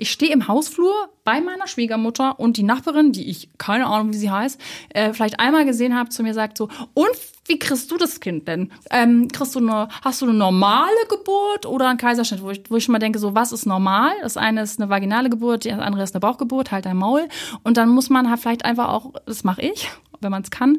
Ich 0.00 0.10
stehe 0.10 0.32
im 0.32 0.48
Hausflur 0.48 1.10
bei 1.24 1.42
meiner 1.42 1.66
Schwiegermutter 1.66 2.40
und 2.40 2.56
die 2.56 2.62
Nachbarin, 2.62 3.12
die 3.12 3.28
ich 3.28 3.50
keine 3.58 3.84
Ahnung, 3.84 4.14
wie 4.14 4.16
sie 4.16 4.30
heißt, 4.30 4.58
äh, 4.94 5.12
vielleicht 5.12 5.38
einmal 5.38 5.66
gesehen 5.66 5.94
habe, 5.94 6.08
zu 6.08 6.22
mir 6.22 6.32
sagt 6.32 6.56
so, 6.56 6.70
und 6.94 7.10
wie 7.44 7.58
kriegst 7.58 7.90
du 7.90 7.98
das 7.98 8.18
Kind 8.18 8.48
denn? 8.48 8.72
Ähm, 8.90 9.28
kriegst 9.28 9.54
du 9.54 9.58
eine, 9.58 9.88
hast 10.02 10.22
du 10.22 10.26
eine 10.26 10.32
normale 10.32 10.88
Geburt 11.10 11.66
oder 11.66 11.88
einen 11.88 11.98
Kaiserschnitt? 11.98 12.40
Wo 12.40 12.48
ich, 12.48 12.62
wo 12.70 12.76
ich 12.76 12.84
schon 12.84 12.92
mal 12.92 12.98
denke, 12.98 13.18
so, 13.18 13.34
was 13.34 13.52
ist 13.52 13.66
normal? 13.66 14.12
Das 14.22 14.38
eine 14.38 14.62
ist 14.62 14.80
eine 14.80 14.88
vaginale 14.88 15.28
Geburt, 15.28 15.66
das 15.66 15.78
andere 15.78 16.02
ist 16.02 16.14
eine 16.14 16.20
Bauchgeburt, 16.20 16.72
halt 16.72 16.86
ein 16.86 16.96
Maul. 16.96 17.28
Und 17.62 17.76
dann 17.76 17.90
muss 17.90 18.08
man 18.08 18.30
halt 18.30 18.40
vielleicht 18.40 18.64
einfach 18.64 18.88
auch, 18.88 19.12
das 19.26 19.44
mache 19.44 19.60
ich, 19.60 19.90
wenn 20.22 20.30
man 20.30 20.42
es 20.42 20.50
kann, 20.50 20.78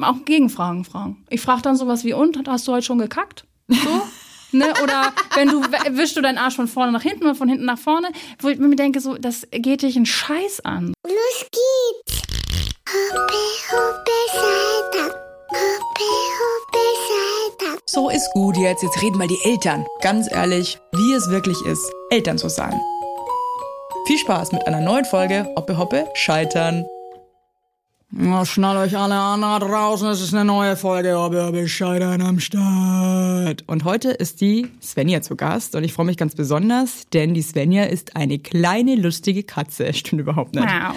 auch 0.00 0.24
Gegenfragen 0.24 0.84
fragen. 0.84 1.26
Ich 1.28 1.42
frage 1.42 1.60
dann 1.60 1.76
sowas 1.76 2.04
wie, 2.04 2.14
und, 2.14 2.48
hast 2.48 2.66
du 2.66 2.72
heute 2.72 2.86
schon 2.86 2.98
gekackt? 2.98 3.44
So? 3.68 4.02
Ne? 4.52 4.72
Oder 4.82 5.12
wenn 5.34 5.48
du 5.48 5.62
wischst 5.62 6.16
du 6.16 6.22
deinen 6.22 6.38
Arsch 6.38 6.56
von 6.56 6.68
vorne 6.68 6.92
nach 6.92 7.02
hinten 7.02 7.24
oder 7.24 7.34
von 7.34 7.48
hinten 7.48 7.64
nach 7.64 7.78
vorne, 7.78 8.08
wo 8.40 8.48
ich 8.48 8.58
mir 8.58 8.74
denke, 8.76 9.00
so, 9.00 9.16
das 9.16 9.46
geht 9.50 9.82
dich 9.82 9.96
einen 9.96 10.06
Scheiß 10.06 10.60
an. 10.64 10.92
Los 11.06 11.46
geht's! 11.50 12.22
Hoppe, 12.88 13.32
hoppe, 13.70 14.10
Salta. 14.32 15.14
Hoppe, 15.50 16.10
hoppe, 16.40 16.84
Salta. 17.08 17.78
So 17.86 18.10
ist 18.10 18.28
gut 18.32 18.56
jetzt. 18.56 18.82
Jetzt 18.82 19.00
reden 19.00 19.18
mal 19.18 19.28
die 19.28 19.38
Eltern. 19.44 19.86
Ganz 20.00 20.30
ehrlich, 20.30 20.78
wie 20.92 21.12
es 21.12 21.30
wirklich 21.30 21.60
ist, 21.66 21.88
Eltern 22.10 22.38
zu 22.38 22.48
sein. 22.48 22.80
Viel 24.06 24.18
Spaß 24.18 24.50
mit 24.52 24.66
einer 24.66 24.80
neuen 24.80 25.04
Folge 25.04 25.52
Hoppe 25.56 25.78
Hoppe 25.78 26.08
Scheitern. 26.14 26.84
Na, 28.12 28.44
schnallt 28.44 28.76
euch 28.76 28.98
alle 28.98 29.14
an 29.14 29.42
da 29.42 29.60
draußen, 29.60 30.08
es 30.08 30.20
ist 30.20 30.34
eine 30.34 30.44
neue 30.44 30.74
Folge, 30.76 31.14
Hoppe 31.14 31.68
Scheitern 31.68 32.20
am 32.22 32.40
Start. 32.40 33.62
Und 33.68 33.84
heute 33.84 34.10
ist 34.10 34.40
die 34.40 34.66
Svenja 34.82 35.22
zu 35.22 35.36
Gast 35.36 35.76
und 35.76 35.84
ich 35.84 35.92
freue 35.92 36.06
mich 36.06 36.16
ganz 36.16 36.34
besonders, 36.34 37.08
denn 37.12 37.34
die 37.34 37.42
Svenja 37.42 37.84
ist 37.84 38.16
eine 38.16 38.40
kleine 38.40 38.96
lustige 38.96 39.44
Katze. 39.44 39.92
Stimmt 39.94 40.22
überhaupt 40.22 40.56
nicht. 40.56 40.66
Wow. 40.66 40.96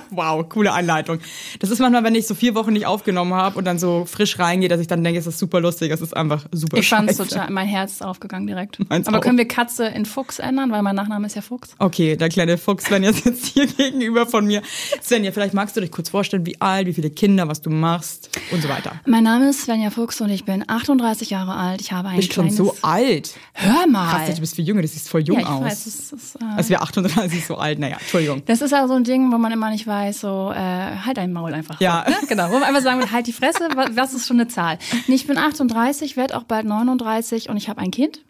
wow, 0.10 0.48
coole 0.48 0.72
Einleitung. 0.72 1.18
Das 1.58 1.70
ist 1.70 1.80
manchmal, 1.80 2.04
wenn 2.04 2.14
ich 2.14 2.28
so 2.28 2.36
vier 2.36 2.54
Wochen 2.54 2.72
nicht 2.72 2.86
aufgenommen 2.86 3.34
habe 3.34 3.58
und 3.58 3.64
dann 3.64 3.80
so 3.80 4.04
frisch 4.04 4.38
reingehe, 4.38 4.68
dass 4.68 4.80
ich 4.80 4.86
dann 4.86 5.02
denke, 5.02 5.18
es 5.18 5.26
ist 5.26 5.40
super 5.40 5.60
lustig, 5.60 5.90
es 5.90 6.00
ist 6.00 6.16
einfach 6.16 6.46
super 6.52 6.76
Ich 6.76 6.88
fand's 6.88 7.16
scheiße. 7.16 7.30
total, 7.30 7.50
mein 7.50 7.66
Herz 7.66 7.94
ist 7.94 8.04
aufgegangen 8.04 8.46
direkt. 8.46 8.78
Meins 8.88 9.08
Aber 9.08 9.18
auch. 9.18 9.22
können 9.22 9.38
wir 9.38 9.48
Katze 9.48 9.86
in 9.86 10.06
Fuchs 10.06 10.38
ändern, 10.38 10.70
weil 10.70 10.82
mein 10.82 10.94
Nachname 10.94 11.26
ist 11.26 11.34
ja 11.34 11.42
Fuchs? 11.42 11.70
Okay, 11.80 12.16
der 12.16 12.28
kleine 12.28 12.58
Fuchs 12.58 12.84
Svenja 12.84 13.12
sitzt 13.12 13.46
hier 13.46 13.66
gegenüber 13.66 14.26
von 14.26 14.46
mir. 14.46 14.62
Svenja, 15.02 15.32
vielleicht 15.32 15.54
magst 15.54 15.76
du 15.76 15.80
dich 15.80 15.95
kurz 15.96 16.10
vorstellen, 16.10 16.46
wie 16.46 16.60
alt, 16.60 16.86
wie 16.86 16.92
viele 16.92 17.10
Kinder, 17.10 17.48
was 17.48 17.60
du 17.62 17.70
machst 17.70 18.30
und 18.52 18.62
so 18.62 18.68
weiter. 18.68 18.92
Mein 19.06 19.24
Name 19.24 19.48
ist 19.48 19.62
Svenja 19.62 19.90
Fuchs 19.90 20.20
und 20.20 20.30
ich 20.30 20.44
bin 20.44 20.62
38 20.66 21.30
Jahre 21.30 21.54
alt. 21.54 21.80
Ich 21.80 21.90
habe 21.92 22.08
ein 22.08 22.16
Bist 22.16 22.32
schon 22.32 22.44
kleines... 22.44 22.56
so 22.56 22.76
alt. 22.82 23.34
Hör 23.54 23.86
mal. 23.88 24.24
Krass, 24.24 24.34
du 24.34 24.40
bist 24.40 24.54
viel 24.54 24.66
jünger, 24.66 24.82
du 24.82 24.88
siehst 24.88 25.08
voll 25.08 25.22
jung 25.22 25.38
ja, 25.40 25.42
ich 25.42 25.48
aus. 25.48 25.64
weiß, 25.64 25.86
es 25.86 26.12
ist, 26.12 26.36
äh, 26.36 26.44
Als 26.56 26.68
wäre 26.70 26.82
38 26.82 27.44
so 27.46 27.56
alt. 27.56 27.78
Naja, 27.78 27.96
Entschuldigung. 27.98 28.42
das 28.46 28.60
ist 28.60 28.72
also 28.72 28.88
so 28.88 28.94
ein 28.94 29.04
Ding, 29.04 29.32
wo 29.32 29.38
man 29.38 29.50
immer 29.50 29.70
nicht 29.70 29.86
weiß, 29.86 30.20
so, 30.20 30.52
äh, 30.54 30.56
halt 30.58 31.16
dein 31.16 31.32
Maul 31.32 31.52
einfach. 31.54 31.80
Ja. 31.80 32.04
Ne? 32.08 32.14
Genau, 32.28 32.48
wo 32.50 32.54
man 32.54 32.62
einfach 32.64 32.82
sagen 32.82 33.00
will, 33.00 33.10
halt 33.10 33.26
die 33.26 33.32
Fresse, 33.32 33.68
wa- 33.74 33.88
was 33.92 34.14
ist 34.14 34.26
schon 34.28 34.38
eine 34.38 34.48
Zahl? 34.48 34.78
Nee, 35.08 35.14
ich 35.16 35.26
bin 35.26 35.38
38, 35.38 36.16
werde 36.16 36.36
auch 36.36 36.44
bald 36.44 36.66
39 36.66 37.48
und 37.48 37.56
ich 37.56 37.68
habe 37.68 37.80
ein 37.80 37.90
Kind. 37.90 38.20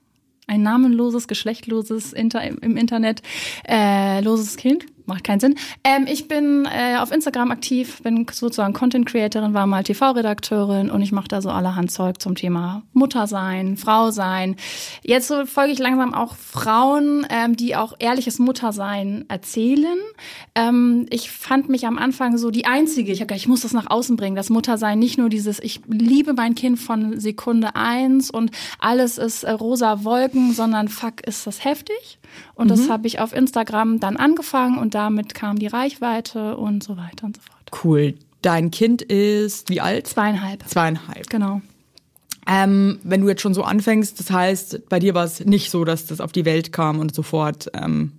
Ein 0.49 0.63
namenloses, 0.63 1.27
geschlechtloses 1.27 2.13
Inter 2.13 2.41
im 2.45 2.77
Internet, 2.77 3.21
äh, 3.69 4.21
loses 4.21 4.57
Kind. 4.57 4.87
Macht 5.07 5.23
keinen 5.23 5.39
Sinn. 5.39 5.55
Ähm, 5.85 6.07
ich 6.09 6.27
bin 6.27 6.67
äh, 6.67 6.97
auf 6.99 7.13
Instagram 7.13 7.53
aktiv, 7.53 8.03
bin 8.03 8.27
sozusagen 8.31 8.73
Content 8.73 9.07
Creatorin, 9.07 9.55
war 9.55 9.67
mal 9.67 9.85
TV-Redakteurin 9.85 10.91
und 10.91 11.01
ich 11.01 11.13
mache 11.13 11.29
da 11.29 11.41
so 11.41 11.49
allerhand 11.49 11.93
Zeug 11.93 12.21
zum 12.21 12.35
Thema 12.35 12.83
Mutter 12.93 13.29
sein, 13.29 13.77
Frau 13.77 14.11
sein. 14.11 14.57
Jetzt 15.05 15.29
so 15.29 15.47
folge 15.47 15.73
ich 15.73 15.79
langsam 15.79 16.13
auch 16.13 16.35
Frauen, 16.35 17.25
ähm, 17.31 17.55
die 17.55 17.77
auch 17.77 17.95
ehrliches 18.01 18.41
Muttersein 18.41 19.25
erzählen. 19.29 19.99
Ähm, 20.57 21.07
ich 21.11 21.31
fand 21.31 21.69
mich 21.69 21.87
am 21.87 21.99
Anfang 21.99 22.37
so 22.37 22.51
die 22.51 22.67
Einzige, 22.67 23.13
ich 23.13 23.21
hab 23.21 23.29
gedacht, 23.29 23.43
ich 23.43 23.49
muss 23.49 23.61
das 23.61 23.73
nach 23.73 23.89
außen 23.89 24.17
bringen, 24.17 24.35
das 24.35 24.51
Muttersein, 24.51 24.99
nicht 24.99 25.19
nur 25.19 25.29
dieses, 25.29 25.61
ich 25.61 25.83
liebe 25.87 26.33
mein 26.33 26.57
Kind 26.57 26.81
von 26.81 27.21
Sekunde 27.21 27.77
eins 27.77 28.29
und 28.29 28.51
alles 28.81 29.19
ist 29.19 29.45
äh, 29.45 29.53
rosa 29.53 30.03
Wolken, 30.03 30.53
sondern 30.53 30.89
fuck, 30.89 31.21
ist 31.25 31.47
das 31.47 31.65
heftig. 31.65 32.19
Und 32.55 32.71
das 32.71 32.89
habe 32.89 33.07
ich 33.07 33.21
auf 33.21 33.35
Instagram 33.35 34.01
dann 34.01 34.17
angefangen 34.17 34.79
und 34.79 34.95
damit 34.95 35.35
kam 35.35 35.59
die 35.59 35.67
Reichweite 35.67 36.57
und 36.57 36.83
so 36.83 36.97
weiter 36.97 37.27
und 37.27 37.37
so 37.37 37.43
fort. 37.43 37.85
Cool. 37.85 38.15
Dein 38.43 38.71
Kind 38.71 39.03
ist 39.03 39.71
wie 39.71 39.81
alt? 39.81 40.07
Zweieinhalb. 40.07 40.69
Zweieinhalb. 40.69 41.29
Genau. 41.29 41.61
Ähm, 42.47 43.01
wenn 43.03 43.23
du 43.23 43.29
jetzt 43.29 43.43
schon 43.43 43.55
so 43.55 43.63
anfängst, 43.65 44.21
das 44.21 44.31
heißt, 44.31 44.89
bei 44.89 45.01
dir 45.01 45.15
war 45.15 45.25
es 45.25 45.45
nicht 45.45 45.71
so, 45.71 45.85
dass 45.85 46.07
das 46.07 46.21
auf 46.21 46.31
die 46.31 46.45
Welt 46.45 46.73
kam 46.73 47.01
und 47.01 47.15
sofort 47.15 47.69
ähm, 47.75 48.13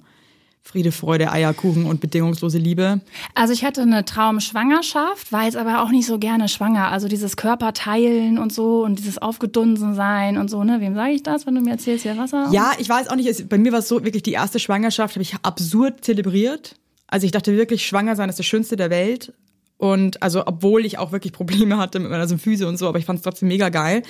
Friede, 0.68 0.92
Freude, 0.92 1.32
Eierkuchen 1.32 1.86
und 1.86 2.02
bedingungslose 2.02 2.58
Liebe. 2.58 3.00
Also 3.34 3.54
ich 3.54 3.64
hatte 3.64 3.82
eine 3.82 4.04
Traumschwangerschaft, 4.04 5.32
war 5.32 5.46
jetzt 5.46 5.56
aber 5.56 5.82
auch 5.82 5.90
nicht 5.90 6.06
so 6.06 6.20
gerne 6.20 6.50
schwanger. 6.50 6.92
Also 6.92 7.08
dieses 7.08 7.38
Körperteilen 7.38 8.38
und 8.38 8.52
so 8.52 8.84
und 8.84 9.00
dieses 9.00 9.18
Aufgedunsen 9.18 9.96
sein 9.96 10.38
und 10.38 10.50
so, 10.50 10.64
ne? 10.64 10.82
Wem 10.82 10.94
sage 10.94 11.14
ich 11.14 11.24
das, 11.24 11.48
wenn 11.48 11.56
du 11.56 11.62
mir 11.62 11.72
erzählst, 11.72 12.04
hier 12.04 12.18
Wasser? 12.18 12.50
Ja, 12.52 12.74
ich 12.78 12.90
weiß 12.90 13.10
auch 13.10 13.16
nicht, 13.16 13.28
es, 13.28 13.48
bei 13.48 13.58
mir 13.58 13.72
war 13.72 13.80
es 13.80 13.88
so, 13.88 14.04
wirklich 14.04 14.24
die 14.24 14.34
erste 14.34 14.60
Schwangerschaft 14.60 15.16
habe 15.16 15.24
ich 15.24 15.36
absurd 15.42 16.04
zelebriert. 16.04 16.76
Also 17.08 17.26
ich 17.26 17.32
dachte 17.32 17.56
wirklich, 17.56 17.86
schwanger 17.88 18.18
sein 18.18 18.28
ist 18.28 18.38
das 18.38 18.46
Schönste 18.46 18.76
der 18.76 18.90
Welt. 18.90 19.34
Und 19.78 20.22
also, 20.24 20.46
obwohl 20.46 20.86
ich 20.86 20.98
auch 20.98 21.12
wirklich 21.12 21.32
Probleme 21.34 21.78
hatte 21.78 22.00
mit 22.00 22.12
meiner 22.12 22.28
Symphyse 22.28 22.68
und 22.68 22.78
so, 22.78 22.88
aber 22.88 23.00
ich 23.00 23.06
fand 23.06 23.20
es 23.20 23.24
trotzdem 23.24 23.48
mega 23.48 23.70
geil. 23.70 24.04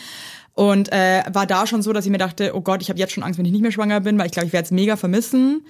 Und 0.54 0.92
äh, 0.92 1.22
war 1.32 1.46
da 1.46 1.68
schon 1.68 1.84
so, 1.84 1.94
dass 1.94 2.06
ich 2.06 2.12
mir 2.12 2.18
dachte, 2.18 2.56
oh 2.56 2.62
Gott, 2.62 2.82
ich 2.82 2.90
habe 2.90 2.98
jetzt 2.98 3.14
schon 3.14 3.22
Angst, 3.22 3.38
wenn 3.38 3.46
ich 3.46 3.52
nicht 3.52 3.62
mehr 3.62 3.72
schwanger 3.72 4.00
bin, 4.00 4.18
weil 4.18 4.26
ich 4.26 4.32
glaube, 4.32 4.48
ich 4.48 4.54
werde 4.54 4.66
es 4.66 4.72
mega 4.72 4.96
vermissen. 4.96 5.64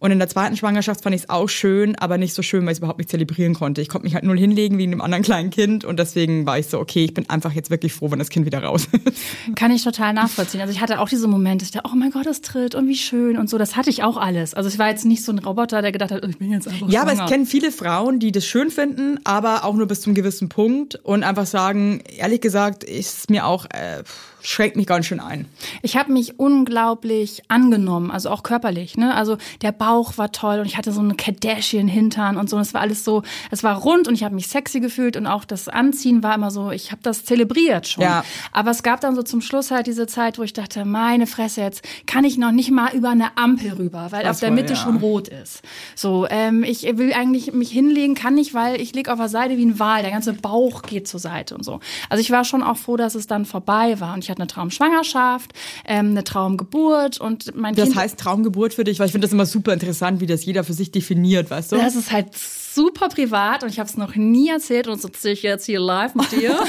Und 0.00 0.10
in 0.10 0.18
der 0.18 0.28
zweiten 0.28 0.56
Schwangerschaft 0.56 1.02
fand 1.02 1.14
ich 1.14 1.22
es 1.22 1.30
auch 1.30 1.48
schön, 1.48 1.96
aber 1.96 2.18
nicht 2.18 2.34
so 2.34 2.42
schön, 2.42 2.64
weil 2.64 2.72
ich 2.72 2.76
es 2.76 2.78
überhaupt 2.78 2.98
nicht 2.98 3.10
zelebrieren 3.10 3.54
konnte. 3.54 3.80
Ich 3.80 3.88
konnte 3.88 4.04
mich 4.04 4.14
halt 4.14 4.24
null 4.24 4.38
hinlegen 4.38 4.76
wegen 4.78 4.90
dem 4.90 5.00
anderen 5.00 5.22
kleinen 5.22 5.50
Kind 5.50 5.84
und 5.84 5.98
deswegen 5.98 6.46
war 6.46 6.58
ich 6.58 6.66
so, 6.66 6.78
okay, 6.78 7.04
ich 7.04 7.14
bin 7.14 7.28
einfach 7.30 7.52
jetzt 7.52 7.70
wirklich 7.70 7.92
froh, 7.94 8.10
wenn 8.10 8.18
das 8.18 8.28
Kind 8.28 8.46
wieder 8.46 8.62
raus 8.62 8.88
ist. 8.92 9.56
Kann 9.56 9.70
ich 9.70 9.82
total 9.84 10.12
nachvollziehen. 10.12 10.60
Also 10.60 10.72
ich 10.72 10.80
hatte 10.80 11.00
auch 11.00 11.08
diese 11.08 11.28
Momente, 11.28 11.64
ich 11.64 11.70
dachte, 11.70 11.88
oh 11.92 11.96
mein 11.96 12.10
Gott, 12.10 12.26
es 12.26 12.40
tritt 12.42 12.74
und 12.74 12.88
wie 12.88 12.96
schön 12.96 13.38
und 13.38 13.48
so. 13.48 13.58
Das 13.58 13.76
hatte 13.76 13.90
ich 13.90 14.02
auch 14.02 14.16
alles. 14.16 14.54
Also 14.54 14.68
ich 14.68 14.78
war 14.78 14.88
jetzt 14.88 15.04
nicht 15.04 15.24
so 15.24 15.32
ein 15.32 15.38
Roboter, 15.38 15.80
der 15.82 15.92
gedacht 15.92 16.10
hat, 16.10 16.22
oh, 16.24 16.28
ich 16.28 16.38
bin 16.38 16.50
jetzt 16.50 16.68
einfach 16.68 16.88
Ja, 16.88 17.02
aber 17.02 17.12
schwanger. 17.12 17.24
es 17.24 17.30
kennen 17.30 17.46
viele 17.46 17.72
Frauen, 17.72 18.18
die 18.18 18.32
das 18.32 18.44
schön 18.46 18.70
finden, 18.70 19.18
aber 19.24 19.64
auch 19.64 19.74
nur 19.74 19.86
bis 19.86 20.00
zum 20.00 20.14
gewissen 20.14 20.48
Punkt 20.48 20.96
und 21.02 21.22
einfach 21.22 21.46
sagen, 21.46 22.02
ehrlich 22.16 22.40
gesagt, 22.40 22.84
ist 22.84 23.30
mir 23.30 23.46
auch, 23.46 23.66
äh, 23.66 24.02
schränkt 24.44 24.76
mich 24.76 24.86
ganz 24.86 25.06
schön 25.06 25.20
ein. 25.20 25.46
Ich 25.80 25.96
habe 25.96 26.12
mich 26.12 26.38
unglaublich 26.38 27.42
angenommen, 27.48 28.10
also 28.10 28.28
auch 28.28 28.42
körperlich. 28.42 28.96
Ne? 28.98 29.14
Also 29.14 29.38
der 29.62 29.72
Bauch 29.72 30.18
war 30.18 30.32
toll 30.32 30.60
und 30.60 30.66
ich 30.66 30.76
hatte 30.76 30.92
so 30.92 31.00
eine 31.00 31.14
Kardashian-Hintern 31.14 32.36
und 32.36 32.50
so. 32.50 32.56
Und 32.56 32.62
es 32.62 32.74
war 32.74 32.82
alles 32.82 33.04
so, 33.04 33.22
es 33.50 33.64
war 33.64 33.78
rund 33.78 34.06
und 34.06 34.14
ich 34.14 34.22
habe 34.22 34.34
mich 34.34 34.48
sexy 34.48 34.80
gefühlt 34.80 35.16
und 35.16 35.26
auch 35.26 35.46
das 35.46 35.68
Anziehen 35.68 36.22
war 36.22 36.34
immer 36.34 36.50
so, 36.50 36.70
ich 36.70 36.92
habe 36.92 37.00
das 37.02 37.24
zelebriert 37.24 37.88
schon. 37.88 38.04
Ja. 38.04 38.22
Aber 38.52 38.70
es 38.70 38.82
gab 38.82 39.00
dann 39.00 39.14
so 39.14 39.22
zum 39.22 39.40
Schluss 39.40 39.70
halt 39.70 39.86
diese 39.86 40.06
Zeit, 40.06 40.38
wo 40.38 40.42
ich 40.42 40.52
dachte, 40.52 40.84
meine 40.84 41.26
Fresse, 41.26 41.62
jetzt 41.62 41.82
kann 42.04 42.24
ich 42.24 42.36
noch 42.36 42.52
nicht 42.52 42.70
mal 42.70 42.94
über 42.94 43.10
eine 43.10 43.38
Ampel 43.38 43.72
rüber, 43.72 44.08
weil 44.10 44.24
Das 44.24 44.36
auf 44.36 44.40
der 44.40 44.50
Mitte 44.50 44.74
ja. 44.74 44.78
schon 44.78 44.98
rot 44.98 45.28
ist. 45.28 45.62
So, 45.96 46.26
ähm, 46.28 46.64
ich 46.64 46.82
will 46.82 47.14
eigentlich 47.14 47.54
mich 47.54 47.70
hinlegen, 47.70 48.14
kann 48.14 48.34
nicht, 48.34 48.52
weil 48.52 48.78
ich 48.78 48.94
lieg 48.94 49.08
auf 49.08 49.18
der 49.18 49.30
Seite 49.30 49.56
wie 49.56 49.64
ein 49.64 49.78
Wal. 49.78 50.02
Der 50.02 50.10
ganze 50.10 50.34
Bauch 50.34 50.82
geht 50.82 51.08
zur 51.08 51.20
Seite 51.20 51.54
und 51.54 51.64
so. 51.64 51.80
Also 52.10 52.20
ich 52.20 52.30
war 52.30 52.44
schon 52.44 52.62
auch 52.62 52.76
froh, 52.76 52.98
dass 52.98 53.14
es 53.14 53.26
dann 53.26 53.46
vorbei 53.46 54.00
war. 54.00 54.12
Und 54.12 54.22
ich 54.22 54.33
hatte 54.34 54.42
eine 54.42 54.46
Traumschwangerschaft, 54.48 55.52
ähm, 55.86 56.10
eine 56.10 56.24
Traumgeburt 56.24 57.20
und 57.20 57.54
mein 57.56 57.74
Das 57.74 57.86
Kind. 57.90 57.96
heißt 57.96 58.18
Traumgeburt 58.18 58.74
für 58.74 58.84
dich, 58.84 58.98
weil 58.98 59.06
ich 59.06 59.12
finde 59.12 59.26
das 59.26 59.32
immer 59.32 59.46
super 59.46 59.72
interessant, 59.72 60.20
wie 60.20 60.26
das 60.26 60.44
jeder 60.44 60.64
für 60.64 60.72
sich 60.74 60.90
definiert, 60.92 61.50
weißt 61.50 61.72
du? 61.72 61.76
das 61.76 61.96
ist 61.96 62.12
halt 62.12 62.28
super 62.36 63.08
privat 63.08 63.62
und 63.62 63.68
ich 63.70 63.78
habe 63.78 63.88
es 63.88 63.96
noch 63.96 64.14
nie 64.16 64.48
erzählt 64.48 64.88
und 64.88 65.00
so 65.00 65.08
zähle 65.08 65.34
ich 65.34 65.42
jetzt 65.42 65.66
hier 65.66 65.80
live 65.80 66.14
mit 66.14 66.30
dir. 66.32 66.58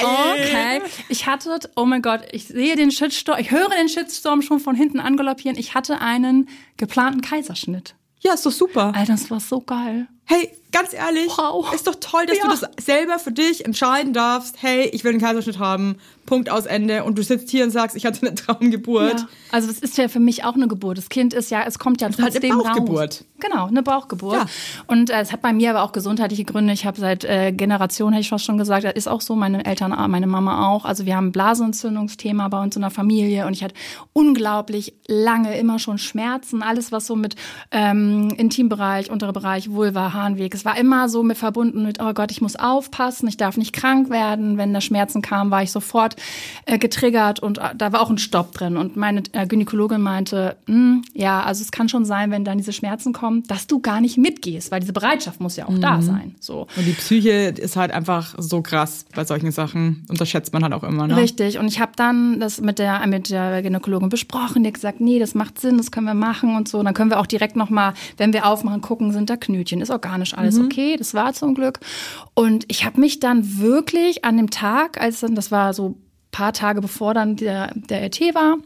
Okay. 0.00 0.80
Ich 1.08 1.26
hatte, 1.26 1.58
oh 1.76 1.84
mein 1.84 2.02
Gott, 2.02 2.20
ich 2.32 2.46
sehe 2.46 2.76
den 2.76 2.90
Shitstorm, 2.90 3.38
ich 3.40 3.50
höre 3.50 3.68
den 3.70 3.88
Shitstorm 3.88 4.42
schon 4.42 4.60
von 4.60 4.74
hinten 4.76 5.00
angaloppieren. 5.00 5.58
Ich 5.58 5.74
hatte 5.74 6.00
einen 6.00 6.48
geplanten 6.76 7.20
Kaiserschnitt. 7.20 7.94
ja, 8.20 8.34
ist 8.34 8.44
doch 8.46 8.52
super. 8.52 8.92
Alter, 8.94 9.12
das 9.12 9.30
war 9.30 9.40
so 9.40 9.60
geil. 9.60 10.06
Hey, 10.24 10.50
ganz 10.72 10.92
ehrlich, 10.92 11.28
Wow. 11.36 11.72
ist 11.72 11.86
doch 11.86 11.94
toll, 12.00 12.26
dass 12.26 12.38
Ja. 12.38 12.44
du 12.44 12.50
das 12.50 12.84
selber 12.84 13.18
für 13.18 13.30
dich 13.32 13.64
entscheiden 13.64 14.12
darfst. 14.12 14.56
Hey, 14.60 14.88
ich 14.92 15.04
will 15.04 15.12
einen 15.12 15.20
Kaiserschnitt 15.20 15.58
haben. 15.58 15.96
Punkt 16.26 16.50
aus 16.50 16.66
Ende. 16.66 17.04
Und 17.04 17.16
du 17.16 17.22
sitzt 17.22 17.50
hier 17.50 17.64
und 17.64 17.70
sagst, 17.70 17.96
ich 17.96 18.04
hatte 18.04 18.26
eine 18.26 18.34
Traumgeburt. 18.34 19.20
Ja. 19.20 19.28
Also 19.52 19.70
es 19.70 19.78
ist 19.78 19.96
ja 19.96 20.08
für 20.08 20.20
mich 20.20 20.44
auch 20.44 20.54
eine 20.54 20.68
Geburt. 20.68 20.98
Das 20.98 21.08
Kind 21.08 21.32
ist 21.32 21.50
ja, 21.50 21.62
es 21.66 21.78
kommt 21.78 22.00
ja 22.00 22.08
halt 22.08 22.18
eine 22.18 22.30
trotzdem 22.30 22.58
Bauchgeburt. 22.58 22.98
raus. 22.98 23.24
Genau, 23.38 23.66
eine 23.66 23.82
Bauchgeburt. 23.82 24.34
Ja. 24.34 24.46
Und 24.86 25.10
äh, 25.10 25.20
es 25.20 25.32
hat 25.32 25.42
bei 25.42 25.52
mir 25.52 25.70
aber 25.70 25.82
auch 25.82 25.92
gesundheitliche 25.92 26.44
Gründe. 26.44 26.72
Ich 26.72 26.86
habe 26.86 26.98
seit 26.98 27.24
äh, 27.24 27.52
Generationen, 27.52 28.14
hätte 28.14 28.22
ich 28.22 28.28
fast 28.30 28.44
schon 28.44 28.58
gesagt, 28.58 28.84
das 28.84 28.94
ist 28.94 29.08
auch 29.08 29.20
so, 29.20 29.36
meine 29.36 29.64
Eltern, 29.64 29.92
äh, 29.92 30.08
meine 30.08 30.26
Mama 30.26 30.68
auch. 30.68 30.84
Also 30.84 31.06
wir 31.06 31.16
haben 31.16 31.28
ein 31.28 31.32
Blasenentzündungsthema 31.32 32.48
bei 32.48 32.62
uns 32.62 32.76
in 32.76 32.82
der 32.82 32.90
Familie 32.90 33.46
und 33.46 33.52
ich 33.52 33.62
hatte 33.62 33.74
unglaublich 34.12 34.94
lange 35.06 35.56
immer 35.58 35.78
schon 35.78 35.98
Schmerzen. 35.98 36.62
Alles, 36.62 36.92
was 36.92 37.06
so 37.06 37.14
mit 37.14 37.36
ähm, 37.70 38.30
Intimbereich, 38.36 39.10
unterer 39.10 39.32
Bereich, 39.32 39.70
Vulva, 39.70 40.12
Harnweg. 40.12 40.54
Es 40.54 40.64
war 40.64 40.78
immer 40.78 41.08
so 41.08 41.22
mit 41.22 41.36
verbunden 41.36 41.84
mit, 41.84 42.00
oh 42.00 42.12
Gott, 42.14 42.30
ich 42.30 42.40
muss 42.40 42.56
aufpassen, 42.56 43.28
ich 43.28 43.36
darf 43.36 43.56
nicht 43.56 43.72
krank 43.72 44.10
werden. 44.10 44.56
Wenn 44.56 44.72
da 44.72 44.80
Schmerzen 44.80 45.22
kamen, 45.22 45.50
war 45.50 45.62
ich 45.62 45.72
sofort 45.72 46.15
äh, 46.64 46.78
getriggert 46.78 47.40
und 47.40 47.58
äh, 47.58 47.74
da 47.76 47.92
war 47.92 48.00
auch 48.00 48.10
ein 48.10 48.18
Stopp 48.18 48.52
drin. 48.52 48.76
Und 48.76 48.96
meine 48.96 49.22
äh, 49.32 49.46
Gynäkologin 49.46 50.00
meinte, 50.00 50.56
"Hm, 50.66 51.02
ja, 51.14 51.42
also 51.42 51.62
es 51.62 51.70
kann 51.70 51.88
schon 51.88 52.04
sein, 52.04 52.30
wenn 52.30 52.44
dann 52.44 52.58
diese 52.58 52.72
Schmerzen 52.72 53.12
kommen, 53.12 53.42
dass 53.44 53.66
du 53.66 53.80
gar 53.80 54.00
nicht 54.00 54.18
mitgehst, 54.18 54.70
weil 54.70 54.80
diese 54.80 54.92
Bereitschaft 54.92 55.40
muss 55.40 55.56
ja 55.56 55.66
auch 55.66 55.78
da 55.78 56.02
sein. 56.02 56.34
So. 56.40 56.66
Und 56.76 56.86
die 56.86 56.92
Psyche 56.92 57.30
ist 57.30 57.76
halt 57.76 57.90
einfach 57.90 58.34
so 58.38 58.62
krass 58.62 59.06
bei 59.14 59.24
solchen 59.24 59.50
Sachen. 59.50 60.04
Unterschätzt 60.08 60.52
man 60.52 60.62
halt 60.62 60.72
auch 60.72 60.82
immer, 60.82 61.06
ne? 61.06 61.16
Richtig. 61.16 61.58
Und 61.58 61.68
ich 61.68 61.80
habe 61.80 61.92
dann 61.96 62.40
das 62.40 62.60
mit 62.60 62.78
der, 62.78 63.06
mit 63.06 63.30
der 63.30 63.62
Gynäkologin 63.62 64.08
besprochen. 64.08 64.62
Die 64.62 64.68
hat 64.68 64.74
gesagt, 64.74 65.00
nee, 65.00 65.18
das 65.18 65.34
macht 65.34 65.60
Sinn, 65.60 65.78
das 65.78 65.90
können 65.90 66.06
wir 66.06 66.14
machen 66.14 66.56
und 66.56 66.68
so. 66.68 66.78
Und 66.78 66.84
dann 66.84 66.94
können 66.94 67.10
wir 67.10 67.20
auch 67.20 67.26
direkt 67.26 67.56
nochmal, 67.56 67.94
wenn 68.16 68.32
wir 68.32 68.46
aufmachen, 68.46 68.80
gucken, 68.80 69.12
sind 69.12 69.30
da 69.30 69.36
Knötchen, 69.36 69.80
ist 69.80 69.90
organisch 69.90 70.34
alles 70.34 70.58
okay. 70.58 70.96
Das 70.96 71.14
war 71.14 71.32
zum 71.32 71.54
Glück. 71.54 71.80
Und 72.34 72.64
ich 72.68 72.84
habe 72.84 73.00
mich 73.00 73.20
dann 73.20 73.58
wirklich 73.58 74.24
an 74.24 74.36
dem 74.36 74.50
Tag, 74.50 75.00
als 75.00 75.20
dann, 75.20 75.34
das 75.34 75.50
war 75.50 75.74
so 75.74 75.96
paar 76.36 76.52
Tage 76.52 76.82
bevor 76.82 77.14
dann 77.14 77.36
der, 77.36 77.72
der 77.74 78.04
RT 78.06 78.34
war, 78.34 78.58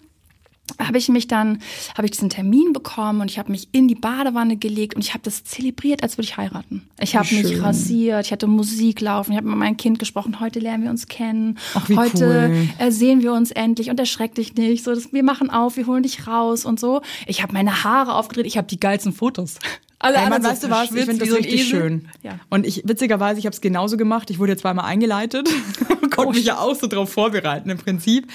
habe 0.78 0.98
ich 0.98 1.08
mich 1.08 1.28
dann, 1.28 1.60
habe 1.96 2.06
ich 2.06 2.10
diesen 2.10 2.30
Termin 2.30 2.72
bekommen 2.72 3.20
und 3.20 3.30
ich 3.30 3.38
habe 3.38 3.50
mich 3.52 3.68
in 3.70 3.86
die 3.86 3.94
Badewanne 3.94 4.56
gelegt 4.56 4.94
und 4.96 5.02
ich 5.02 5.14
habe 5.14 5.22
das 5.22 5.44
zelebriert, 5.44 6.02
als 6.02 6.16
würde 6.16 6.24
ich 6.26 6.36
heiraten. 6.36 6.88
Ich 7.00 7.14
habe 7.14 7.32
mich 7.32 7.62
rasiert, 7.62 8.26
ich 8.26 8.32
hatte 8.32 8.48
Musik 8.48 9.00
laufen, 9.00 9.32
ich 9.32 9.36
habe 9.36 9.48
mit 9.48 9.56
meinem 9.56 9.76
Kind 9.76 10.00
gesprochen, 10.00 10.40
heute 10.40 10.58
lernen 10.58 10.84
wir 10.84 10.90
uns 10.90 11.06
kennen, 11.06 11.58
Ach, 11.74 11.88
heute 11.90 12.50
cool. 12.52 12.68
äh, 12.86 12.90
sehen 12.90 13.22
wir 13.22 13.32
uns 13.32 13.52
endlich 13.52 13.88
und 13.88 14.00
erschreck 14.00 14.34
dich 14.34 14.54
nicht, 14.54 14.84
so 14.84 14.92
das, 14.92 15.12
wir 15.12 15.22
machen 15.22 15.48
auf, 15.48 15.76
wir 15.76 15.86
holen 15.86 16.02
dich 16.02 16.26
raus 16.26 16.64
und 16.64 16.80
so. 16.80 17.02
Ich 17.26 17.42
habe 17.42 17.52
meine 17.52 17.84
Haare 17.84 18.14
aufgedreht, 18.14 18.46
ich 18.46 18.56
habe 18.56 18.66
die 18.66 18.80
geilsten 18.80 19.12
Fotos. 19.12 19.58
Alle 20.02 20.16
Ey, 20.16 20.24
man, 20.24 20.32
anderen 20.32 20.52
weißt 20.54 20.64
du 20.64 20.70
was? 20.70 20.90
Ich 20.90 21.04
finde 21.04 21.24
das 21.26 21.36
richtig 21.36 21.60
Esel. 21.60 21.66
schön. 21.66 22.08
Ja. 22.22 22.38
Und 22.48 22.66
ich, 22.66 22.82
witzigerweise, 22.86 23.38
ich 23.38 23.44
habe 23.46 23.54
es 23.54 23.60
genauso 23.60 23.96
gemacht. 23.98 24.30
Ich 24.30 24.38
wurde 24.38 24.56
zweimal 24.56 24.86
eingeleitet. 24.86 25.48
Konnte 26.10 26.34
mich 26.36 26.46
ja 26.46 26.58
auch 26.58 26.74
so 26.74 26.86
drauf 26.86 27.12
vorbereiten 27.12 27.68
im 27.68 27.76
Prinzip. 27.78 28.26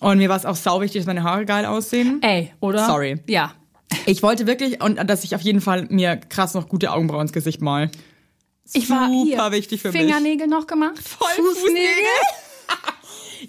Und 0.00 0.18
mir 0.18 0.28
war 0.30 0.36
es 0.36 0.46
auch 0.46 0.56
sau 0.56 0.80
wichtig, 0.80 1.00
dass 1.02 1.06
meine 1.06 1.22
Haare 1.22 1.44
geil 1.44 1.66
aussehen. 1.66 2.20
Ey, 2.22 2.52
oder? 2.60 2.86
Sorry. 2.86 3.18
Ja. 3.26 3.52
Ich 4.06 4.22
wollte 4.22 4.46
wirklich, 4.46 4.82
und 4.82 4.96
dass 5.08 5.22
ich 5.24 5.34
auf 5.34 5.42
jeden 5.42 5.60
Fall 5.60 5.86
mir 5.90 6.16
krass 6.16 6.54
noch 6.54 6.68
gute 6.68 6.92
Augenbrauen 6.92 7.22
ins 7.22 7.32
Gesicht 7.32 7.60
mal. 7.60 7.90
Ich 8.72 8.90
war 8.90 9.08
Super 9.08 9.44
hier. 9.44 9.52
wichtig 9.52 9.82
für 9.82 9.92
mich. 9.92 10.00
Fingernägel 10.00 10.48
noch 10.48 10.66
gemacht. 10.66 10.98
Voll 10.98 11.28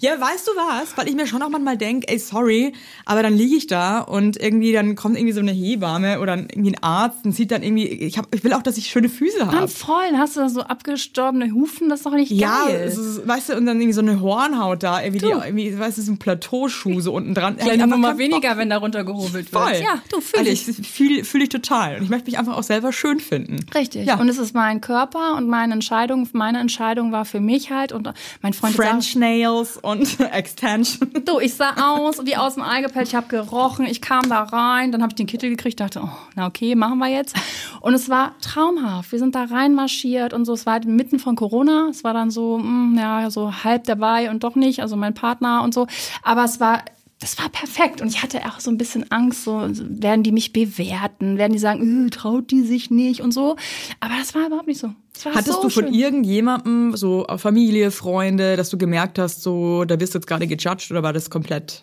Ja, 0.00 0.20
weißt 0.20 0.46
du 0.46 0.52
was? 0.52 0.96
Weil 0.96 1.08
ich 1.08 1.14
mir 1.14 1.26
schon 1.26 1.42
auch 1.42 1.48
manchmal 1.48 1.76
denke, 1.76 2.08
ey, 2.08 2.18
sorry, 2.18 2.72
aber 3.04 3.22
dann 3.22 3.34
liege 3.34 3.56
ich 3.56 3.66
da 3.66 4.00
und 4.00 4.36
irgendwie 4.40 4.72
dann 4.72 4.94
kommt 4.96 5.16
irgendwie 5.16 5.32
so 5.32 5.40
eine 5.40 5.52
Hebamme 5.52 6.20
oder 6.20 6.36
irgendwie 6.36 6.72
ein 6.72 6.82
Arzt 6.82 7.24
und 7.24 7.32
sieht 7.32 7.50
dann 7.50 7.62
irgendwie, 7.62 7.86
ich, 7.86 8.18
hab, 8.18 8.34
ich 8.34 8.44
will 8.44 8.52
auch, 8.52 8.62
dass 8.62 8.76
ich 8.76 8.86
schöne 8.88 9.08
Füße 9.08 9.40
habe. 9.46 9.56
Dann 9.56 9.68
voll, 9.68 10.04
dann 10.10 10.18
hast 10.18 10.36
du 10.36 10.40
da 10.40 10.48
so 10.48 10.60
abgestorbene 10.62 11.52
Hufen, 11.52 11.88
das 11.88 12.00
ist 12.00 12.06
doch 12.06 12.12
nicht 12.12 12.30
Ja, 12.30 12.66
geil. 12.66 12.86
ist, 12.88 13.26
weißt 13.26 13.50
du, 13.50 13.56
und 13.56 13.66
dann 13.66 13.76
irgendwie 13.80 13.94
so 13.94 14.00
eine 14.00 14.20
Hornhaut 14.20 14.82
da, 14.82 15.02
irgendwie, 15.02 15.26
die, 15.26 15.32
irgendwie 15.32 15.78
weißt 15.78 15.98
du, 15.98 16.02
so 16.02 16.12
ein 16.12 16.18
Plateauschuh 16.18 17.00
so 17.00 17.12
unten 17.12 17.34
dran. 17.34 17.58
Einfach 17.58 17.86
Nummer 17.86 18.08
keinen 18.08 18.18
weniger, 18.18 18.48
Bock. 18.50 18.58
wenn 18.58 18.70
da 18.70 18.76
runtergehobelt 18.78 19.52
wird. 19.52 19.64
Voll. 19.64 19.72
Ja, 19.82 20.02
du 20.10 20.20
fühl 20.20 20.40
also 20.40 20.50
ich. 20.50 20.68
ich 20.68 20.88
fühle 20.88 21.24
fühl 21.24 21.42
ich 21.42 21.48
total. 21.48 21.96
Und 21.96 22.04
ich 22.04 22.08
möchte 22.10 22.26
mich 22.30 22.38
einfach 22.38 22.56
auch 22.56 22.62
selber 22.62 22.92
schön 22.92 23.20
finden. 23.20 23.56
Richtig. 23.74 24.06
Ja. 24.06 24.18
Und 24.18 24.28
es 24.28 24.38
ist 24.38 24.54
mein 24.54 24.80
Körper 24.80 25.36
und 25.36 25.48
meine 25.48 25.72
Entscheidung, 25.74 26.28
meine 26.32 26.58
Entscheidung 26.60 27.12
war 27.12 27.24
für 27.24 27.40
mich 27.40 27.70
halt 27.70 27.92
und 27.92 28.10
mein 28.42 28.52
Freund 28.52 28.74
French 28.74 29.16
Nails 29.16 29.77
und 29.82 30.20
Extension. 30.32 31.10
Du, 31.24 31.40
ich 31.40 31.54
sah 31.54 31.74
aus 31.96 32.24
wie 32.24 32.36
aus 32.36 32.54
dem 32.54 32.62
Ei 32.62 32.82
gepellt, 32.82 33.08
ich 33.08 33.14
habe 33.14 33.28
gerochen, 33.28 33.86
ich 33.86 34.00
kam 34.00 34.28
da 34.28 34.42
rein, 34.42 34.92
dann 34.92 35.02
habe 35.02 35.12
ich 35.12 35.16
den 35.16 35.26
Kittel 35.26 35.50
gekriegt, 35.50 35.80
dachte, 35.80 36.00
oh, 36.02 36.10
na 36.34 36.46
okay, 36.46 36.74
machen 36.74 36.98
wir 36.98 37.08
jetzt. 37.08 37.36
Und 37.80 37.94
es 37.94 38.08
war 38.08 38.34
traumhaft. 38.40 39.12
Wir 39.12 39.18
sind 39.18 39.34
da 39.34 39.44
reinmarschiert 39.44 40.32
und 40.32 40.44
so, 40.44 40.52
es 40.52 40.66
war 40.66 40.74
halt 40.74 40.84
mitten 40.86 41.18
von 41.18 41.36
Corona, 41.36 41.88
es 41.90 42.04
war 42.04 42.14
dann 42.14 42.30
so, 42.30 42.58
mm, 42.58 42.96
ja, 42.98 43.30
so 43.30 43.52
halb 43.64 43.84
dabei 43.84 44.30
und 44.30 44.44
doch 44.44 44.54
nicht, 44.54 44.80
also 44.80 44.96
mein 44.96 45.14
Partner 45.14 45.62
und 45.62 45.74
so. 45.74 45.86
Aber 46.22 46.44
es 46.44 46.60
war 46.60 46.82
das 47.20 47.36
war 47.38 47.48
perfekt 47.48 48.00
und 48.00 48.08
ich 48.08 48.22
hatte 48.22 48.40
auch 48.46 48.60
so 48.60 48.70
ein 48.70 48.78
bisschen 48.78 49.10
Angst, 49.10 49.44
so 49.44 49.68
werden 49.72 50.22
die 50.22 50.30
mich 50.32 50.52
bewerten, 50.52 51.36
werden 51.36 51.52
die 51.52 51.58
sagen, 51.58 52.06
"Äh, 52.06 52.10
traut 52.10 52.50
die 52.50 52.62
sich 52.62 52.90
nicht 52.90 53.20
und 53.22 53.32
so. 53.32 53.56
Aber 54.00 54.14
das 54.18 54.34
war 54.34 54.46
überhaupt 54.46 54.68
nicht 54.68 54.78
so. 54.80 54.88
War 55.24 55.34
Hattest 55.34 55.54
so 55.56 55.62
du 55.62 55.68
von 55.68 55.84
schön. 55.86 55.94
irgendjemandem, 55.94 56.96
so 56.96 57.26
Familie, 57.38 57.90
Freunde, 57.90 58.56
dass 58.56 58.70
du 58.70 58.78
gemerkt 58.78 59.18
hast, 59.18 59.42
so, 59.42 59.84
da 59.84 59.98
wirst 59.98 60.14
du 60.14 60.18
jetzt 60.18 60.26
gerade 60.28 60.46
gejudged 60.46 60.90
oder 60.92 61.02
war 61.02 61.12
das 61.12 61.28
komplett? 61.28 61.82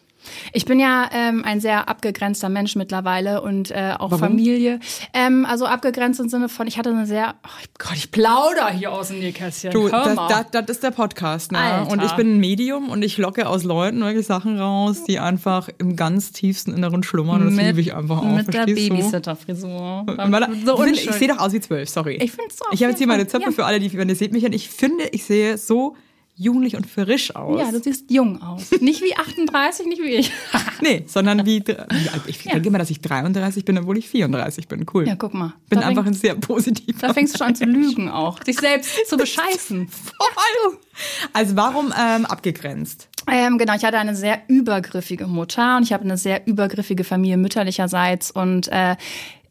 Ich 0.53 0.65
bin 0.65 0.79
ja 0.79 1.09
ähm, 1.11 1.43
ein 1.45 1.59
sehr 1.59 1.89
abgegrenzter 1.89 2.49
Mensch 2.49 2.75
mittlerweile 2.75 3.41
und 3.41 3.71
äh, 3.71 3.93
auch 3.97 4.11
Warum? 4.11 4.19
Familie. 4.19 4.79
Ähm, 5.13 5.45
also 5.45 5.65
abgegrenzt 5.65 6.19
im 6.19 6.29
Sinne 6.29 6.49
von, 6.49 6.67
ich 6.67 6.77
hatte 6.77 6.89
eine 6.89 7.05
sehr, 7.05 7.35
oh 7.45 7.65
Gott, 7.77 7.95
ich 7.95 8.11
plauder 8.11 8.69
hier 8.69 8.91
aus 8.91 9.09
dem 9.09 9.19
Nähkästchen. 9.19 9.71
Du, 9.71 9.89
das, 9.89 10.15
das, 10.15 10.45
das 10.51 10.69
ist 10.69 10.83
der 10.83 10.91
Podcast, 10.91 11.51
ne? 11.51 11.59
Alter. 11.59 11.91
Und 11.91 12.03
ich 12.03 12.11
bin 12.13 12.35
ein 12.35 12.39
Medium 12.39 12.89
und 12.89 13.03
ich 13.03 13.17
locke 13.17 13.47
aus 13.47 13.63
Leuten 13.63 14.01
wirklich 14.01 14.27
Sachen 14.27 14.59
raus, 14.59 15.03
die 15.03 15.19
einfach 15.19 15.69
im 15.77 15.95
ganz 15.95 16.31
tiefsten 16.31 16.73
Inneren 16.73 17.03
schlummern. 17.03 17.41
Und 17.41 17.55
das 17.57 17.65
liebe 17.65 17.81
ich 17.81 17.95
einfach 17.95 18.19
auch. 18.19 18.23
Mit 18.23 18.53
der? 18.53 18.65
Babysitter-Frisur. 18.65 20.03
Weil- 20.05 20.49
So 20.65 20.83
ich, 20.85 21.11
sehe 21.11 21.27
doch 21.27 21.39
aus 21.39 21.53
wie 21.53 21.59
zwölf, 21.59 21.89
sorry. 21.89 22.17
Ich 22.21 22.31
find's 22.31 22.57
so, 22.57 22.65
auf 22.65 22.73
Ich 22.73 22.81
habe 22.81 22.91
jetzt 22.91 22.99
hier 22.99 23.07
meine 23.07 23.27
Zöpfe 23.27 23.49
ja. 23.49 23.51
für 23.51 23.65
alle, 23.65 23.79
die, 23.79 23.93
wenn 23.93 24.09
ihr 24.09 24.15
seht 24.15 24.31
mich 24.31 24.45
und 24.45 24.53
ich 24.53 24.69
finde, 24.69 25.05
ich 25.11 25.23
sehe 25.25 25.57
so 25.57 25.95
jugendlich 26.35 26.75
und 26.75 26.85
frisch 26.85 27.35
aus. 27.35 27.59
Ja, 27.59 27.71
du 27.71 27.81
siehst 27.81 28.11
jung 28.11 28.41
aus. 28.41 28.71
Nicht 28.81 29.01
wie 29.01 29.15
38, 29.15 29.85
nicht 29.87 30.01
wie 30.01 30.15
ich. 30.15 30.31
nee, 30.81 31.03
sondern 31.07 31.45
wie, 31.45 31.63
wie 31.65 31.73
alt- 32.09 32.21
ich 32.27 32.39
denke 32.43 32.67
immer, 32.67 32.77
dass 32.79 32.89
ich 32.89 32.99
33 33.01 33.63
bin, 33.65 33.77
obwohl 33.77 33.97
ich 33.97 34.09
34 34.09 34.67
bin. 34.67 34.85
Cool. 34.93 35.07
Ja, 35.07 35.15
guck 35.15 35.33
mal. 35.33 35.53
Bin 35.69 35.79
einfach 35.79 36.03
fäng- 36.03 36.07
ein 36.07 36.13
sehr 36.13 36.35
positiver 36.35 37.07
Da 37.07 37.13
fängst 37.13 37.33
du 37.33 37.37
schon 37.37 37.47
an 37.47 37.55
zu 37.55 37.65
lügen 37.65 38.09
auch. 38.09 38.39
Dich 38.39 38.59
selbst 38.59 38.91
zu 39.07 39.17
bescheißen. 39.17 39.87
Voll. 39.87 40.77
Also 41.33 41.55
warum 41.55 41.93
ähm, 41.97 42.25
abgegrenzt? 42.25 43.09
Ähm, 43.31 43.57
genau, 43.57 43.73
ich 43.75 43.83
hatte 43.83 43.97
eine 43.97 44.15
sehr 44.15 44.41
übergriffige 44.47 45.25
Mutter 45.27 45.77
und 45.77 45.83
ich 45.83 45.93
habe 45.93 46.03
eine 46.03 46.15
sehr 46.17 46.45
übergriffige 46.47 47.03
Familie 47.03 47.37
mütterlicherseits 47.37 48.29
und 48.29 48.67
äh, 48.71 48.95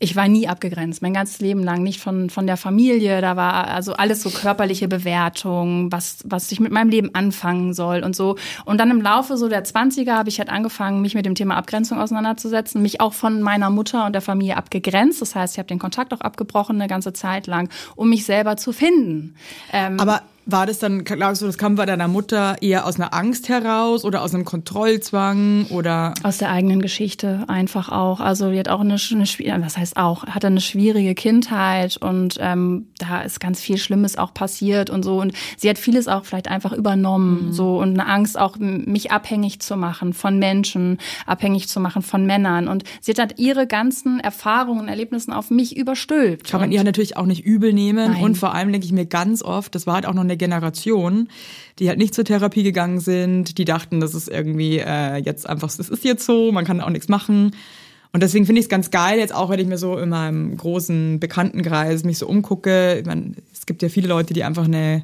ich 0.04 0.16
war 0.16 0.28
nie 0.28 0.46
abgegrenzt, 0.46 1.00
mein 1.00 1.14
ganzes 1.14 1.40
Leben 1.40 1.64
lang 1.64 1.82
nicht 1.82 1.98
von 1.98 2.28
von 2.28 2.46
der 2.46 2.58
Familie. 2.58 3.22
Da 3.22 3.36
war 3.36 3.68
also 3.68 3.94
alles 3.94 4.22
so 4.22 4.28
körperliche 4.28 4.86
Bewertung, 4.86 5.90
was 5.90 6.18
was 6.26 6.52
ich 6.52 6.60
mit 6.60 6.70
meinem 6.70 6.90
Leben 6.90 7.14
anfangen 7.14 7.72
soll 7.72 8.04
und 8.04 8.14
so. 8.14 8.36
Und 8.66 8.78
dann 8.78 8.90
im 8.90 9.00
Laufe 9.00 9.38
so 9.38 9.48
der 9.48 9.64
20er 9.64 10.12
habe 10.12 10.28
ich 10.28 10.38
halt 10.38 10.50
angefangen, 10.50 11.00
mich 11.00 11.14
mit 11.14 11.24
dem 11.24 11.34
Thema 11.34 11.56
Abgrenzung 11.56 11.98
auseinanderzusetzen, 11.98 12.82
mich 12.82 13.00
auch 13.00 13.14
von 13.14 13.40
meiner 13.40 13.70
Mutter 13.70 14.04
und 14.04 14.12
der 14.12 14.20
Familie 14.20 14.58
abgegrenzt. 14.58 15.22
Das 15.22 15.34
heißt, 15.34 15.54
ich 15.54 15.58
habe 15.58 15.68
den 15.68 15.78
Kontakt 15.78 16.12
auch 16.12 16.20
abgebrochen 16.20 16.76
eine 16.76 16.88
ganze 16.88 17.14
Zeit 17.14 17.46
lang, 17.46 17.70
um 17.96 18.10
mich 18.10 18.26
selber 18.26 18.58
zu 18.58 18.72
finden. 18.72 19.36
Ähm, 19.72 19.98
Aber 19.98 20.20
war 20.46 20.66
das 20.66 20.78
dann, 20.78 21.04
glaubst 21.04 21.42
du, 21.42 21.46
das 21.46 21.58
kam 21.58 21.76
bei 21.76 21.86
deiner 21.86 22.08
Mutter 22.08 22.56
eher 22.60 22.86
aus 22.86 22.96
einer 22.96 23.14
Angst 23.14 23.48
heraus 23.48 24.04
oder 24.04 24.22
aus 24.22 24.34
einem 24.34 24.44
Kontrollzwang 24.44 25.66
oder? 25.70 26.14
Aus 26.22 26.38
der 26.38 26.50
eigenen 26.50 26.82
Geschichte 26.82 27.44
einfach 27.48 27.88
auch. 27.90 28.20
Also 28.20 28.50
die 28.50 28.58
hat 28.58 28.68
auch 28.68 28.80
eine, 28.80 28.96
eine 28.96 29.64
was 29.64 29.78
heißt 29.78 29.96
auch, 29.96 30.26
hatte 30.26 30.48
eine 30.48 30.60
schwierige 30.60 31.14
Kindheit 31.14 31.96
und 31.96 32.36
ähm, 32.40 32.88
da 32.98 33.22
ist 33.22 33.40
ganz 33.40 33.60
viel 33.60 33.78
Schlimmes 33.78 34.18
auch 34.18 34.34
passiert 34.34 34.90
und 34.90 35.02
so. 35.02 35.20
Und 35.20 35.32
sie 35.56 35.68
hat 35.68 35.78
vieles 35.78 36.08
auch 36.08 36.24
vielleicht 36.24 36.48
einfach 36.48 36.72
übernommen, 36.72 37.52
so 37.52 37.78
und 37.78 37.98
eine 37.98 38.06
Angst 38.06 38.38
auch, 38.38 38.56
mich 38.58 39.12
abhängig 39.12 39.60
zu 39.60 39.76
machen 39.76 40.12
von 40.12 40.38
Menschen, 40.38 40.98
abhängig 41.26 41.68
zu 41.68 41.80
machen 41.80 42.02
von 42.02 42.26
Männern. 42.26 42.68
Und 42.68 42.84
sie 43.00 43.12
hat 43.12 43.18
halt 43.18 43.38
ihre 43.38 43.66
ganzen 43.66 44.20
Erfahrungen 44.20 44.80
und 44.80 44.88
Erlebnissen 44.88 45.32
auf 45.32 45.50
mich 45.50 45.76
überstülpt. 45.76 46.50
Kann 46.50 46.60
man 46.60 46.72
ihr 46.72 46.84
natürlich 46.84 47.16
auch 47.16 47.26
nicht 47.26 47.44
übel 47.44 47.72
nehmen. 47.72 48.12
Nein. 48.12 48.22
Und 48.22 48.36
vor 48.36 48.54
allem 48.54 48.72
denke 48.72 48.86
ich 48.86 48.92
mir 48.92 49.06
ganz 49.06 49.42
oft, 49.42 49.74
das 49.74 49.86
war 49.86 49.94
halt 49.94 50.06
auch 50.06 50.12
noch 50.12 50.22
eine 50.22 50.33
Generation, 50.36 51.28
die 51.78 51.88
halt 51.88 51.98
nicht 51.98 52.14
zur 52.14 52.24
Therapie 52.24 52.62
gegangen 52.62 53.00
sind, 53.00 53.58
die 53.58 53.64
dachten, 53.64 54.00
das 54.00 54.14
ist 54.14 54.28
irgendwie 54.28 54.78
äh, 54.78 55.16
jetzt 55.16 55.48
einfach, 55.48 55.74
das 55.74 55.88
ist 55.88 56.04
jetzt 56.04 56.24
so, 56.24 56.52
man 56.52 56.64
kann 56.64 56.80
auch 56.80 56.90
nichts 56.90 57.08
machen. 57.08 57.52
Und 58.12 58.22
deswegen 58.22 58.46
finde 58.46 58.60
ich 58.60 58.66
es 58.66 58.70
ganz 58.70 58.90
geil, 58.90 59.18
jetzt 59.18 59.34
auch 59.34 59.50
wenn 59.50 59.58
ich 59.58 59.66
mir 59.66 59.78
so 59.78 59.98
in 59.98 60.08
meinem 60.08 60.56
großen 60.56 61.18
Bekanntenkreis 61.18 62.04
mich 62.04 62.18
so 62.18 62.28
umgucke. 62.28 62.98
Ich 63.00 63.06
meine, 63.06 63.32
es 63.52 63.66
gibt 63.66 63.82
ja 63.82 63.88
viele 63.88 64.06
Leute, 64.06 64.34
die 64.34 64.44
einfach 64.44 64.66
eine 64.66 65.02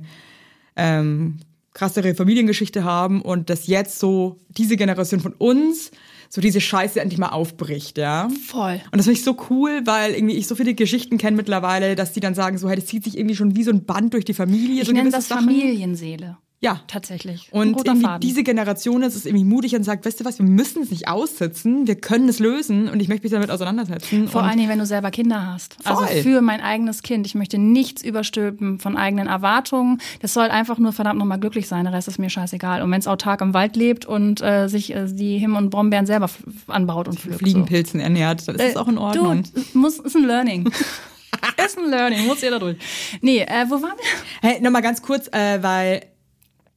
ähm, 0.77 1.39
krassere 1.75 2.15
Familiengeschichte 2.15 2.85
haben 2.85 3.23
und 3.23 3.51
dass 3.51 3.67
jetzt 3.67 3.99
so 3.99 4.37
diese 4.49 4.77
Generation 4.77 5.21
von 5.21 5.35
uns 5.35 5.91
so 6.33 6.41
diese 6.41 6.61
Scheiße 6.61 7.01
endlich 7.01 7.19
mal 7.19 7.31
aufbricht, 7.31 7.99
ja. 7.99 8.29
Voll. 8.47 8.81
Und 8.93 8.97
das 8.97 9.07
finde 9.07 9.19
ich 9.19 9.25
so 9.25 9.37
cool, 9.51 9.83
weil 9.85 10.15
irgendwie 10.15 10.37
ich 10.37 10.47
so 10.47 10.55
viele 10.55 10.75
Geschichten 10.75 11.19
kenne 11.19 11.37
mittlerweile, 11.37 11.97
dass 11.97 12.13
die 12.13 12.21
dann 12.21 12.37
sagen, 12.37 12.57
so, 12.57 12.69
hey, 12.69 12.77
das 12.77 12.87
zieht 12.87 13.03
sich 13.03 13.19
irgendwie 13.19 13.35
schon 13.35 13.57
wie 13.57 13.65
so 13.65 13.73
ein 13.73 13.85
Band 13.85 14.15
durch 14.15 14.25
die 14.25 14.33
Familie. 14.33 14.83
Ich 14.83 14.87
so 14.87 14.93
nenne 14.93 15.11
das 15.11 15.27
Sachen. 15.27 15.47
Familienseele. 15.47 16.39
Ja. 16.63 16.81
Tatsächlich. 16.89 17.49
Ein 17.53 17.59
Und 17.75 17.87
irgendwie 17.87 18.05
Faden. 18.05 18.21
diese 18.21 18.43
Generation 18.43 19.03
ist 19.03 19.17
es 19.17 19.25
irgendwie 19.25 19.45
mutig 19.47 19.75
und 19.77 19.83
sagt, 19.83 20.05
weißt 20.05 20.21
du 20.21 20.25
was, 20.27 20.39
wir 20.39 20.45
müssen 20.45 20.83
es 20.83 20.91
nicht 20.91 21.09
aussitzen, 21.09 21.87
wir 21.87 21.95
können 21.95 22.29
es 22.29 22.39
lösen 22.39 22.89
und 22.89 23.01
ich 23.01 23.09
möchte 23.09 23.25
mich 23.25 23.33
damit 23.33 23.51
auseinandersetzen. 23.51 24.29
Vor 24.29 24.43
allen 24.43 24.59
Dingen, 24.59 24.69
wenn 24.69 24.79
du 24.79 24.85
selber 24.85 25.11
Kinder 25.11 25.47
hast. 25.55 25.77
Also 25.85 26.05
Voll. 26.05 26.23
für 26.23 26.41
mein 26.43 26.61
eigenes 26.61 27.03
Kind. 27.03 27.27
Ich 27.27 27.35
möchte 27.35 27.57
nichts 27.57 28.03
überstülpen 28.05 28.79
von 28.79 28.99
eigenen 28.99 29.27
Erwartungen. 29.27 30.03
Das 30.21 30.35
soll 30.35 30.49
einfach 30.49 30.77
nur 30.79 30.93
verdammt 30.93 31.19
nochmal 31.19 31.41
glücklich 31.41 31.67
sein. 31.67 31.85
Der 31.87 31.95
Rest 31.95 32.09
ist 32.09 32.19
mir 32.19 32.29
scheißegal. 32.29 32.83
Und 32.83 32.91
wenn 32.91 33.01
es 33.01 33.07
autark 33.07 33.41
im 33.41 33.55
Wald 33.55 33.75
lebt 33.77 34.05
und 34.05 34.43
äh, 34.43 34.69
sich 34.69 34.95
äh, 34.95 35.07
die 35.07 35.39
Himmel- 35.39 35.57
und 35.63 35.71
Brombeeren 35.71 36.05
selber 36.05 36.29
anbaut 36.67 37.09
und 37.09 37.19
pflückt. 37.19 37.39
Fliegenpilzen 37.39 38.01
ernährt, 38.01 38.47
dann 38.47 38.57
ist 38.57 38.75
das 38.75 38.77
auch 38.77 38.89
in 38.89 38.99
Ordnung. 38.99 39.39
Äh, 39.41 39.43
Du, 39.73 39.79
muss, 39.79 39.99
ist 39.99 40.15
ein 40.15 40.25
Learning. 40.25 40.67
ist 40.71 41.77
Lesson 41.77 41.91
learning, 41.91 42.27
muss 42.27 42.43
jeder 42.43 42.59
durch. 42.59 42.77
Nee, 43.23 43.41
äh, 43.41 43.65
wo 43.69 43.81
waren 43.83 43.97
wir? 43.97 44.49
Hey, 44.51 44.61
nochmal 44.61 44.83
ganz 44.83 45.01
kurz, 45.01 45.29
äh, 45.29 45.63
weil 45.63 46.03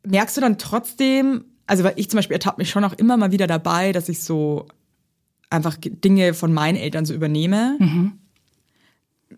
merkst 0.06 0.38
du 0.38 0.42
dann 0.42 0.58
trotzdem, 0.58 1.46
also 1.68 1.84
weil 1.84 1.94
ich 1.96 2.10
zum 2.10 2.18
Beispiel 2.18 2.36
ertappe 2.36 2.62
mich 2.62 2.70
schon 2.70 2.84
auch 2.84 2.94
immer 2.94 3.18
mal 3.18 3.32
wieder 3.32 3.48
dabei, 3.48 3.92
dass 3.92 4.10
ich 4.10 4.24
so 4.24 4.68
einfach 5.50 5.78
Dinge 5.80 6.34
von 6.34 6.54
meinen 6.54 6.76
Eltern 6.76 7.06
so 7.06 7.14
übernehme. 7.14 7.78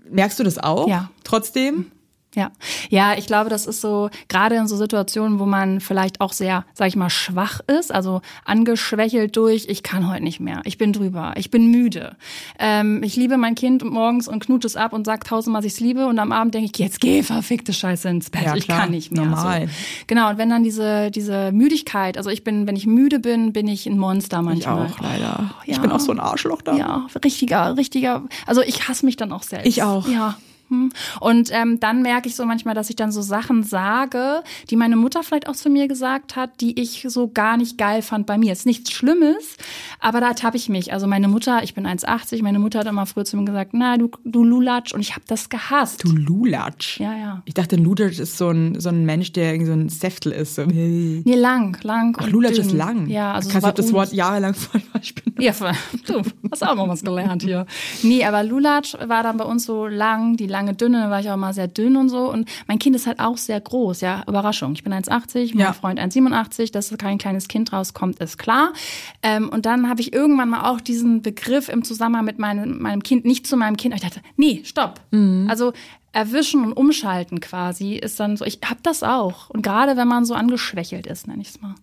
Merkst 0.10 0.40
du 0.40 0.44
das 0.44 0.58
auch? 0.58 0.88
Ja. 0.88 1.12
Trotzdem? 1.24 1.92
Ja, 2.36 2.52
ja, 2.90 3.18
ich 3.18 3.28
glaube, 3.28 3.50
das 3.50 3.66
ist 3.66 3.82
so 3.82 4.10
gerade 4.28 4.56
in 4.56 4.68
so 4.68 4.76
Situationen, 4.78 5.40
wo 5.40 5.46
man 5.46 5.80
vielleicht 5.80 6.22
auch 6.22 6.34
sehr, 6.34 6.66
sag 6.74 6.88
ich 6.90 6.96
mal, 6.96 7.10
schwach 7.10 7.62
ist, 7.68 7.94
also 7.94 8.22
angeschwächelt 8.44 9.36
durch, 9.38 9.66
ich 9.70 9.84
kann 9.84 10.10
heute 10.12 10.24
nicht 10.24 10.40
mehr, 10.40 10.62
ich 10.66 10.78
bin 10.78 10.94
drüber, 10.94 11.34
ich 11.38 11.52
bin 11.52 11.72
müde. 11.72 12.16
Ähm, 12.60 13.02
ich 13.04 13.16
liebe 13.16 13.38
mein 13.38 13.56
Kind 13.56 13.84
morgens 13.84 14.28
und 14.28 14.44
knut 14.46 14.66
es 14.66 14.76
ab 14.76 14.94
und 14.94 15.06
sagt 15.06 15.28
tausendmal, 15.28 15.64
ich 15.66 15.74
es 15.74 15.80
liebe 15.80 16.08
und 16.08 16.20
am 16.20 16.32
Abend 16.32 16.54
denke 16.54 16.70
ich, 16.74 16.80
jetzt 16.80 17.00
geh 17.02 17.24
verfickte 17.24 17.74
Scheiße 17.74 18.10
ins 18.10 18.30
Bett, 18.30 18.44
Ja, 18.44 18.56
ich 18.56 18.68
kann 18.68 18.92
nicht 18.92 19.12
mehr. 19.12 19.26
normal. 19.26 19.68
So. 19.68 19.74
Genau, 20.08 20.30
und 20.30 20.38
wenn 20.38 20.50
dann 20.50 20.64
diese 20.64 21.12
diese 21.12 21.52
Müdigkeit, 21.52 22.18
also 22.18 22.30
ich 22.30 22.44
bin, 22.44 22.68
wenn 22.68 22.76
ich 22.76 22.86
müde 22.86 23.20
bin, 23.20 23.54
bin 23.54 23.68
ich 23.68 23.86
ein 23.86 23.98
Monster 23.98 24.40
Ich 24.40 24.46
manchmal. 24.46 24.88
auch, 24.88 25.00
leider. 25.00 25.52
Ich 25.66 25.76
ja. 25.76 25.82
bin 25.82 25.92
auch 25.92 26.00
so 26.00 26.12
ein 26.12 26.20
Arschloch 26.20 26.62
da. 26.62 26.76
Ja, 26.76 27.08
richtiger, 27.24 27.78
richtiger. 27.78 28.24
Also 28.46 28.62
ich 28.62 28.88
hasse 28.88 29.06
mich 29.06 29.16
dann 29.18 29.32
auch 29.32 29.44
selbst. 29.44 29.68
Ich 29.68 29.84
auch. 29.84 30.08
Ja. 30.08 30.36
Hm. 30.70 30.92
Und 31.20 31.50
ähm, 31.52 31.80
dann 31.80 32.02
merke 32.02 32.28
ich 32.28 32.36
so 32.36 32.46
manchmal, 32.46 32.74
dass 32.74 32.90
ich 32.90 32.96
dann 32.96 33.12
so 33.12 33.22
Sachen 33.22 33.64
sage, 33.64 34.44
die 34.70 34.76
meine 34.76 34.96
Mutter 34.96 35.24
vielleicht 35.24 35.48
auch 35.48 35.56
zu 35.56 35.70
mir 35.70 35.88
gesagt 35.88 36.36
hat, 36.36 36.62
die 36.62 36.80
ich 36.80 37.06
so 37.08 37.28
gar 37.28 37.58
nicht 37.58 37.78
geil 37.78 38.02
fand 38.02 38.26
bei 38.26 38.38
mir. 38.38 38.52
Ist 38.52 38.66
nichts 38.66 38.92
Schlimmes, 38.92 39.58
aber 40.00 40.22
da 40.22 40.30
ertappe 40.30 40.58
ich 40.58 40.70
mich. 40.70 40.94
Also 40.94 41.08
meine 41.08 41.28
Mutter, 41.28 41.64
ich 41.64 41.74
bin 41.74 41.86
1,80, 41.86 42.42
meine 42.44 42.60
Mutter 42.60 42.80
hat 42.80 42.88
immer 42.88 43.06
früher 43.06 43.26
zu 43.26 43.38
mir 43.38 43.46
gesagt, 43.46 43.72
na 43.74 43.98
du, 43.98 44.10
du 44.24 44.44
Lulatsch 44.44 44.94
und 44.94 45.02
ich 45.02 45.12
habe 45.12 45.26
das 45.28 45.50
gehasst. 45.50 46.04
Du 46.04 46.12
Lulatsch. 46.12 47.00
Ja, 47.00 47.16
ja. 47.16 47.42
Ich 47.46 47.54
dachte, 47.54 47.76
Lulatsch 47.76 48.20
ist 48.20 48.38
so 48.38 48.50
ein, 48.50 48.80
so 48.80 48.90
ein 48.90 49.06
Mensch, 49.06 49.32
der 49.34 49.54
irgendwie 49.54 49.68
so 49.68 49.74
ein 49.74 49.90
Säftel 49.90 50.32
ist. 50.32 50.56
So. 50.56 50.66
Nee, 50.66 51.22
lang, 51.36 51.78
lang. 51.84 52.18
Ach, 52.20 52.28
Lulatsch 52.28 52.56
dünn. 52.56 52.66
ist 52.66 52.72
lang. 52.72 53.08
Ja, 53.08 53.34
also 53.34 53.50
Kannst 53.50 53.66
so 53.66 53.72
du 53.72 53.82
das 53.82 53.94
Wort 53.94 54.14
jahrelang 54.14 54.54
voll 54.54 54.82
falsch. 54.92 55.14
Ja, 55.40 55.52
du 56.08 56.22
hast 56.52 56.64
auch 56.64 56.76
mal 56.76 56.88
was 56.88 57.04
gelernt 57.04 57.44
hier. 57.44 57.66
Nee, 58.04 58.26
aber 58.26 58.44
Lulatsch 58.44 58.96
war 59.06 59.24
dann 59.24 59.38
bei 59.38 59.46
uns 59.46 59.66
so 59.66 59.88
lang, 59.88 60.38
die 60.38 60.48
lange 60.56 60.74
dünne, 60.74 61.02
da 61.04 61.10
war 61.10 61.20
ich 61.20 61.30
auch 61.30 61.38
mal 61.38 61.54
sehr 61.54 61.68
dünn 61.68 61.96
und 61.98 62.10
so. 62.10 62.32
Und 62.32 62.50
mein 62.68 62.80
Kind 62.80 62.96
ist 62.96 63.06
halt 63.08 63.20
auch 63.20 63.38
sehr 63.38 63.60
groß, 63.62 64.02
ja, 64.02 64.24
Überraschung. 64.28 64.74
Ich 64.74 64.84
bin 64.84 64.94
1,80, 64.94 65.52
mein 65.54 65.60
Ja. 65.60 65.74
Freund 65.74 66.00
1,87, 66.00 66.72
dass 66.72 66.96
kein 66.98 67.18
kleines 67.18 67.48
Kind 67.48 67.72
rauskommt, 67.74 68.20
ist 68.20 68.38
klar. 68.38 68.74
Ähm, 69.22 69.50
und 69.50 69.66
dann 69.66 69.90
habe 69.90 70.02
ich 70.02 70.14
irgendwann 70.14 70.50
mal 70.50 70.70
auch 70.72 70.82
diesen 70.82 71.22
Begriff 71.22 71.70
im 71.70 71.84
Zusammenhang 71.84 72.26
mit 72.26 72.40
meinem, 72.40 72.82
meinem 72.82 73.04
Kind, 73.04 73.26
nicht 73.26 73.46
zu 73.48 73.58
meinem 73.58 73.78
Kind, 73.78 73.94
aber 73.94 74.04
ich 74.04 74.10
dachte, 74.10 74.26
nee, 74.38 74.62
stopp. 74.64 75.02
Also 75.48 75.74
erwischen 76.12 76.64
und 76.64 76.74
umschalten 76.74 77.42
quasi 77.42 77.96
ist 77.96 78.20
dann 78.20 78.38
so, 78.38 78.46
ich 78.46 78.60
hab 78.70 78.82
das 78.84 79.04
auch. 79.04 79.50
Und 79.50 79.62
gerade 79.64 79.98
wenn 79.98 80.08
man 80.08 80.24
so 80.26 80.34
angeschwächelt 80.34 81.08
ist, 81.08 81.28
nenne 81.28 81.42
ich 81.42 81.50
es 81.50 81.62
mal. 81.62 81.76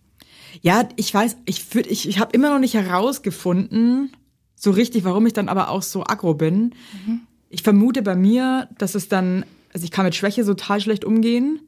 Ja, 0.61 0.87
ich 0.95 1.13
weiß, 1.13 1.37
ich, 1.45 1.59
würd- 1.71 1.87
ich, 1.87 2.07
ich 2.09 2.19
habe 2.19 2.31
immer 2.33 2.49
noch 2.49 2.59
nicht 2.59 2.73
herausgefunden, 2.75 4.11
so 4.55 4.71
richtig, 4.71 5.03
warum 5.03 5.25
ich 5.25 5.33
dann 5.33 5.49
aber 5.49 5.69
auch 5.69 5.81
so 5.81 6.03
aggro 6.03 6.33
bin. 6.33 6.73
Ich 7.53 7.61
vermute 7.63 8.01
bei 8.01 8.15
mir, 8.15 8.67
dass 8.77 8.95
es 8.95 9.07
dann, 9.09 9.45
also 9.73 9.85
ich 9.85 9.91
kann 9.91 10.05
mit 10.05 10.15
Schwäche 10.15 10.43
total 10.43 10.81
schlecht 10.81 11.05
umgehen. 11.05 11.59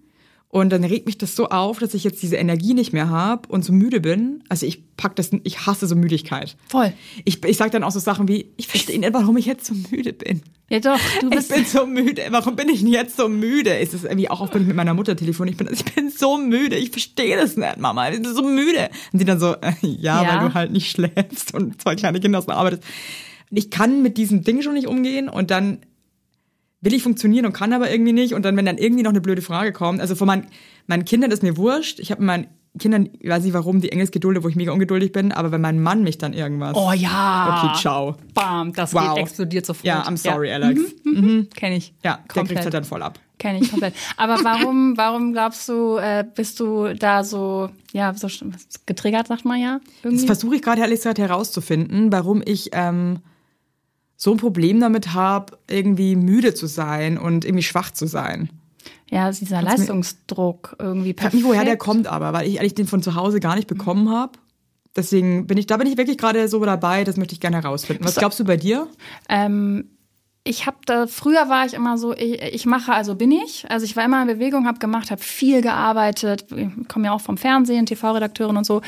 Und 0.49 0.69
dann 0.69 0.85
regt 0.85 1.05
mich 1.05 1.17
das 1.17 1.35
so 1.35 1.49
auf, 1.49 1.79
dass 1.79 1.93
ich 1.93 2.05
jetzt 2.05 2.23
diese 2.23 2.37
Energie 2.37 2.73
nicht 2.73 2.93
mehr 2.93 3.09
habe 3.09 3.49
und 3.49 3.65
so 3.65 3.73
müde 3.73 3.99
bin. 3.99 4.41
Also 4.47 4.65
ich 4.65 4.83
pack 4.95 5.13
das, 5.17 5.31
ich 5.43 5.65
hasse 5.65 5.85
so 5.85 5.95
Müdigkeit. 5.97 6.55
Voll. 6.69 6.93
Ich, 7.25 7.43
ich 7.43 7.57
sage 7.57 7.71
dann 7.71 7.83
auch 7.83 7.91
so 7.91 7.99
Sachen 7.99 8.29
wie, 8.29 8.51
ich 8.55 8.67
verstehe 8.67 8.97
nicht, 8.97 9.11
warum 9.11 9.35
ich 9.35 9.47
jetzt 9.47 9.65
so 9.65 9.73
müde 9.91 10.13
bin. 10.13 10.41
Ja 10.69 10.79
doch, 10.79 10.99
du 11.19 11.27
Ich 11.29 11.35
bist 11.35 11.53
bin 11.53 11.65
so 11.65 11.85
müde. 11.85 12.21
Warum 12.29 12.55
bin 12.55 12.69
ich 12.69 12.79
denn 12.79 12.87
jetzt 12.87 13.17
so 13.17 13.27
müde? 13.27 13.71
Ist 13.71 13.93
es 13.93 14.05
irgendwie 14.05 14.29
auch, 14.29 14.53
wenn 14.53 14.61
ich 14.61 14.67
mit 14.67 14.77
meiner 14.77 14.93
Mutter 14.93 15.17
telefoniere? 15.17 15.51
Ich 15.53 15.57
bin, 15.57 15.67
ich 15.73 15.93
bin 15.93 16.09
so 16.09 16.37
müde. 16.37 16.77
Ich 16.77 16.89
verstehe 16.91 17.35
das 17.35 17.57
nicht, 17.57 17.77
Mama. 17.77 18.09
Ich 18.09 18.21
bin 18.21 18.33
so 18.33 18.41
müde. 18.41 18.89
Und 19.11 19.19
sie 19.19 19.25
dann 19.25 19.39
so, 19.41 19.55
äh, 19.55 19.73
ja, 19.81 20.23
Ja. 20.23 20.29
weil 20.41 20.47
du 20.47 20.53
halt 20.53 20.71
nicht 20.71 20.89
schläfst 20.89 21.53
und 21.53 21.81
zwei 21.81 21.95
kleine 21.95 22.21
Kinder 22.21 22.39
aus 22.39 22.45
der 22.45 22.55
Arbeit. 22.55 22.75
Und 22.75 22.83
ich 23.49 23.69
kann 23.71 24.01
mit 24.01 24.17
diesem 24.17 24.43
Ding 24.43 24.61
schon 24.61 24.73
nicht 24.73 24.87
umgehen 24.87 25.29
und 25.29 25.51
dann 25.51 25.79
will 26.81 26.93
ich 26.93 27.03
funktionieren 27.03 27.45
und 27.45 27.53
kann 27.53 27.73
aber 27.73 27.89
irgendwie 27.91 28.13
nicht. 28.13 28.33
Und 28.33 28.43
dann, 28.43 28.55
wenn 28.57 28.65
dann 28.65 28.77
irgendwie 28.77 29.03
noch 29.03 29.09
eine 29.11 29.21
blöde 29.21 29.41
Frage 29.41 29.71
kommt, 29.73 30.01
also 30.01 30.15
von 30.15 30.27
meinen, 30.27 30.47
meinen 30.87 31.05
Kindern 31.05 31.31
ist 31.31 31.41
mir 31.43 31.57
wurscht. 31.57 31.99
Ich 31.99 32.11
habe 32.11 32.23
meinen 32.23 32.47
Kindern, 32.77 33.09
ich 33.19 33.29
weiß 33.29 33.43
nicht 33.43 33.53
warum, 33.53 33.79
die 33.81 33.91
Engelsgedulde, 33.91 34.43
wo 34.43 34.49
ich 34.49 34.55
mega 34.55 34.71
ungeduldig 34.73 35.11
bin, 35.13 35.31
aber 35.31 35.51
wenn 35.51 35.61
mein 35.61 35.81
Mann 35.81 36.03
mich 36.03 36.17
dann 36.17 36.33
irgendwas. 36.33 36.75
Oh 36.75 36.91
ja. 36.91 37.63
Okay, 37.71 37.79
ciao. 37.81 38.17
Bam, 38.33 38.73
das 38.73 38.93
Wow. 38.93 39.15
geht, 39.15 39.23
explodiert 39.23 39.65
sofort. 39.65 39.85
Ja, 39.85 40.03
I'm 40.03 40.17
sorry, 40.17 40.51
Alex. 40.51 40.81
Kenne 41.55 41.77
ich. 41.77 41.93
Ja, 42.03 42.15
der 42.15 42.17
kriegt 42.17 42.33
komplett. 42.33 42.63
halt 42.63 42.73
dann 42.73 42.83
voll 42.83 43.01
ab. 43.01 43.19
Kenne 43.39 43.59
ich 43.61 43.69
komplett. 43.69 43.93
Aber 44.17 44.43
warum, 44.43 44.93
warum 44.97 45.31
glaubst 45.33 45.67
du, 45.69 45.97
äh, 45.97 46.25
bist 46.35 46.59
du 46.59 46.93
da 46.93 47.23
so, 47.23 47.69
ja, 47.93 48.13
so 48.13 48.27
getriggert, 48.85 49.27
sagt 49.27 49.45
man 49.45 49.59
ja? 49.59 49.79
Das 50.03 50.11
Irgendwie? 50.11 50.25
versuche 50.25 50.55
ich 50.57 50.61
gerade 50.61 50.81
ehrlich 50.81 50.99
gesagt 50.99 51.17
herauszufinden, 51.17 52.11
warum 52.11 52.43
ich 52.45 52.69
ähm, 52.73 53.19
so 54.17 54.31
ein 54.31 54.37
Problem 54.37 54.79
damit 54.79 55.13
habe, 55.13 55.57
irgendwie 55.69 56.15
müde 56.15 56.53
zu 56.53 56.67
sein 56.67 57.17
und 57.17 57.45
irgendwie 57.45 57.63
schwach 57.63 57.91
zu 57.91 58.07
sein. 58.07 58.49
Ja, 59.09 59.29
ist 59.29 59.41
dieser 59.41 59.57
mir- 59.61 59.65
Leistungsdruck 59.69 60.75
irgendwie 60.79 61.09
Ich 61.11 61.15
weiß 61.17 61.21
perfekt. 61.21 61.33
nicht, 61.35 61.45
woher 61.45 61.65
der 61.65 61.77
kommt, 61.77 62.07
aber 62.07 62.33
weil 62.33 62.47
ich 62.47 62.59
eigentlich 62.59 62.75
den 62.75 62.87
von 62.87 63.03
zu 63.03 63.15
Hause 63.15 63.39
gar 63.39 63.55
nicht 63.55 63.67
bekommen 63.67 64.09
habe. 64.09 64.33
Deswegen 64.95 65.45
bin 65.45 65.57
ich, 65.57 65.67
da 65.67 65.75
bin 65.77 65.87
ich 65.87 65.97
wirklich 65.97 66.17
gerade 66.17 66.47
so 66.47 66.63
dabei, 66.63 67.03
das 67.03 67.17
möchte 67.17 67.33
ich 67.33 67.41
gerne 67.41 67.57
herausfinden. 67.61 68.05
Was 68.05 68.15
glaubst 68.15 68.39
du 68.39 68.45
bei 68.45 68.55
dir? 68.57 68.87
Ähm, 69.27 69.89
ich 70.47 70.67
habe 70.67 70.77
da 70.85 71.07
früher 71.07 71.49
war 71.49 71.65
ich 71.65 71.73
immer 71.73 71.97
so 71.97 72.13
ich, 72.13 72.41
ich 72.41 72.65
mache 72.67 72.93
also 72.93 73.15
bin 73.15 73.31
ich. 73.31 73.65
Also 73.69 73.83
ich 73.83 73.95
war 73.95 74.05
immer 74.05 74.21
in 74.21 74.27
Bewegung 74.27 74.67
habe 74.67 74.77
gemacht 74.77 75.09
habe 75.09 75.21
viel 75.21 75.61
gearbeitet. 75.61 76.45
Ich 76.55 76.87
komme 76.87 77.05
ja 77.05 77.13
auch 77.13 77.21
vom 77.21 77.37
Fernsehen 77.37 77.87
TV-Redakteurin 77.87 78.55
und 78.55 78.65
so. 78.65 78.81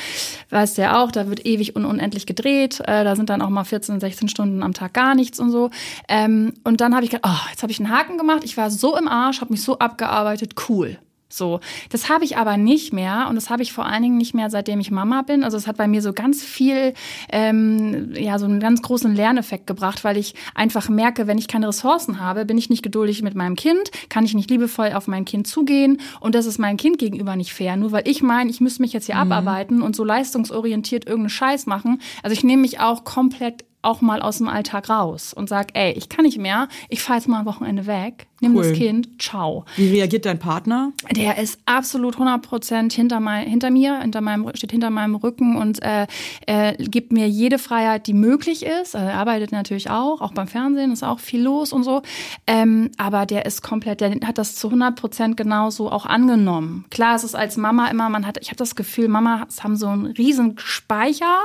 Weißt 0.50 0.78
ja 0.78 1.02
auch 1.02 1.10
da 1.10 1.28
wird 1.28 1.44
ewig 1.44 1.74
und 1.74 1.84
unendlich 1.84 2.26
gedreht. 2.26 2.80
Äh, 2.80 3.02
da 3.02 3.16
sind 3.16 3.28
dann 3.28 3.42
auch 3.42 3.50
mal 3.50 3.64
14 3.64 3.98
16 3.98 4.28
Stunden 4.28 4.62
am 4.62 4.72
Tag 4.72 4.94
gar 4.94 5.16
nichts 5.16 5.40
und 5.40 5.50
so. 5.50 5.70
Ähm, 6.08 6.54
und 6.62 6.80
dann 6.80 6.94
habe 6.94 7.04
ich 7.04 7.10
gedacht 7.10 7.28
oh, 7.28 7.50
jetzt 7.50 7.62
habe 7.62 7.72
ich 7.72 7.80
einen 7.80 7.90
Haken 7.90 8.18
gemacht. 8.18 8.44
Ich 8.44 8.56
war 8.56 8.70
so 8.70 8.96
im 8.96 9.08
Arsch 9.08 9.40
habe 9.40 9.52
mich 9.52 9.62
so 9.62 9.78
abgearbeitet. 9.78 10.54
Cool 10.68 10.98
so, 11.30 11.60
das 11.90 12.08
habe 12.08 12.24
ich 12.24 12.38
aber 12.38 12.56
nicht 12.56 12.92
mehr 12.92 13.26
und 13.28 13.34
das 13.34 13.50
habe 13.50 13.62
ich 13.62 13.72
vor 13.72 13.84
allen 13.84 14.02
Dingen 14.02 14.16
nicht 14.16 14.34
mehr, 14.34 14.48
seitdem 14.48 14.80
ich 14.80 14.90
Mama 14.90 15.22
bin. 15.22 15.44
Also 15.44 15.58
es 15.58 15.66
hat 15.66 15.76
bei 15.76 15.86
mir 15.86 16.00
so 16.00 16.14
ganz 16.14 16.42
viel, 16.42 16.94
ähm, 17.30 18.14
ja, 18.14 18.38
so 18.38 18.46
einen 18.46 18.60
ganz 18.60 18.80
großen 18.80 19.14
Lerneffekt 19.14 19.66
gebracht, 19.66 20.04
weil 20.04 20.16
ich 20.16 20.34
einfach 20.54 20.88
merke, 20.88 21.26
wenn 21.26 21.36
ich 21.36 21.46
keine 21.46 21.68
Ressourcen 21.68 22.18
habe, 22.20 22.46
bin 22.46 22.56
ich 22.56 22.70
nicht 22.70 22.82
geduldig 22.82 23.22
mit 23.22 23.34
meinem 23.34 23.56
Kind, 23.56 23.90
kann 24.08 24.24
ich 24.24 24.34
nicht 24.34 24.48
liebevoll 24.48 24.92
auf 24.92 25.06
mein 25.06 25.26
Kind 25.26 25.46
zugehen 25.46 26.00
und 26.20 26.34
das 26.34 26.46
ist 26.46 26.58
meinem 26.58 26.78
Kind 26.78 26.98
gegenüber 26.98 27.36
nicht 27.36 27.52
fair. 27.52 27.76
Nur 27.76 27.92
weil 27.92 28.08
ich 28.08 28.22
meine, 28.22 28.50
ich 28.50 28.62
müsste 28.62 28.80
mich 28.80 28.94
jetzt 28.94 29.06
hier 29.06 29.16
abarbeiten 29.16 29.82
und 29.82 29.94
so 29.94 30.04
leistungsorientiert 30.04 31.06
irgendeinen 31.06 31.30
Scheiß 31.30 31.66
machen. 31.66 32.00
Also 32.22 32.32
ich 32.32 32.42
nehme 32.42 32.62
mich 32.62 32.80
auch 32.80 33.04
komplett 33.04 33.64
auch 33.82 34.00
mal 34.00 34.20
aus 34.20 34.38
dem 34.38 34.48
Alltag 34.48 34.88
raus 34.90 35.32
und 35.32 35.48
sag, 35.48 35.68
ey, 35.74 35.92
ich 35.92 36.08
kann 36.08 36.24
nicht 36.24 36.38
mehr, 36.38 36.68
ich 36.88 37.00
fahre 37.02 37.18
jetzt 37.18 37.28
mal 37.28 37.40
ein 37.40 37.46
Wochenende 37.46 37.86
weg, 37.86 38.26
nimm 38.40 38.56
Cool. 38.56 38.64
das 38.64 38.72
Kind, 38.72 39.22
ciao. 39.22 39.64
Wie 39.76 39.88
reagiert 39.90 40.26
dein 40.26 40.38
Partner? 40.38 40.92
Der 41.12 41.38
ist 41.38 41.60
absolut 41.66 42.14
100 42.14 42.42
Prozent 42.42 42.92
hinter, 42.92 43.20
mein, 43.20 43.46
hinter 43.46 43.70
mir, 43.70 44.00
hinter 44.00 44.20
meinem, 44.20 44.50
steht 44.54 44.72
hinter 44.72 44.90
meinem 44.90 45.14
Rücken 45.14 45.56
und 45.56 45.82
äh, 45.82 46.06
äh, 46.46 46.74
gibt 46.76 47.12
mir 47.12 47.28
jede 47.28 47.58
Freiheit, 47.58 48.06
die 48.06 48.14
möglich 48.14 48.64
ist. 48.64 48.96
Also 48.96 49.08
er 49.08 49.14
arbeitet 49.14 49.52
natürlich 49.52 49.90
auch, 49.90 50.20
auch 50.20 50.32
beim 50.32 50.48
Fernsehen 50.48 50.92
ist 50.92 51.04
auch 51.04 51.20
viel 51.20 51.42
los 51.42 51.72
und 51.72 51.84
so. 51.84 52.02
Ähm, 52.46 52.90
aber 52.96 53.26
der 53.26 53.46
ist 53.46 53.62
komplett, 53.62 54.00
der 54.00 54.10
hat 54.24 54.38
das 54.38 54.54
zu 54.56 54.68
100 54.68 54.96
Prozent 54.96 55.36
genauso 55.36 55.90
auch 55.90 56.06
angenommen. 56.06 56.84
Klar, 56.90 57.16
es 57.16 57.24
ist 57.24 57.34
als 57.34 57.56
Mama 57.56 57.88
immer, 57.88 58.08
man 58.08 58.26
hat, 58.26 58.38
ich 58.40 58.48
habe 58.48 58.56
das 58.56 58.74
Gefühl, 58.74 59.08
Mama 59.08 59.46
haben 59.62 59.76
so 59.76 59.86
einen 59.88 60.06
riesen 60.06 60.56
Speicher, 60.58 61.36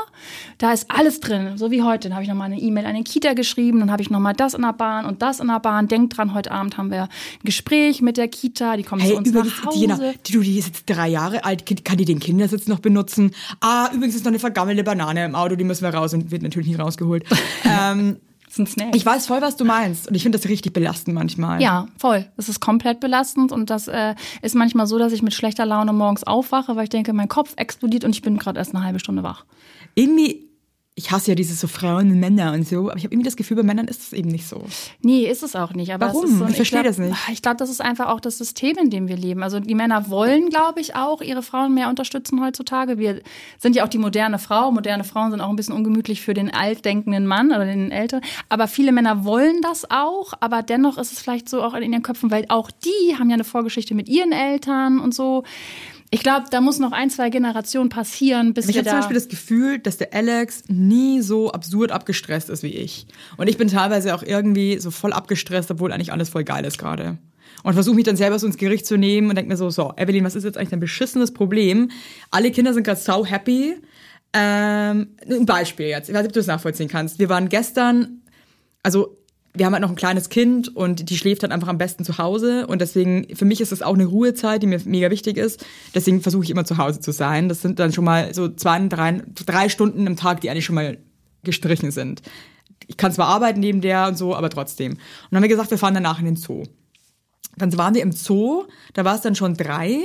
da 0.57 0.71
ist 0.71 0.89
alles 0.89 1.19
drin, 1.19 1.57
so 1.57 1.69
wie 1.71 1.83
heute. 1.83 2.09
Habe 2.23 2.27
ich 2.27 2.29
nochmal 2.29 2.51
eine 2.53 2.61
E-Mail 2.61 2.85
an 2.85 2.93
den 2.95 3.03
Kita 3.03 3.33
geschrieben, 3.33 3.81
dann 3.81 3.91
habe 3.91 4.01
ich 4.01 4.09
nochmal 4.09 4.33
das 4.33 4.53
in 4.53 4.61
der 4.61 4.71
Bahn 4.71 5.05
und 5.05 5.21
das 5.21 5.41
in 5.41 5.47
der 5.47 5.59
Bahn. 5.59 5.89
Denkt 5.89 6.15
dran, 6.17 6.33
heute 6.33 6.51
Abend 6.51 6.77
haben 6.77 6.89
wir 6.89 7.03
ein 7.03 7.09
Gespräch 7.43 8.01
mit 8.01 8.15
der 8.15 8.29
Kita, 8.29 8.77
die 8.77 8.83
kommen 8.83 9.01
zu 9.01 9.07
Hey, 9.09 9.17
uns 9.17 9.27
übrigens, 9.27 9.57
nach 9.57 9.65
Hause. 9.65 9.75
die, 9.77 9.81
Jena, 9.81 10.13
die, 10.41 10.57
ist 10.57 10.67
jetzt 10.67 10.83
drei 10.89 11.09
Jahre 11.09 11.43
alt, 11.43 11.65
kann 11.83 11.97
die 11.97 12.05
den 12.05 12.21
Kindersitz 12.21 12.67
noch 12.67 12.79
benutzen? 12.79 13.31
Ah, 13.59 13.89
übrigens 13.93 14.15
ist 14.15 14.23
noch 14.23 14.31
eine 14.31 14.39
vergammelte 14.39 14.85
Banane 14.85 15.25
im 15.25 15.35
Auto, 15.35 15.57
die 15.57 15.65
müssen 15.65 15.83
wir 15.83 15.93
raus 15.93 16.13
und 16.13 16.31
wird 16.31 16.43
natürlich 16.43 16.69
nicht 16.69 16.79
rausgeholt. 16.79 17.25
ähm, 17.65 18.15
Das 18.45 18.53
ist 18.53 18.59
ein 18.59 18.67
Snack. 18.67 18.95
ich 18.95 19.05
weiß 19.05 19.27
voll, 19.27 19.41
was 19.41 19.57
du 19.57 19.65
meinst 19.65 20.07
und 20.07 20.15
ich 20.15 20.23
finde 20.23 20.37
das 20.37 20.47
richtig 20.47 20.71
belastend 20.71 21.13
manchmal. 21.15 21.61
ja, 21.61 21.87
voll. 21.97 22.25
Es 22.37 22.47
ist 22.47 22.61
komplett 22.61 23.01
belastend 23.01 23.51
und 23.51 23.69
das 23.69 23.89
äh, 23.89 24.15
ist 24.41 24.55
manchmal 24.55 24.87
so, 24.87 24.97
dass 24.97 25.11
ich 25.11 25.21
mit 25.23 25.33
schlechter 25.33 25.65
Laune 25.65 25.91
morgens 25.91 26.23
aufwache, 26.23 26.77
weil 26.77 26.85
ich 26.85 26.89
denke, 26.89 27.11
mein 27.11 27.27
Kopf 27.27 27.51
explodiert 27.57 28.05
und 28.05 28.11
ich 28.11 28.21
bin 28.21 28.37
gerade 28.37 28.59
erst 28.59 28.73
eine 28.73 28.85
halbe 28.85 28.99
Stunde 28.99 29.23
wach. 29.23 29.43
Irgendwie 29.95 30.45
ich 30.95 31.09
hasse 31.09 31.31
ja 31.31 31.35
dieses 31.35 31.59
so 31.59 31.67
Frauen 31.67 32.11
und 32.11 32.19
Männer 32.19 32.53
und 32.53 32.67
so, 32.67 32.89
aber 32.89 32.97
ich 32.97 33.03
habe 33.03 33.15
irgendwie 33.15 33.25
das 33.25 33.35
Gefühl, 33.35 33.57
bei 33.57 33.63
Männern 33.63 33.87
ist 33.87 34.01
es 34.01 34.13
eben 34.13 34.29
nicht 34.29 34.47
so. 34.47 34.63
Nee, 35.01 35.25
ist 35.25 35.41
es 35.41 35.55
auch 35.55 35.73
nicht. 35.73 35.91
Aber 35.91 36.07
Warum? 36.07 36.37
So, 36.37 36.45
Ich 36.45 36.55
verstehe 36.55 36.83
glaub, 36.83 36.95
das 36.95 36.99
nicht. 36.99 37.17
Ich 37.31 37.41
glaube, 37.41 37.57
das 37.57 37.71
ist 37.71 37.81
einfach 37.81 38.09
auch 38.09 38.19
das 38.19 38.37
System, 38.37 38.77
in 38.77 38.91
dem 38.91 39.07
wir 39.07 39.17
leben. 39.17 39.41
Also 39.41 39.59
die 39.59 39.73
Männer 39.73 40.11
wollen, 40.11 40.49
glaube 40.49 40.81
ich, 40.81 40.95
auch 40.95 41.21
ihre 41.21 41.41
Frauen 41.41 41.73
mehr 41.73 41.89
unterstützen 41.89 42.43
heutzutage. 42.43 42.99
Wir 42.99 43.21
sind 43.57 43.75
ja 43.75 43.85
auch 43.85 43.89
die 43.89 43.97
moderne 43.97 44.37
Frau. 44.37 44.71
Moderne 44.71 45.03
Frauen 45.03 45.31
sind 45.31 45.41
auch 45.41 45.49
ein 45.49 45.55
bisschen 45.55 45.73
ungemütlich 45.73 46.21
für 46.21 46.35
den 46.35 46.53
altdenkenden 46.53 47.25
Mann 47.25 47.47
oder 47.47 47.65
den 47.65 47.89
Älteren. 47.89 48.23
Aber 48.49 48.67
viele 48.67 48.91
Männer 48.91 49.25
wollen 49.25 49.61
das 49.63 49.89
auch. 49.89 50.33
Aber 50.41 50.61
dennoch 50.61 50.99
ist 50.99 51.11
es 51.11 51.19
vielleicht 51.19 51.49
so 51.49 51.63
auch 51.63 51.73
in 51.73 51.91
ihren 51.91 52.03
Köpfen, 52.03 52.29
weil 52.29 52.45
auch 52.49 52.69
die 52.69 53.17
haben 53.17 53.31
ja 53.31 53.33
eine 53.33 53.45
Vorgeschichte 53.45 53.95
mit 53.95 54.09
ihren 54.09 54.31
Eltern 54.31 54.99
und 54.99 55.15
so. 55.15 55.43
Ich 56.13 56.21
glaube, 56.21 56.45
da 56.51 56.61
muss 56.61 56.77
noch 56.77 56.91
ein, 56.91 57.09
zwei 57.09 57.31
Generationen 57.31 57.89
passieren, 57.89 58.53
bis 58.53 58.69
Ich 58.69 58.75
wir 58.75 58.81
habe 58.81 58.89
zum. 58.89 58.99
Beispiel 58.99 59.15
das 59.15 59.29
Gefühl, 59.29 59.79
dass 59.79 59.97
der 59.97 60.13
Alex 60.13 60.65
nie 60.67 61.21
so 61.21 61.51
absurd 61.51 61.91
abgestresst 61.91 62.51
ist 62.51 62.61
wie 62.61 62.67
ich. 62.67 63.07
Und 63.35 63.49
ich 63.49 63.57
bin 63.57 63.67
teilweise 63.67 64.13
auch 64.13 64.21
irgendwie 64.21 64.77
so 64.77 64.91
voll 64.91 65.11
abgestresst, 65.11 65.71
obwohl 65.71 65.91
eigentlich 65.91 66.11
alles 66.11 66.29
voll 66.29 66.43
geil 66.43 66.65
ist 66.65 66.77
gerade. 66.77 67.17
Und 67.63 67.73
versuche 67.73 67.95
mich 67.95 68.03
dann 68.03 68.15
selber 68.15 68.37
so 68.37 68.45
ins 68.45 68.57
Gericht 68.57 68.85
zu 68.85 68.95
nehmen 68.95 69.29
und 69.29 69.35
denke 69.37 69.49
mir 69.49 69.57
so, 69.57 69.71
so, 69.71 69.91
Evelyn, 69.97 70.23
was 70.23 70.35
ist 70.35 70.43
jetzt 70.43 70.55
eigentlich 70.55 70.69
dein 70.69 70.79
beschissenes 70.79 71.33
Problem? 71.33 71.89
Alle 72.29 72.51
Kinder 72.51 72.75
sind 72.75 72.83
gerade 72.83 72.99
sau 72.99 73.25
happy. 73.25 73.77
Ähm, 74.33 75.15
ein 75.27 75.45
Beispiel 75.47 75.87
jetzt, 75.87 76.09
ich 76.09 76.13
weiß 76.13 76.21
nicht, 76.21 76.29
ob 76.29 76.33
du 76.33 76.41
das 76.41 76.47
nachvollziehen 76.47 76.89
kannst. 76.89 77.17
Wir 77.17 77.29
waren 77.29 77.49
gestern, 77.49 78.21
also 78.83 79.17
wir 79.55 79.65
haben 79.65 79.73
halt 79.73 79.81
noch 79.81 79.89
ein 79.89 79.95
kleines 79.95 80.29
Kind 80.29 80.75
und 80.75 81.09
die 81.09 81.17
schläft 81.17 81.43
dann 81.43 81.51
einfach 81.51 81.67
am 81.67 81.77
besten 81.77 82.03
zu 82.03 82.17
Hause 82.17 82.65
und 82.65 82.81
deswegen, 82.81 83.27
für 83.35 83.45
mich 83.45 83.61
ist 83.61 83.71
das 83.71 83.83
auch 83.83 83.93
eine 83.93 84.05
Ruhezeit, 84.05 84.63
die 84.63 84.67
mir 84.67 84.81
mega 84.85 85.11
wichtig 85.11 85.37
ist. 85.37 85.63
Deswegen 85.93 86.21
versuche 86.21 86.43
ich 86.43 86.49
immer 86.49 86.65
zu 86.65 86.77
Hause 86.77 86.99
zu 86.99 87.11
sein. 87.11 87.49
Das 87.49 87.61
sind 87.61 87.77
dann 87.77 87.93
schon 87.93 88.03
mal 88.03 88.33
so 88.33 88.49
zwei, 88.49 88.79
drei, 88.87 89.21
drei 89.45 89.69
Stunden 89.69 90.07
im 90.07 90.15
Tag, 90.15 90.41
die 90.41 90.49
eigentlich 90.49 90.65
schon 90.65 90.75
mal 90.75 90.97
gestrichen 91.43 91.91
sind. 91.91 92.23
Ich 92.87 92.97
kann 92.97 93.11
zwar 93.11 93.27
arbeiten 93.27 93.59
neben 93.59 93.81
der 93.81 94.07
und 94.07 94.17
so, 94.17 94.35
aber 94.35 94.49
trotzdem. 94.49 94.93
Und 94.93 94.99
dann 95.29 95.37
haben 95.37 95.43
wir 95.43 95.49
gesagt, 95.49 95.69
wir 95.71 95.77
fahren 95.77 95.93
danach 95.93 96.19
in 96.19 96.25
den 96.25 96.35
Zoo. 96.35 96.63
Dann 97.55 97.77
waren 97.77 97.93
wir 97.93 98.01
im 98.01 98.11
Zoo, 98.11 98.63
da 98.93 99.05
war 99.05 99.15
es 99.15 99.21
dann 99.21 99.35
schon 99.35 99.53
drei 99.53 99.99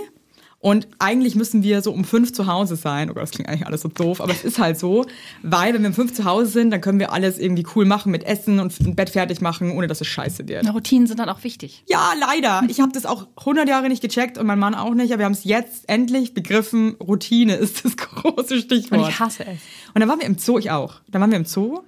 und 0.60 0.88
eigentlich 0.98 1.36
müssen 1.36 1.62
wir 1.62 1.82
so 1.82 1.92
um 1.92 2.04
fünf 2.04 2.32
zu 2.32 2.46
Hause 2.46 2.74
sein. 2.74 3.10
Oh 3.10 3.14
Gott, 3.14 3.22
das 3.22 3.30
klingt 3.30 3.48
eigentlich 3.48 3.66
alles 3.66 3.82
so 3.82 3.88
doof, 3.88 4.20
aber 4.20 4.32
es 4.32 4.42
ist 4.42 4.58
halt 4.58 4.76
so, 4.76 5.06
weil 5.42 5.72
wenn 5.72 5.82
wir 5.82 5.88
um 5.88 5.94
fünf 5.94 6.14
zu 6.14 6.24
Hause 6.24 6.46
sind, 6.50 6.70
dann 6.70 6.80
können 6.80 6.98
wir 6.98 7.12
alles 7.12 7.38
irgendwie 7.38 7.64
cool 7.76 7.84
machen 7.84 8.10
mit 8.10 8.24
Essen 8.24 8.58
und 8.58 8.78
ein 8.80 8.96
Bett 8.96 9.10
fertig 9.10 9.40
machen, 9.40 9.70
ohne 9.70 9.86
dass 9.86 10.00
es 10.00 10.08
scheiße 10.08 10.48
wird. 10.48 10.68
Routinen 10.72 11.06
sind 11.06 11.20
dann 11.20 11.28
auch 11.28 11.44
wichtig. 11.44 11.84
Ja, 11.86 12.12
leider. 12.18 12.64
Ich 12.68 12.80
habe 12.80 12.90
das 12.92 13.06
auch 13.06 13.28
100 13.38 13.68
Jahre 13.68 13.88
nicht 13.88 14.02
gecheckt 14.02 14.36
und 14.36 14.46
mein 14.46 14.58
Mann 14.58 14.74
auch 14.74 14.94
nicht, 14.94 15.12
aber 15.12 15.20
wir 15.20 15.26
haben 15.26 15.32
es 15.32 15.44
jetzt 15.44 15.88
endlich 15.88 16.34
begriffen. 16.34 16.96
Routine 16.96 17.54
ist 17.54 17.84
das 17.84 17.96
große 17.96 18.58
Stichwort. 18.60 19.00
Und 19.00 19.08
ich 19.08 19.20
hasse 19.20 19.44
es. 19.44 19.60
Und 19.94 20.00
dann 20.00 20.08
waren 20.08 20.18
wir 20.18 20.26
im 20.26 20.38
Zoo, 20.38 20.58
ich 20.58 20.72
auch. 20.72 20.96
Dann 21.08 21.20
waren 21.20 21.30
wir 21.30 21.38
im 21.38 21.44
Zoo 21.44 21.82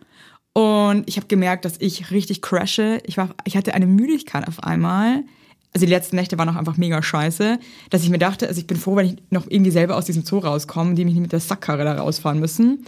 und 0.53 1.09
ich 1.09 1.17
habe 1.17 1.27
gemerkt, 1.27 1.65
dass 1.65 1.75
ich 1.81 2.11
richtig 2.11 2.43
crashe. 2.43 3.01
Ich, 3.05 3.17
war, 3.17 3.31
ich 3.45 3.57
hatte 3.57 3.75
eine 3.75 3.87
Müdigkeit 3.87 4.47
auf 4.47 4.63
einmal. 4.63 5.25
Also 5.73 5.87
die 5.87 5.93
letzten 5.93 6.17
Nächte 6.17 6.37
waren 6.37 6.49
auch 6.49 6.57
einfach 6.57 6.77
mega 6.77 7.01
scheiße, 7.03 7.59
dass 7.91 8.03
ich 8.03 8.11
mir 8.11 8.19
dachte, 8.19 8.49
also 8.49 8.61
ich 8.61 8.67
bin 8.67 8.77
froh, 8.77 8.97
wenn 8.97 9.07
ich 9.07 9.17
noch 9.31 9.47
irgendwie 9.49 9.71
selber 9.71 9.97
aus 9.97 10.05
diesem 10.05 10.25
Zoo 10.25 10.39
rauskomme, 10.39 10.95
die 10.95 11.05
mich 11.05 11.15
nicht 11.15 11.23
mit 11.23 11.33
der 11.33 11.41
Sackkarre 11.41 11.85
da 11.85 11.95
rausfahren 11.95 12.41
müssen. 12.41 12.85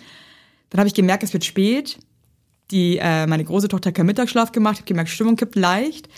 Dann 0.71 0.81
habe 0.81 0.89
ich 0.89 0.95
gemerkt, 0.95 1.23
es 1.23 1.33
wird 1.33 1.45
spät. 1.45 1.99
Die, 2.71 2.99
äh, 2.99 3.27
meine 3.27 3.45
große 3.45 3.69
Tochter 3.69 3.89
hat 3.89 3.95
keinen 3.95 4.07
Mittagsschlaf 4.07 4.51
gemacht, 4.51 4.79
habe 4.79 4.87
gemerkt, 4.87 5.11
Stimmung 5.11 5.37
kippt 5.37 5.55
leicht. 5.55 6.09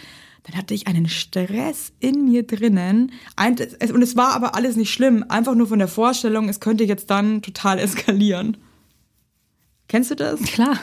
Dann 0.44 0.56
hatte 0.56 0.74
ich 0.74 0.86
einen 0.86 1.08
Stress 1.08 1.92
in 2.00 2.30
mir 2.30 2.46
drinnen. 2.46 3.12
Ein, 3.34 3.56
es, 3.58 3.90
und 3.90 4.02
es 4.02 4.16
war 4.16 4.32
aber 4.32 4.54
alles 4.54 4.76
nicht 4.76 4.92
schlimm. 4.92 5.24
Einfach 5.28 5.54
nur 5.54 5.66
von 5.66 5.78
der 5.78 5.88
Vorstellung, 5.88 6.48
es 6.48 6.60
könnte 6.60 6.84
jetzt 6.84 7.10
dann 7.10 7.42
total 7.42 7.78
eskalieren. 7.78 8.58
Kennst 9.88 10.10
du 10.10 10.14
das? 10.14 10.40
Klar. 10.42 10.78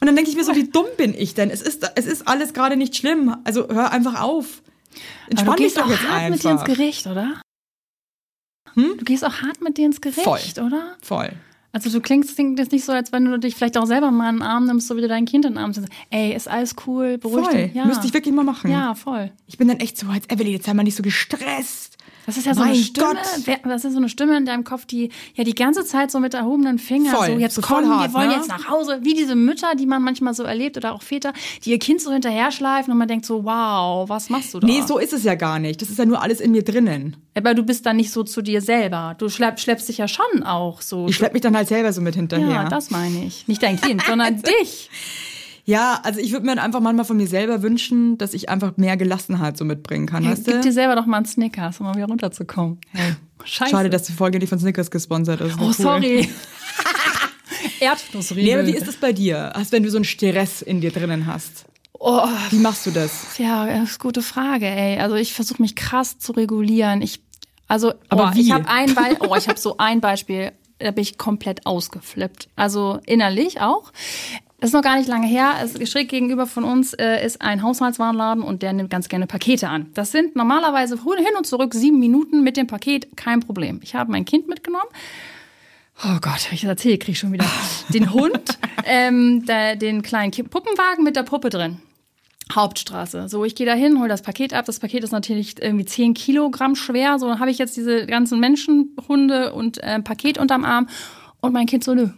Und 0.00 0.06
dann 0.06 0.14
denke 0.14 0.30
ich 0.30 0.36
mir 0.36 0.44
so, 0.44 0.54
wie 0.54 0.68
dumm 0.68 0.86
bin 0.96 1.14
ich 1.14 1.34
denn? 1.34 1.50
Es 1.50 1.60
ist, 1.60 1.90
es 1.96 2.06
ist 2.06 2.28
alles 2.28 2.52
gerade 2.52 2.76
nicht 2.76 2.96
schlimm. 2.96 3.34
Also 3.44 3.68
hör 3.68 3.90
einfach 3.92 4.20
auf. 4.20 4.62
Entspann 5.28 5.56
du 5.56 5.62
dich 5.62 5.66
gehst 5.66 5.76
doch 5.78 5.84
auch 5.86 5.90
jetzt 5.90 6.08
hart 6.08 6.30
mit 6.30 6.42
dir 6.42 6.50
ins 6.50 6.60
einfach. 6.62 6.74
Gericht, 6.74 7.06
oder? 7.06 7.40
Hm? 8.74 8.94
Du 8.98 9.04
gehst 9.04 9.24
auch 9.24 9.42
hart 9.42 9.60
mit 9.60 9.76
dir 9.78 9.86
ins 9.86 10.00
Gericht, 10.00 10.22
Voll. 10.22 10.66
oder? 10.66 10.96
Voll. 11.02 11.32
Also 11.72 11.90
du 11.90 12.00
klingst 12.00 12.34
klingt 12.34 12.58
jetzt 12.58 12.72
nicht 12.72 12.84
so, 12.84 12.92
als 12.92 13.12
wenn 13.12 13.26
du 13.26 13.38
dich 13.38 13.54
vielleicht 13.54 13.76
auch 13.76 13.86
selber 13.86 14.10
mal 14.10 14.30
in 14.30 14.36
den 14.36 14.42
Arm 14.42 14.64
nimmst, 14.64 14.88
so 14.88 14.96
wie 14.96 15.02
du 15.02 15.08
dein 15.08 15.26
Kind 15.26 15.44
in 15.44 15.52
den 15.52 15.58
Arm 15.58 15.70
nimmst. 15.70 15.90
Ey, 16.10 16.34
ist 16.34 16.48
alles 16.48 16.74
cool, 16.86 17.18
beruhig 17.18 17.44
Voll. 17.46 17.54
dich. 17.54 17.74
Ja. 17.74 17.84
Müsste 17.84 18.06
ich 18.06 18.14
wirklich 18.14 18.34
mal 18.34 18.44
machen. 18.44 18.70
Ja, 18.70 18.94
voll. 18.94 19.30
Ich 19.46 19.58
bin 19.58 19.68
dann 19.68 19.78
echt 19.78 19.98
so, 19.98 20.06
als 20.08 20.28
Evelyn, 20.30 20.52
jetzt 20.52 20.64
sei 20.66 20.74
mal 20.74 20.82
nicht 20.82 20.96
so 20.96 21.02
gestresst. 21.02 21.97
Das 22.28 22.36
ist 22.36 22.44
ja 22.44 22.52
so 22.52 22.60
eine 22.60 22.72
Mein 22.72 22.82
Stimme, 22.82 23.06
Gott. 23.14 23.60
das 23.64 23.86
ist 23.86 23.92
so 23.92 23.98
eine 23.98 24.10
Stimme 24.10 24.36
in 24.36 24.44
deinem 24.44 24.62
Kopf, 24.62 24.84
die 24.84 25.08
ja 25.34 25.44
die 25.44 25.54
ganze 25.54 25.82
Zeit 25.86 26.10
so 26.10 26.20
mit 26.20 26.34
erhobenen 26.34 26.78
Fingern 26.78 27.16
Voll. 27.16 27.26
so 27.28 27.32
jetzt 27.38 27.54
So 27.54 27.62
kommen, 27.62 27.88
hart, 27.88 28.10
wir 28.12 28.18
wollen 28.18 28.28
ne? 28.28 28.34
jetzt 28.34 28.48
nach 28.50 28.68
Hause, 28.68 28.98
wie 29.00 29.14
diese 29.14 29.34
Mütter, 29.34 29.74
die 29.78 29.86
man 29.86 30.02
manchmal 30.02 30.34
so 30.34 30.42
erlebt 30.42 30.76
oder 30.76 30.92
auch 30.92 31.00
Väter, 31.00 31.32
die 31.64 31.70
ihr 31.70 31.78
Kind 31.78 32.02
so 32.02 32.12
hinterher 32.12 32.50
schleifen 32.52 32.92
und 32.92 32.98
man 32.98 33.08
denkt 33.08 33.24
so, 33.24 33.44
wow, 33.44 34.06
was 34.10 34.28
machst 34.28 34.52
du 34.52 34.60
da? 34.60 34.66
Nee, 34.66 34.82
so 34.86 34.98
ist 34.98 35.14
es 35.14 35.24
ja 35.24 35.36
gar 35.36 35.58
nicht. 35.58 35.80
Das 35.80 35.88
ist 35.88 35.98
ja 35.98 36.04
nur 36.04 36.20
alles 36.20 36.40
in 36.40 36.50
mir 36.52 36.62
drinnen. 36.62 37.16
Aber 37.34 37.54
du 37.54 37.62
bist 37.62 37.86
dann 37.86 37.96
nicht 37.96 38.10
so 38.12 38.22
zu 38.24 38.42
dir 38.42 38.60
selber. 38.60 39.14
Du 39.16 39.30
schlepp, 39.30 39.58
schleppst 39.58 39.88
dich 39.88 39.96
ja 39.96 40.06
schon 40.06 40.42
auch 40.44 40.82
so. 40.82 41.06
Ich 41.08 41.16
schlepp 41.16 41.32
mich 41.32 41.40
dann 41.40 41.56
halt 41.56 41.68
selber 41.68 41.94
so 41.94 42.02
mit 42.02 42.14
hinterher. 42.14 42.46
ja, 42.46 42.68
das 42.68 42.90
meine 42.90 43.24
ich. 43.24 43.48
Nicht 43.48 43.62
dein 43.62 43.80
Kind, 43.80 44.02
sondern 44.06 44.42
dich. 44.60 44.90
Ja, 45.68 46.00
also 46.02 46.18
ich 46.18 46.32
würde 46.32 46.46
mir 46.46 46.54
dann 46.56 46.64
einfach 46.64 46.80
manchmal 46.80 47.04
von 47.04 47.18
mir 47.18 47.26
selber 47.26 47.60
wünschen, 47.62 48.16
dass 48.16 48.32
ich 48.32 48.48
einfach 48.48 48.78
mehr 48.78 48.96
Gelassenheit 48.96 49.58
so 49.58 49.66
mitbringen 49.66 50.06
kann, 50.06 50.24
weißt 50.24 50.46
Gib 50.46 50.54
du? 50.54 50.60
dir 50.62 50.72
selber 50.72 50.96
doch 50.96 51.04
mal 51.04 51.18
einen 51.18 51.26
Snickers, 51.26 51.78
um 51.78 51.84
mal 51.86 51.94
wieder 51.94 52.06
runterzukommen. 52.06 52.78
Scheiße. 53.44 53.70
Schade, 53.72 53.90
dass 53.90 54.04
die 54.04 54.12
Folge 54.14 54.38
nicht 54.38 54.48
von 54.48 54.58
Snickers 54.58 54.90
gesponsert 54.90 55.42
ist. 55.42 55.58
Oh, 55.60 55.64
Cool. 55.66 55.72
sorry. 55.74 56.28
Erdnussriegel. 57.80 58.44
Nee, 58.44 58.54
aber 58.54 58.66
wie 58.66 58.76
ist 58.76 58.88
es 58.88 58.96
bei 58.96 59.12
dir? 59.12 59.54
Als 59.54 59.70
wenn 59.70 59.82
du 59.82 59.90
so 59.90 59.98
einen 59.98 60.04
Stress 60.06 60.62
in 60.62 60.80
dir 60.80 60.90
drinnen 60.90 61.26
hast? 61.26 61.66
Oh, 62.00 62.26
Wie 62.50 62.58
machst 62.60 62.86
du 62.86 62.90
das? 62.90 63.36
ja, 63.38 63.66
das 63.66 63.74
ist 63.74 63.88
eine 63.90 63.98
gute 63.98 64.22
Frage, 64.22 64.66
ey. 64.66 64.98
Also 65.00 65.16
ich 65.16 65.34
versuche 65.34 65.60
mich 65.60 65.74
krass 65.76 66.18
zu 66.18 66.32
regulieren. 66.32 67.02
Ich, 67.02 67.20
also, 67.66 67.92
Aber 68.08 68.32
oh, 68.34 68.38
ich 68.38 68.52
habe 68.52 68.66
ein 68.68 68.94
Beispiel, 68.94 69.28
oh, 69.28 69.34
ich 69.36 69.48
habe 69.48 69.58
so 69.58 69.76
ein 69.78 70.00
Beispiel, 70.00 70.52
da 70.78 70.92
bin 70.92 71.02
ich 71.02 71.18
komplett 71.18 71.66
ausgeflippt. 71.66 72.48
Also 72.56 73.00
innerlich 73.04 73.60
auch. 73.60 73.92
Das 74.60 74.70
ist 74.70 74.74
noch 74.74 74.82
gar 74.82 74.96
nicht 74.96 75.08
lange 75.08 75.26
her. 75.28 75.54
Es, 75.62 75.88
schräg 75.88 76.08
gegenüber 76.08 76.46
von 76.46 76.64
uns 76.64 76.92
äh, 76.92 77.24
ist 77.24 77.40
ein 77.40 77.62
Haushaltswarenladen 77.62 78.42
und 78.42 78.62
der 78.62 78.72
nimmt 78.72 78.90
ganz 78.90 79.08
gerne 79.08 79.28
Pakete 79.28 79.68
an. 79.68 79.86
Das 79.94 80.10
sind 80.10 80.34
normalerweise 80.34 80.96
hin 80.96 81.36
und 81.36 81.46
zurück 81.46 81.74
sieben 81.74 82.00
Minuten 82.00 82.42
mit 82.42 82.56
dem 82.56 82.66
Paket, 82.66 83.16
kein 83.16 83.38
Problem. 83.38 83.78
Ich 83.84 83.94
habe 83.94 84.10
mein 84.10 84.24
Kind 84.24 84.48
mitgenommen. 84.48 84.88
Oh 86.04 86.18
Gott, 86.20 86.46
wenn 86.48 86.54
ich 86.54 86.62
das 86.62 86.70
erzähle, 86.70 86.98
kriege 86.98 87.12
ich 87.12 87.18
schon 87.20 87.32
wieder 87.32 87.46
den 87.90 88.12
Hund, 88.12 88.58
ähm, 88.84 89.46
der, 89.46 89.76
den 89.76 90.02
kleinen 90.02 90.32
Puppenwagen 90.32 91.04
mit 91.04 91.14
der 91.14 91.22
Puppe 91.22 91.50
drin. 91.50 91.80
Hauptstraße. 92.52 93.28
So, 93.28 93.44
ich 93.44 93.54
gehe 93.54 93.66
da 93.66 93.74
hin, 93.74 93.98
hole 94.00 94.08
das 94.08 94.22
Paket 94.22 94.54
ab. 94.54 94.64
Das 94.64 94.80
Paket 94.80 95.04
ist 95.04 95.12
natürlich 95.12 95.62
irgendwie 95.62 95.84
10 95.84 96.14
Kilogramm 96.14 96.74
schwer. 96.74 97.18
So, 97.18 97.28
dann 97.28 97.40
habe 97.40 97.50
ich 97.50 97.58
jetzt 97.58 97.76
diese 97.76 98.06
ganzen 98.06 98.40
Menschenhunde 98.40 99.52
und 99.52 99.78
äh, 99.82 100.00
Paket 100.00 100.38
unterm 100.38 100.64
Arm. 100.64 100.88
Und 101.40 101.52
mein 101.52 101.66
Kind 101.66 101.84
so, 101.84 101.94
nö, 101.94 102.08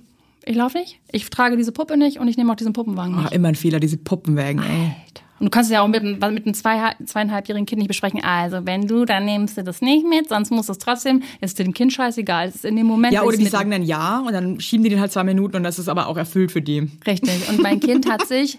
ich 0.44 0.57
laufe 0.57 0.79
nicht. 0.79 0.98
Ich 1.12 1.29
trage 1.31 1.57
diese 1.57 1.72
Puppe 1.72 1.96
nicht 1.96 2.18
und 2.18 2.29
ich 2.29 2.37
nehme 2.37 2.53
auch 2.53 2.57
diesen 2.57 2.72
Puppenwagen 2.72 3.14
Oh, 3.18 3.20
nicht. 3.22 3.33
immer 3.33 3.48
ein 3.48 3.55
Fehler, 3.55 3.81
diese 3.81 3.96
Puppenwägen, 3.96 4.62
ey. 4.62 4.92
Und 5.38 5.46
du 5.46 5.50
kannst 5.50 5.70
es 5.70 5.74
ja 5.74 5.81
auch 5.81 5.88
mit, 5.88 6.00
einem- 6.03 6.35
mit 6.35 6.44
einem 6.44 6.53
zwei, 6.55 6.94
zweieinhalbjährigen 7.03 7.64
Kind 7.64 7.79
nicht 7.79 7.88
besprechen. 7.88 8.22
Also, 8.22 8.66
wenn 8.66 8.87
du, 8.87 9.07
dann 9.07 9.24
nimmst 9.24 9.57
du 9.57 9.64
das 9.64 9.81
nicht 9.81 10.07
mit, 10.07 10.29
sonst 10.29 10.50
musst 10.50 10.68
du 10.68 10.72
es 10.72 10.79
trotzdem. 10.79 11.22
Ist 11.40 11.59
dem 11.59 11.72
Kind 11.72 11.94
scheißegal. 11.94 12.48
Es 12.48 12.57
ist 12.57 12.64
in 12.66 12.76
dem 12.76 12.87
Moment. 12.87 13.14
Ja, 13.14 13.22
oder 13.22 13.38
die 13.38 13.46
sagen 13.46 13.70
dann 13.70 13.83
ja 13.83 14.18
und 14.20 14.35
dann 14.35 14.61
schieben 14.61 14.85
die 14.85 14.90
den 14.90 15.00
halt 15.00 15.12
zwei 15.12 15.24
Minuten 15.24 15.57
und 15.57 15.62
das 15.62 15.79
ist 15.79 15.88
aber 15.88 16.09
auch 16.09 16.18
erfüllt 16.18 16.53
für 16.53 16.61
die. 16.61 16.90
Richtig. 17.07 17.48
Und 17.48 17.62
mein 17.62 17.81
Kind 17.81 18.07
hat 18.11 18.26
sich, 18.29 18.59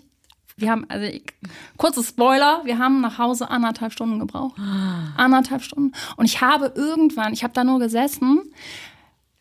wir 0.58 0.72
haben, 0.72 0.86
also 0.89 1.06
ich, 1.06 1.22
kurzes 1.78 2.08
Spoiler, 2.10 2.62
wir 2.65 2.80
haben 2.80 3.00
nach 3.02 3.20
Hause 3.20 3.52
anderthalb 3.52 3.94
Stunden 3.94 4.17
gebraucht. 4.20 4.60
Anderthalb 5.17 5.62
Stunden. 5.62 5.91
Und 6.17 6.26
ich 6.26 6.41
habe 6.41 6.74
irgendwann, 6.76 7.32
ich 7.34 7.44
habe 7.44 7.54
da 7.54 7.63
nur 7.63 7.78
gesessen, 7.78 8.41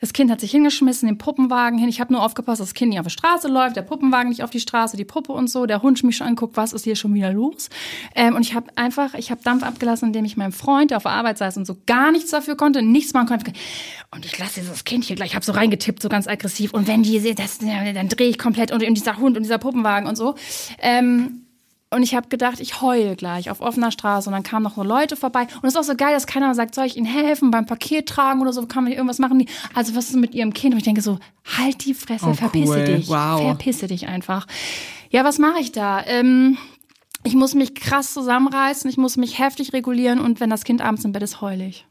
das 0.01 0.15
Kind 0.15 0.31
hat 0.31 0.41
sich 0.41 0.51
hingeschmissen, 0.51 1.07
den 1.07 1.19
Puppenwagen 1.19 1.79
hin. 1.79 1.89
Ich 1.89 2.01
habe 2.01 2.13
nur 2.13 2.25
aufgepasst, 2.25 2.61
dass 2.61 2.69
das 2.69 2.75
Kind 2.75 2.89
nicht 2.91 3.01
auf 3.01 3.07
die 3.07 3.13
Straße 3.13 3.49
läuft, 3.49 3.77
der 3.77 3.83
Puppenwagen 3.83 4.31
nicht 4.31 4.43
auf 4.43 4.49
die 4.49 4.61
Straße, 4.61 4.97
die 4.97 5.05
Puppe 5.05 5.33
und 5.33 5.49
so. 5.49 5.67
Der 5.67 5.83
Hund 5.83 6.03
mich 6.03 6.17
schon 6.17 6.27
anguckt, 6.27 6.57
was 6.57 6.73
ist 6.73 6.85
hier 6.85 6.97
schon 6.97 7.13
wieder 7.13 7.33
los? 7.33 7.69
Ähm, 8.15 8.35
und 8.35 8.43
ich 8.43 8.55
habe 8.55 8.71
einfach, 8.77 9.13
ich 9.15 9.31
habe 9.31 9.43
Dampf 9.43 9.63
abgelassen, 9.63 10.07
indem 10.07 10.25
ich 10.25 10.39
meinem 10.39 10.53
Freund, 10.53 10.91
der 10.91 10.97
auf 10.97 11.03
der 11.03 11.13
Arbeit 11.13 11.37
saß 11.37 11.59
und 11.59 11.67
so 11.67 11.77
gar 11.87 12.13
nichts 12.13 12.31
dafür 12.31 12.57
konnte, 12.57 12.81
nichts 12.81 13.13
machen 13.13 13.29
konnte. 13.29 13.53
Und 14.11 14.25
ich 14.25 14.39
lasse 14.39 14.61
dieses 14.61 14.85
Kind 14.85 15.05
hier 15.05 15.17
gleich, 15.17 15.31
ich 15.31 15.35
habe 15.35 15.45
so 15.45 15.53
reingetippt, 15.53 16.01
so 16.01 16.09
ganz 16.09 16.27
aggressiv. 16.27 16.73
Und 16.73 16.87
wenn 16.87 17.03
die 17.03 17.21
das, 17.35 17.59
dann 17.59 18.09
drehe 18.09 18.29
ich 18.29 18.39
komplett 18.39 18.73
und, 18.73 18.83
und 18.83 18.95
dieser 18.95 19.19
Hund 19.19 19.37
und 19.37 19.43
dieser 19.43 19.59
Puppenwagen 19.59 20.09
und 20.09 20.17
so. 20.17 20.35
Ähm, 20.79 21.43
und 21.93 22.05
ich 22.05 22.15
habe 22.15 22.29
gedacht, 22.29 22.61
ich 22.61 22.81
heule 22.81 23.17
gleich 23.17 23.51
auf 23.51 23.61
offener 23.61 23.91
Straße. 23.91 24.29
Und 24.29 24.33
dann 24.35 24.45
kamen 24.45 24.63
noch 24.63 24.77
so 24.77 24.85
Leute 24.85 25.17
vorbei. 25.17 25.43
Und 25.61 25.65
es 25.65 25.75
ist 25.75 25.77
auch 25.77 25.83
so 25.83 25.97
geil, 25.97 26.13
dass 26.15 26.27
keiner 26.29 26.55
sagt, 26.55 26.75
soll 26.77 26.87
ich 26.87 26.97
Ihnen 26.97 27.07
helfen 27.07 27.51
beim 27.51 27.67
Paket 27.67 28.07
tragen 28.09 28.41
oder 28.41 28.53
so? 28.53 28.65
Kann 28.67 28.85
man 28.85 28.93
irgendwas 28.93 29.19
machen? 29.19 29.45
Also 29.75 29.97
was 29.97 30.11
ist 30.11 30.17
mit 30.17 30.33
Ihrem 30.35 30.53
Kind? 30.55 30.73
Und 30.75 30.79
ich 30.79 30.85
denke 30.85 31.03
so, 31.03 31.19
halt 31.59 31.85
die 31.85 31.95
Fresse, 31.95 32.27
Oh, 32.27 32.35
verpisse 32.35 32.73
cool. 32.79 32.85
dich. 32.85 33.09
Wow. 33.09 33.41
Verpisse 33.41 33.89
dich 33.89 34.07
einfach. 34.07 34.47
Ja, 35.11 35.25
was 35.25 35.39
mache 35.39 35.59
ich 35.61 35.73
da? 35.73 36.05
Ähm, 36.07 36.59
ich 37.25 37.35
muss 37.35 37.55
mich 37.55 37.75
krass 37.75 38.15
zusammenreißen. 38.15 38.89
Ich 38.89 38.97
muss 38.97 39.17
mich 39.17 39.41
heftig 39.41 39.73
regulieren. 39.73 40.21
Und 40.21 40.39
wenn 40.39 40.49
das 40.51 40.63
Kind 40.63 40.83
abends 40.83 41.05
im 41.05 41.11
Bett 41.11 41.23
ist, 41.25 41.41
heule 41.41 41.67
ich. 41.67 41.87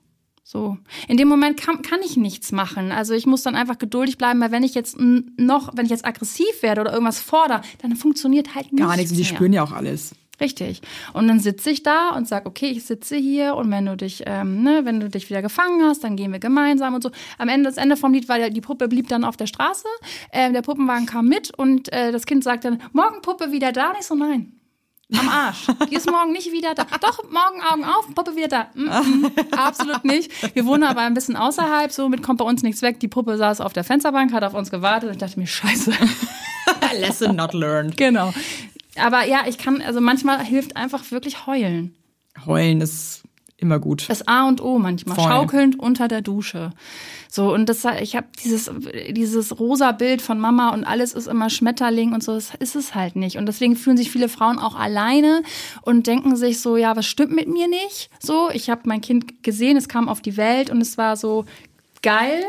So. 0.52 0.80
In 1.08 1.18
dem 1.18 1.28
Moment 1.28 1.62
kann, 1.62 1.84
kann 1.84 2.00
ich 2.04 2.18
nichts 2.18 2.52
machen. 2.52 2.92
Also 2.92 3.14
ich 3.14 3.28
muss 3.28 3.44
dann 3.44 3.54
einfach 3.54 3.78
geduldig 3.78 4.18
bleiben, 4.18 4.42
weil 4.42 4.50
wenn 4.50 4.64
ich 4.64 4.74
jetzt 4.74 4.98
noch, 5.00 5.78
wenn 5.78 5.86
ich 5.86 5.92
jetzt 5.92 6.06
aggressiv 6.06 6.64
werde 6.64 6.82
oder 6.82 6.92
irgendwas 6.92 7.22
fordere, 7.22 7.62
dann 7.84 7.96
funktioniert 7.96 8.56
halt 8.56 8.72
nichts 8.72 8.88
Gar 8.88 8.98
nichts. 8.98 9.12
Und 9.12 9.20
die 9.20 9.26
spüren 9.26 9.54
ja 9.54 9.62
auch 9.62 9.74
alles. 9.74 10.16
Richtig. 10.42 10.82
Und 11.14 11.28
dann 11.28 11.40
sitze 11.40 11.70
ich 11.70 11.84
da 11.84 12.16
und 12.16 12.28
sag, 12.28 12.48
okay, 12.48 12.70
ich 12.72 12.84
sitze 12.86 13.16
hier 13.16 13.54
und 13.54 13.70
wenn 13.70 13.86
du 13.86 13.96
dich, 13.96 14.24
ähm, 14.26 14.64
ne, 14.64 14.86
wenn 14.86 15.00
du 15.00 15.08
dich 15.08 15.30
wieder 15.30 15.44
gefangen 15.44 15.84
hast, 15.84 16.04
dann 16.04 16.16
gehen 16.16 16.32
wir 16.32 16.40
gemeinsam 16.40 16.96
und 16.96 17.04
so. 17.04 17.12
Am 17.38 17.48
Ende, 17.48 17.70
das 17.70 17.78
Ende 17.78 17.96
vom 17.96 18.12
Lied 18.12 18.28
war, 18.28 18.50
die 18.50 18.62
Puppe 18.62 18.88
blieb 18.88 19.08
dann 19.08 19.26
auf 19.26 19.38
der 19.38 19.46
Straße, 19.46 19.86
ähm, 20.32 20.54
der 20.54 20.64
Puppenwagen 20.64 21.06
kam 21.06 21.28
mit 21.28 21.54
und 21.56 21.94
äh, 21.94 22.12
das 22.12 22.26
Kind 22.26 22.44
sagt 22.44 22.66
dann, 22.66 22.82
morgen 22.92 23.22
Puppe 23.22 23.52
wieder 23.52 23.72
da? 23.72 23.92
Und 23.92 23.98
ich 24.00 24.08
so, 24.08 24.16
nein. 24.16 24.59
Am 25.18 25.28
Arsch. 25.28 25.68
Die 25.90 25.96
ist 25.96 26.10
morgen 26.10 26.32
nicht 26.32 26.52
wieder 26.52 26.76
da. 26.76 26.86
Doch, 27.02 27.24
morgen 27.24 27.62
Augen 27.64 27.84
auf, 27.84 28.14
Puppe 28.14 28.36
wieder 28.36 28.48
da. 28.48 28.68
Mm 28.76 28.90
-mm, 28.90 29.58
absolut 29.58 30.06
nicht. 30.06 30.56
Wir 30.56 30.66
wohnen 30.66 30.84
aber 30.84 31.02
ein 31.02 31.16
bisschen 31.16 31.36
außerhalb, 31.36 31.92
somit 31.92 32.22
kommt 32.22 32.38
bei 32.38 32.46
uns 32.46 32.62
nichts 32.62 32.82
weg. 32.84 33.00
Die 33.00 33.08
Puppe 33.08 33.38
saß 33.38 33.62
auf 33.62 33.74
der 33.74 33.84
Fensterbank, 33.84 34.32
hat 34.34 34.44
auf 34.44 34.54
uns 34.54 34.70
gewartet 34.70 35.10
und 35.10 35.14
ich 35.14 35.20
dachte 35.20 35.40
mir, 35.40 35.48
scheiße. 35.48 35.94
Lesson 37.00 37.36
not 37.36 37.54
learned. 37.54 37.98
Genau. 37.98 38.34
Aber 38.98 39.26
ja, 39.26 39.44
ich 39.48 39.58
kann, 39.58 39.82
also 39.82 40.00
manchmal 40.00 40.44
hilft 40.44 40.76
einfach 40.78 41.10
wirklich 41.10 41.48
heulen. 41.48 41.96
Heulen 42.46 42.82
ist 42.82 43.24
immer 43.58 43.80
gut. 43.80 44.10
Das 44.10 44.28
A 44.28 44.48
und 44.48 44.62
O 44.62 44.78
manchmal. 44.78 45.16
Voll. 45.16 45.26
Schaukelnd 45.26 45.80
unter 45.80 46.08
der 46.08 46.22
Dusche. 46.22 46.72
So, 47.32 47.54
und 47.54 47.70
das, 47.70 47.86
ich 48.02 48.16
habe 48.16 48.28
dieses, 48.44 48.72
dieses 49.12 49.60
rosa 49.60 49.92
Bild 49.92 50.22
von 50.22 50.40
Mama 50.40 50.74
und 50.74 50.84
alles 50.84 51.14
ist 51.14 51.28
immer 51.28 51.52
Schmetterling 51.52 52.14
und 52.14 52.24
so, 52.24 52.34
das 52.34 52.54
ist 52.58 52.76
es 52.76 52.96
halt 52.96 53.16
nicht. 53.16 53.38
Und 53.38 53.46
deswegen 53.46 53.76
fühlen 53.76 53.98
sich 53.98 54.10
viele 54.10 54.30
Frauen 54.30 54.58
auch 54.58 54.76
alleine 54.76 55.44
und 55.84 56.08
denken 56.08 56.36
sich 56.36 56.60
so, 56.60 56.76
ja, 56.76 56.96
was 56.96 57.06
stimmt 57.06 57.34
mit 57.34 57.48
mir 57.48 57.68
nicht? 57.68 58.10
So, 58.20 58.50
ich 58.52 58.72
habe 58.72 58.82
mein 58.86 59.02
Kind 59.02 59.44
gesehen, 59.44 59.78
es 59.78 59.88
kam 59.88 60.10
auf 60.10 60.22
die 60.22 60.38
Welt 60.38 60.72
und 60.72 60.82
es 60.82 60.98
war 60.98 61.16
so 61.18 61.46
geil, 62.02 62.44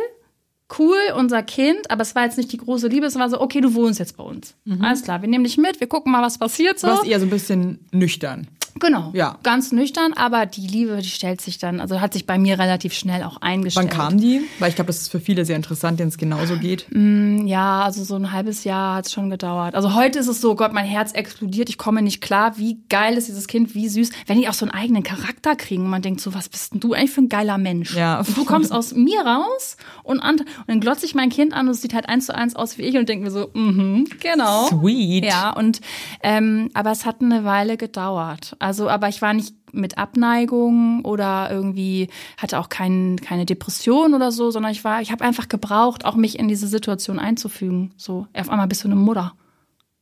cool, 0.79 0.97
unser 1.15 1.43
Kind, 1.43 1.91
aber 1.91 2.01
es 2.01 2.15
war 2.15 2.25
jetzt 2.25 2.39
nicht 2.39 2.51
die 2.53 2.57
große 2.57 2.89
Liebe, 2.89 3.05
es 3.05 3.17
war 3.19 3.29
so, 3.29 3.41
okay, 3.41 3.61
du 3.61 3.75
wohnst 3.75 3.99
jetzt 3.99 4.17
bei 4.17 4.25
uns. 4.25 4.55
Alles 4.83 5.03
klar, 5.03 5.21
wir 5.21 5.29
nehmen 5.29 5.45
dich 5.45 5.59
mit, 5.59 5.81
wir 5.81 5.89
gucken 5.89 6.11
mal, 6.11 6.23
was 6.23 6.39
passiert 6.39 6.79
so. 6.79 6.87
Du 6.87 6.93
warst 6.95 7.07
eher 7.07 7.21
so 7.21 7.27
ein 7.27 7.31
bisschen 7.31 7.81
nüchtern. 7.93 8.47
Genau. 8.81 9.11
Ja. 9.15 9.39
Ganz 9.43 9.73
nüchtern, 9.73 10.13
aber 10.15 10.47
die 10.47 10.67
Liebe, 10.67 10.97
die 11.03 11.09
stellt 11.09 11.41
sich 11.41 11.59
dann, 11.59 11.81
also 11.81 12.01
hat 12.01 12.13
sich 12.13 12.27
bei 12.27 12.39
mir 12.39 12.59
relativ 12.59 12.95
schnell 12.95 13.23
auch 13.23 13.37
eingestellt. 13.41 13.91
Wann 13.91 13.97
kam 13.97 14.21
die? 14.21 14.43
Weil 14.59 14.71
ich 14.71 14.75
glaube, 14.75 14.89
das 14.89 15.03
ist 15.03 15.11
für 15.11 15.21
viele 15.21 15.45
sehr 15.45 15.57
interessant, 15.57 16.01
denen 16.01 16.09
es 16.09 16.19
genauso 16.19 16.57
geht. 16.57 16.87
Ja, 16.91 17.83
also 17.83 18.03
so 18.05 18.17
ein 18.17 18.33
halbes 18.33 18.65
Jahr 18.65 18.97
hat 18.97 19.07
es 19.07 19.13
schon 19.13 19.31
gedauert. 19.31 19.75
Also 19.75 19.95
heute 19.95 20.19
ist 20.19 20.29
es 20.29 20.41
so, 20.41 20.55
Gott, 20.57 20.73
mein 20.73 20.87
Herz 20.87 21.13
explodiert, 21.13 21.69
ich 21.69 21.79
komme 21.79 22.03
nicht 22.03 22.21
klar, 22.21 22.59
wie 22.59 22.79
geil 22.89 23.17
ist 23.17 23.29
dieses 23.29 23.47
Kind, 23.47 23.75
wie 23.75 23.89
süß. 23.89 24.11
Wenn 24.27 24.39
die 24.39 24.49
auch 24.49 24.55
so 24.55 24.65
einen 24.65 24.73
eigenen 24.73 25.03
Charakter 25.03 25.57
kriegen 25.57 25.85
und 25.85 25.91
man 25.91 26.03
denkt 26.03 26.21
so, 26.21 26.35
was 26.35 26.49
bist 26.49 26.73
denn 26.73 26.81
du 26.81 26.95
eigentlich 26.95 27.11
für 27.11 27.21
ein 27.23 27.29
geiler 27.29 27.59
Mensch? 27.59 27.95
Ja, 27.95 28.21
Und 28.21 28.37
du 28.37 28.45
kommst 28.45 28.73
aus 28.73 28.95
mir 28.95 29.21
raus 29.21 29.77
und, 30.03 30.21
und 30.21 30.45
dann 30.67 30.81
glotze 30.81 31.05
ich 31.07 31.15
mein 31.15 31.29
Kind 31.29 31.53
an 31.53 31.67
und 31.67 31.73
es 31.75 31.83
sieht 31.83 31.95
halt 31.95 32.09
eins 32.09 32.27
zu 32.27 32.35
eins 32.35 32.57
aus 32.57 32.79
wie 32.79 32.83
ich 32.83 32.97
und 32.97 33.09
denke 33.09 33.25
mir 33.25 33.31
so, 33.31 33.51
mhm, 33.53 34.07
genau. 34.21 34.67
Sweet. 34.69 35.25
Ja, 35.25 35.51
und 35.51 35.81
ähm, 36.23 36.71
aber 36.75 36.93
es 36.93 37.05
hat 37.05 37.21
eine 37.21 37.45
Weile 37.45 37.77
gedauert. 37.77 38.57
Also, 38.59 38.70
aber 38.89 39.09
ich 39.09 39.23
war 39.23 39.33
nicht 39.35 39.55
mit 39.73 39.99
Abneigung 39.99 41.05
oder 41.05 41.49
irgendwie 41.51 42.09
hatte 42.37 42.59
auch 42.59 42.69
kein, 42.69 43.17
keine 43.21 43.47
Depression 43.47 44.15
oder 44.15 44.33
so, 44.33 44.51
sondern 44.51 44.73
ich 44.73 44.85
war, 44.85 45.01
ich 45.01 45.13
habe 45.13 45.25
einfach 45.25 45.49
gebraucht, 45.49 46.05
auch 46.05 46.17
mich 46.17 46.39
in 46.39 46.49
diese 46.49 46.67
Situation 46.67 47.19
einzufügen. 47.19 47.93
So, 47.97 48.27
auf 48.35 48.49
einmal 48.51 48.67
bist 48.69 48.85
du 48.85 48.89
eine 48.89 48.97
Mutter. 48.97 49.35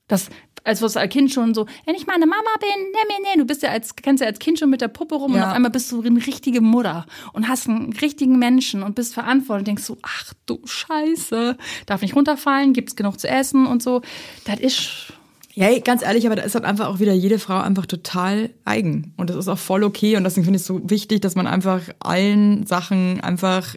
Das, 0.07 0.31
als 0.64 0.81
was 0.81 0.96
als 0.96 1.12
Kind 1.12 1.31
schon 1.31 1.52
so, 1.52 1.66
wenn 1.85 1.94
ich 1.94 2.07
meine 2.07 2.24
Mama 2.26 2.48
bin, 2.61 2.68
nee, 2.92 2.98
nee, 3.09 3.28
nee, 3.31 3.38
du 3.38 3.44
bist 3.44 3.62
ja 3.62 3.68
als, 3.68 3.94
kennst 3.94 4.22
ja 4.22 4.26
als 4.26 4.38
Kind 4.38 4.59
schon 4.59 4.70
mit 4.70 4.81
der 4.81 4.88
Puppe 4.88 5.16
rum 5.16 5.33
und 5.33 5.38
Ja. 5.38 5.48
auf 5.48 5.54
einmal 5.54 5.70
bist 5.70 5.92
du 5.92 6.00
eine 6.00 6.26
richtige 6.26 6.62
Mutter 6.62 7.04
und 7.35 7.46
hast 7.46 7.68
einen 7.68 7.92
richtigen 7.92 8.38
Menschen 8.38 8.83
und 8.83 8.94
bist 8.94 9.12
verantwortlich 9.12 9.61
und 9.61 9.68
denkst 9.68 9.83
so, 9.83 9.98
ach 10.02 10.33
du 10.46 10.61
Scheiße, 10.64 11.59
darf 11.85 12.00
nicht 12.00 12.16
runterfallen, 12.16 12.72
gibt's 12.72 12.96
genug 12.96 13.20
zu 13.20 13.28
essen 13.28 13.66
und 13.66 13.83
so. 13.83 14.00
Das 14.46 14.61
ist, 14.61 15.12
Ja, 15.59 15.77
ganz 15.81 16.03
ehrlich, 16.03 16.25
aber 16.25 16.37
da 16.37 16.42
ist 16.42 16.55
halt 16.55 16.64
einfach 16.64 16.87
auch 16.87 17.01
wieder 17.01 17.12
jede 17.12 17.40
Frau 17.40 17.59
einfach 17.59 17.85
total 17.85 18.51
eigen. 18.64 19.12
Und 19.16 19.29
das 19.29 19.35
ist 19.35 19.49
auch 19.49 19.59
voll 19.59 19.83
okay. 19.83 20.16
Und 20.16 20.23
deswegen 20.23 20.44
finde 20.44 20.59
ich 20.59 20.62
es 20.62 20.68
so 20.68 20.81
wichtig, 20.88 21.21
dass 21.21 21.35
man 21.35 21.49
einfach 21.49 21.81
allen 21.99 22.64
Sachen 22.64 23.21
einfach 23.23 23.75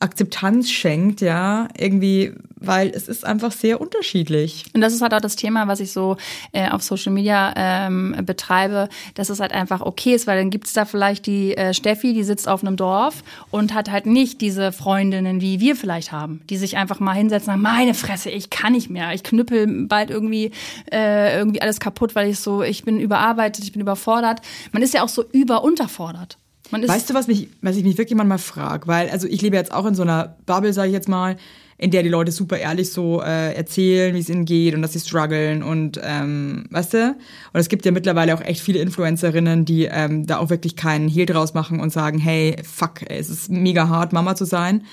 Akzeptanz 0.00 0.70
schenkt, 0.70 1.20
ja, 1.20 1.68
irgendwie, 1.76 2.32
weil 2.56 2.88
es 2.88 3.08
ist 3.08 3.24
einfach 3.24 3.52
sehr 3.52 3.80
unterschiedlich. 3.80 4.64
Und 4.74 4.80
das 4.80 4.92
ist 4.92 5.02
halt 5.02 5.14
auch 5.14 5.20
das 5.20 5.36
Thema, 5.36 5.68
was 5.68 5.80
ich 5.80 5.92
so 5.92 6.16
äh, 6.52 6.68
auf 6.68 6.82
Social 6.82 7.12
Media 7.12 7.52
ähm, 7.56 8.16
betreibe, 8.24 8.88
dass 9.14 9.30
es 9.30 9.40
halt 9.40 9.52
einfach 9.52 9.80
okay 9.80 10.14
ist, 10.14 10.26
weil 10.26 10.38
dann 10.38 10.50
gibt's 10.50 10.72
da 10.72 10.84
vielleicht 10.84 11.26
die 11.26 11.56
äh, 11.56 11.74
Steffi, 11.74 12.12
die 12.12 12.24
sitzt 12.24 12.48
auf 12.48 12.62
einem 12.62 12.76
Dorf 12.76 13.22
und 13.50 13.74
hat 13.74 13.90
halt 13.90 14.06
nicht 14.06 14.40
diese 14.40 14.72
Freundinnen, 14.72 15.40
wie 15.40 15.60
wir 15.60 15.76
vielleicht 15.76 16.12
haben, 16.12 16.42
die 16.50 16.56
sich 16.56 16.76
einfach 16.76 17.00
mal 17.00 17.12
hinsetzen 17.12 17.54
und 17.54 17.62
sagen, 17.62 17.62
meine 17.62 17.94
Fresse, 17.94 18.30
ich 18.30 18.50
kann 18.50 18.72
nicht 18.72 18.90
mehr, 18.90 19.12
ich 19.12 19.22
knüppel 19.22 19.86
bald 19.86 20.10
irgendwie, 20.10 20.50
äh, 20.92 21.36
irgendwie 21.38 21.62
alles 21.62 21.80
kaputt, 21.80 22.14
weil 22.14 22.28
ich 22.28 22.38
so, 22.38 22.62
ich 22.62 22.84
bin 22.84 23.00
überarbeitet, 23.00 23.64
ich 23.64 23.72
bin 23.72 23.80
überfordert. 23.80 24.40
Man 24.72 24.82
ist 24.82 24.94
ja 24.94 25.02
auch 25.02 25.08
so 25.08 25.24
überunterfordert. 25.32 26.38
Weißt 26.70 27.10
du, 27.10 27.14
was, 27.14 27.26
mich, 27.26 27.48
was 27.60 27.76
ich 27.76 27.84
mich 27.84 27.98
wirklich 27.98 28.16
manchmal 28.16 28.38
frage? 28.38 28.86
Weil, 28.86 29.10
also 29.10 29.28
ich 29.28 29.42
lebe 29.42 29.56
jetzt 29.56 29.72
auch 29.72 29.86
in 29.86 29.94
so 29.94 30.02
einer 30.02 30.36
Bubble, 30.46 30.72
sage 30.72 30.88
ich 30.88 30.94
jetzt 30.94 31.08
mal, 31.08 31.36
in 31.76 31.90
der 31.90 32.02
die 32.02 32.08
Leute 32.08 32.32
super 32.32 32.56
ehrlich 32.56 32.92
so 32.92 33.20
äh, 33.20 33.54
erzählen, 33.54 34.14
wie 34.14 34.20
es 34.20 34.28
ihnen 34.28 34.44
geht 34.44 34.74
und 34.74 34.82
dass 34.82 34.92
sie 34.92 35.00
strugglen 35.00 35.62
und 35.62 36.00
ähm, 36.02 36.66
weißt 36.70 36.94
du? 36.94 37.16
Und 37.52 37.60
es 37.60 37.68
gibt 37.68 37.84
ja 37.84 37.92
mittlerweile 37.92 38.34
auch 38.34 38.40
echt 38.40 38.60
viele 38.60 38.78
Influencerinnen, 38.78 39.64
die 39.64 39.84
ähm, 39.84 40.26
da 40.26 40.38
auch 40.38 40.50
wirklich 40.50 40.76
keinen 40.76 41.08
Hehl 41.08 41.26
draus 41.26 41.52
machen 41.52 41.80
und 41.80 41.92
sagen, 41.92 42.18
hey, 42.18 42.56
fuck, 42.62 43.02
es 43.08 43.28
ist 43.28 43.50
mega 43.50 43.88
hart, 43.88 44.12
Mama 44.12 44.36
zu 44.36 44.44
sein. 44.44 44.84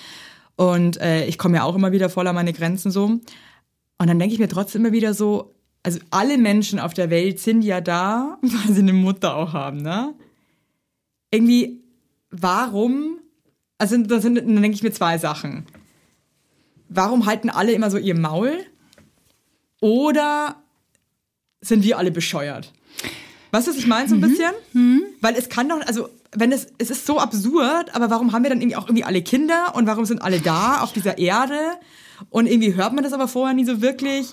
Und 0.56 1.00
äh, 1.00 1.26
ich 1.26 1.38
komme 1.38 1.58
ja 1.58 1.64
auch 1.64 1.76
immer 1.76 1.92
wieder 1.92 2.10
voll 2.10 2.28
an 2.28 2.36
meine 2.36 2.54
Grenzen 2.54 2.92
so. 2.92 3.06
Und 3.06 3.22
dann 4.08 4.20
denke 4.20 4.34
ich 4.34 4.40
mir 4.40 4.50
trotzdem 4.50 4.84
immer 4.84 4.94
wieder 4.94 5.14
so, 5.14 5.54
also 5.84 6.00
alle 6.10 6.38
Menschen 6.38 6.80
auf 6.80 6.94
der 6.94 7.10
Welt 7.10 7.40
sind 7.40 7.62
ja 7.64 7.82
da, 7.82 8.38
weil 8.42 8.74
sie 8.74 8.82
eine 8.82 8.94
Mutter 8.94 9.36
auch 9.36 9.54
haben, 9.54 9.78
ne? 9.78 10.14
Irgendwie, 11.32 11.82
warum, 12.30 13.20
also 13.78 13.98
das 13.98 14.22
sind, 14.22 14.36
dann 14.36 14.62
denke 14.62 14.76
ich 14.76 14.84
mir 14.84 14.92
zwei 14.92 15.18
Sachen. 15.18 15.66
Warum 16.90 17.26
halten 17.26 17.50
alle 17.50 17.72
immer 17.72 17.90
so 17.90 17.98
ihr 17.98 18.16
Maul? 18.18 18.66
Oder 19.80 20.58
sind 21.62 21.84
wir 21.84 21.98
alle 21.98 22.12
bescheuert? 22.12 22.74
Weißt 23.52 23.68
du, 23.68 23.72
was 23.72 23.78
ich 23.78 23.88
meine 23.88 24.08
so 24.08 24.16
ein 24.16 24.22
bisschen? 24.22 24.52
Weil 25.22 25.36
es 25.36 25.50
kann 25.50 25.70
doch, 25.70 25.82
also 25.88 26.10
wenn 26.34 26.52
es, 26.52 26.68
es 26.78 26.90
ist 26.90 27.06
so 27.06 27.20
absurd, 27.20 27.94
aber 27.94 28.10
warum 28.10 28.32
haben 28.32 28.44
wir 28.44 28.50
dann 28.50 28.62
irgendwie 28.62 28.78
auch 28.78 28.86
irgendwie 28.86 29.04
alle 29.04 29.22
Kinder 29.22 29.74
und 29.76 29.88
warum 29.88 30.06
sind 30.06 30.22
alle 30.22 30.40
da 30.40 30.82
auf 30.82 30.94
dieser 30.94 31.18
Erde? 31.18 31.60
Und 32.30 32.46
irgendwie 32.46 32.76
hört 32.76 32.94
man 32.94 33.04
das 33.04 33.14
aber 33.14 33.28
vorher 33.28 33.54
nie 33.54 33.66
so 33.66 33.82
wirklich. 33.82 34.28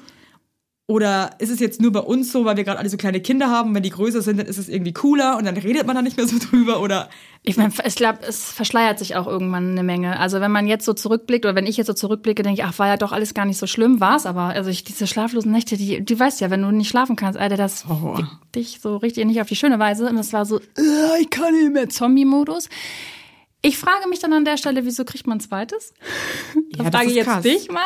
Oder 0.90 1.32
ist 1.38 1.50
es 1.50 1.60
jetzt 1.60 1.82
nur 1.82 1.92
bei 1.92 2.00
uns 2.00 2.32
so, 2.32 2.46
weil 2.46 2.56
wir 2.56 2.64
gerade 2.64 2.78
alle 2.78 2.88
so 2.88 2.96
kleine 2.96 3.20
Kinder 3.20 3.50
haben, 3.50 3.74
wenn 3.74 3.82
die 3.82 3.90
größer 3.90 4.22
sind, 4.22 4.38
dann 4.38 4.46
ist 4.46 4.56
es 4.56 4.70
irgendwie 4.70 4.94
cooler 4.94 5.36
und 5.36 5.44
dann 5.44 5.54
redet 5.58 5.86
man 5.86 5.94
da 5.94 6.00
nicht 6.00 6.16
mehr 6.16 6.26
so 6.26 6.38
drüber 6.38 6.80
oder 6.80 7.10
Ich 7.42 7.58
meine, 7.58 7.74
ich 7.84 7.94
glaube, 7.94 8.20
es 8.26 8.50
verschleiert 8.50 8.98
sich 8.98 9.14
auch 9.14 9.26
irgendwann 9.26 9.72
eine 9.72 9.82
Menge. 9.82 10.18
Also 10.18 10.40
wenn 10.40 10.50
man 10.50 10.66
jetzt 10.66 10.86
so 10.86 10.94
zurückblickt 10.94 11.44
oder 11.44 11.54
wenn 11.54 11.66
ich 11.66 11.76
jetzt 11.76 11.88
so 11.88 11.92
zurückblicke, 11.92 12.42
denke 12.42 12.62
ich, 12.62 12.66
ach, 12.66 12.78
war 12.78 12.86
ja 12.86 12.96
doch 12.96 13.12
alles 13.12 13.34
gar 13.34 13.44
nicht 13.44 13.58
so 13.58 13.66
schlimm, 13.66 14.00
war's 14.00 14.24
aber. 14.24 14.44
Also 14.44 14.70
ich, 14.70 14.82
diese 14.82 15.06
schlaflosen 15.06 15.52
Nächte, 15.52 15.76
die, 15.76 16.02
du 16.02 16.18
weißt 16.18 16.40
ja, 16.40 16.48
wenn 16.48 16.62
du 16.62 16.70
nicht 16.70 16.88
schlafen 16.88 17.16
kannst, 17.16 17.38
Alter, 17.38 17.58
das 17.58 17.82
fickt 17.82 18.54
dich 18.54 18.80
so 18.80 18.96
richtig 18.96 19.26
nicht 19.26 19.42
auf 19.42 19.48
die 19.48 19.56
schöne 19.56 19.78
Weise. 19.78 20.08
Und 20.08 20.16
das 20.16 20.32
war 20.32 20.46
so, 20.46 20.58
ich 21.20 21.28
kann 21.28 21.52
nicht 21.52 21.70
mehr 21.70 21.90
Zombie-Modus. 21.90 22.70
Ich 23.60 23.76
frage 23.76 24.08
mich 24.08 24.20
dann 24.20 24.32
an 24.32 24.46
der 24.46 24.56
Stelle, 24.56 24.86
wieso 24.86 25.04
kriegt 25.04 25.26
man 25.26 25.36
ein 25.36 25.40
zweites? 25.40 25.92
Ja, 26.54 26.84
das 26.84 26.94
frage 26.94 27.10
ich 27.10 27.16
jetzt 27.16 27.26
krass. 27.26 27.42
dich 27.42 27.70
mal. 27.70 27.82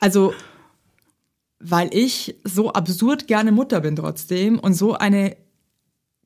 Also, 0.00 0.32
weil 1.60 1.90
ich 1.92 2.36
so 2.42 2.72
absurd 2.72 3.26
gerne 3.26 3.52
Mutter 3.52 3.80
bin 3.80 3.94
trotzdem 3.94 4.58
und 4.58 4.74
so 4.74 4.94
eine 4.94 5.36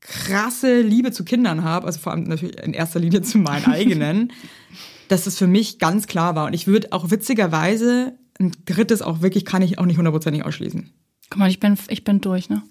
krasse 0.00 0.80
Liebe 0.80 1.12
zu 1.12 1.24
Kindern 1.24 1.64
habe, 1.64 1.86
also 1.86 1.98
vor 1.98 2.12
allem 2.12 2.24
natürlich 2.24 2.58
in 2.62 2.72
erster 2.72 3.00
Linie 3.00 3.22
zu 3.22 3.38
meinen 3.38 3.66
eigenen, 3.66 4.32
dass 5.08 5.26
es 5.26 5.36
für 5.36 5.46
mich 5.46 5.78
ganz 5.78 6.06
klar 6.06 6.36
war. 6.36 6.46
Und 6.46 6.52
ich 6.54 6.66
würde 6.66 6.92
auch 6.92 7.10
witzigerweise 7.10 8.14
ein 8.38 8.52
drittes 8.64 9.02
auch 9.02 9.22
wirklich, 9.22 9.44
kann 9.44 9.62
ich 9.62 9.78
auch 9.78 9.86
nicht 9.86 9.96
hundertprozentig 9.96 10.44
ausschließen. 10.44 10.90
Guck 11.30 11.38
mal, 11.38 11.50
ich 11.50 11.60
bin, 11.60 11.76
ich 11.88 12.04
bin 12.04 12.20
durch, 12.20 12.48
ne? 12.48 12.62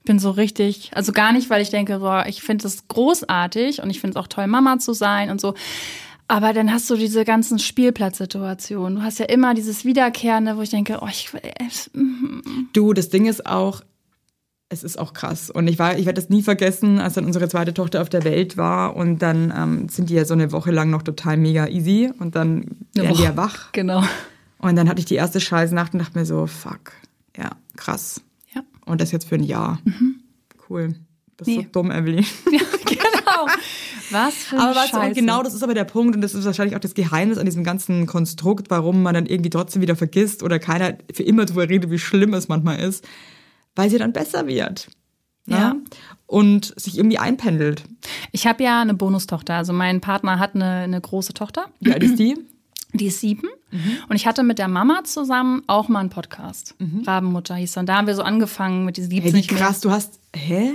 Ich 0.00 0.06
bin 0.06 0.18
so 0.18 0.30
richtig, 0.30 0.90
also 0.94 1.12
gar 1.12 1.32
nicht, 1.32 1.48
weil 1.48 1.62
ich 1.62 1.70
denke, 1.70 2.00
boah, 2.00 2.24
ich 2.26 2.42
finde 2.42 2.66
es 2.66 2.88
großartig 2.88 3.82
und 3.82 3.90
ich 3.90 4.00
finde 4.00 4.18
es 4.18 4.22
auch 4.22 4.26
toll, 4.26 4.48
Mama 4.48 4.78
zu 4.78 4.94
sein 4.94 5.30
und 5.30 5.40
so. 5.40 5.54
Aber 6.32 6.54
dann 6.54 6.72
hast 6.72 6.88
du 6.88 6.96
diese 6.96 7.26
ganzen 7.26 7.58
Spielplatzsituationen. 7.58 8.96
Du 8.98 9.02
hast 9.04 9.18
ja 9.18 9.26
immer 9.26 9.52
dieses 9.52 9.84
Wiederkehrende, 9.84 10.56
wo 10.56 10.62
ich 10.62 10.70
denke, 10.70 11.00
oh, 11.02 11.08
ich, 11.10 11.30
es- 11.66 11.90
Du, 12.72 12.94
das 12.94 13.10
Ding 13.10 13.26
ist 13.26 13.44
auch, 13.44 13.82
es 14.70 14.82
ist 14.82 14.98
auch 14.98 15.12
krass. 15.12 15.50
Und 15.50 15.68
ich 15.68 15.78
war, 15.78 15.98
ich 15.98 16.06
werde 16.06 16.18
das 16.20 16.30
nie 16.30 16.42
vergessen, 16.42 16.98
als 17.00 17.12
dann 17.14 17.26
unsere 17.26 17.48
zweite 17.50 17.74
Tochter 17.74 18.00
auf 18.00 18.08
der 18.08 18.24
Welt 18.24 18.56
war 18.56 18.96
und 18.96 19.18
dann 19.18 19.52
ähm, 19.54 19.88
sind 19.90 20.08
die 20.08 20.14
ja 20.14 20.24
so 20.24 20.32
eine 20.32 20.52
Woche 20.52 20.70
lang 20.70 20.88
noch 20.88 21.02
total 21.02 21.36
mega 21.36 21.66
easy 21.68 22.10
und 22.18 22.34
dann 22.34 22.64
werden 22.94 23.14
die 23.14 23.22
ja 23.24 23.36
wach. 23.36 23.70
Genau. 23.72 24.02
Und 24.58 24.76
dann 24.76 24.88
hatte 24.88 25.00
ich 25.00 25.04
die 25.06 25.16
erste 25.16 25.38
Scheißnacht 25.38 25.92
und 25.92 25.98
dachte 25.98 26.18
mir 26.18 26.24
so, 26.24 26.46
fuck, 26.46 26.92
ja, 27.36 27.50
krass. 27.76 28.22
Ja. 28.54 28.62
Und 28.86 29.02
das 29.02 29.12
jetzt 29.12 29.28
für 29.28 29.34
ein 29.34 29.42
Jahr. 29.44 29.80
Cool. 30.70 30.94
Das 31.36 31.46
ist 31.48 31.56
Nee. 31.56 31.62
so 31.64 31.68
dumm, 31.72 31.90
Evelyn. 31.90 32.24
Ja, 32.50 32.60
genau. 32.86 33.46
Was 34.12 34.34
für 34.34 34.58
Aber 34.58 34.80
und 34.80 34.88
Scheiße. 34.88 35.14
genau 35.14 35.42
das 35.42 35.54
ist 35.54 35.62
aber 35.62 35.74
der 35.74 35.84
Punkt 35.84 36.14
und 36.14 36.22
das 36.22 36.34
ist 36.34 36.44
wahrscheinlich 36.44 36.76
auch 36.76 36.80
das 36.80 36.94
Geheimnis 36.94 37.38
an 37.38 37.46
diesem 37.46 37.64
ganzen 37.64 38.06
Konstrukt, 38.06 38.70
warum 38.70 39.02
man 39.02 39.14
dann 39.14 39.26
irgendwie 39.26 39.50
trotzdem 39.50 39.82
wieder 39.82 39.96
vergisst 39.96 40.42
oder 40.42 40.58
keiner 40.58 40.96
für 41.12 41.22
immer 41.22 41.44
darüber 41.44 41.68
redet, 41.68 41.90
wie 41.90 41.98
schlimm 41.98 42.34
es 42.34 42.48
manchmal 42.48 42.78
ist, 42.80 43.06
weil 43.74 43.90
sie 43.90 43.98
dann 43.98 44.12
besser 44.12 44.46
wird. 44.46 44.88
ne? 45.46 45.56
Ja. 45.56 45.76
Und 46.26 46.72
sich 46.80 46.96
irgendwie 46.96 47.18
einpendelt. 47.18 47.84
Ich 48.32 48.46
habe 48.46 48.62
ja 48.64 48.80
eine 48.80 48.94
Bonustochter. 48.94 49.54
Also 49.54 49.72
mein 49.72 50.00
Partner 50.00 50.38
hat 50.38 50.54
eine, 50.54 50.64
eine 50.70 51.00
große 51.00 51.34
Tochter. 51.34 51.66
Wie 51.80 51.92
alt 51.92 52.02
ist 52.02 52.18
die? 52.18 52.36
Die 52.94 53.06
ist 53.06 53.20
sieben. 53.20 53.48
Und 54.10 54.16
ich 54.16 54.26
hatte 54.26 54.42
mit 54.42 54.58
der 54.58 54.68
Mama 54.68 55.00
zusammen 55.04 55.62
auch 55.66 55.88
mal 55.88 56.00
einen 56.00 56.10
Podcast. 56.10 56.74
Rabenmutter 57.06 57.54
hieß 57.54 57.72
dann. 57.72 57.86
Da 57.86 57.96
haben 57.96 58.06
wir 58.06 58.14
so 58.14 58.20
angefangen 58.22 58.84
mit 58.84 58.98
diesen 58.98 59.10
Liebs 59.10 59.24
Hey, 59.24 59.32
wie 59.32 59.36
nicht 59.38 59.50
mehr. 59.50 59.60
krass, 59.62 59.80
du 59.80 59.90
hast, 59.90 60.20
hä? 60.36 60.72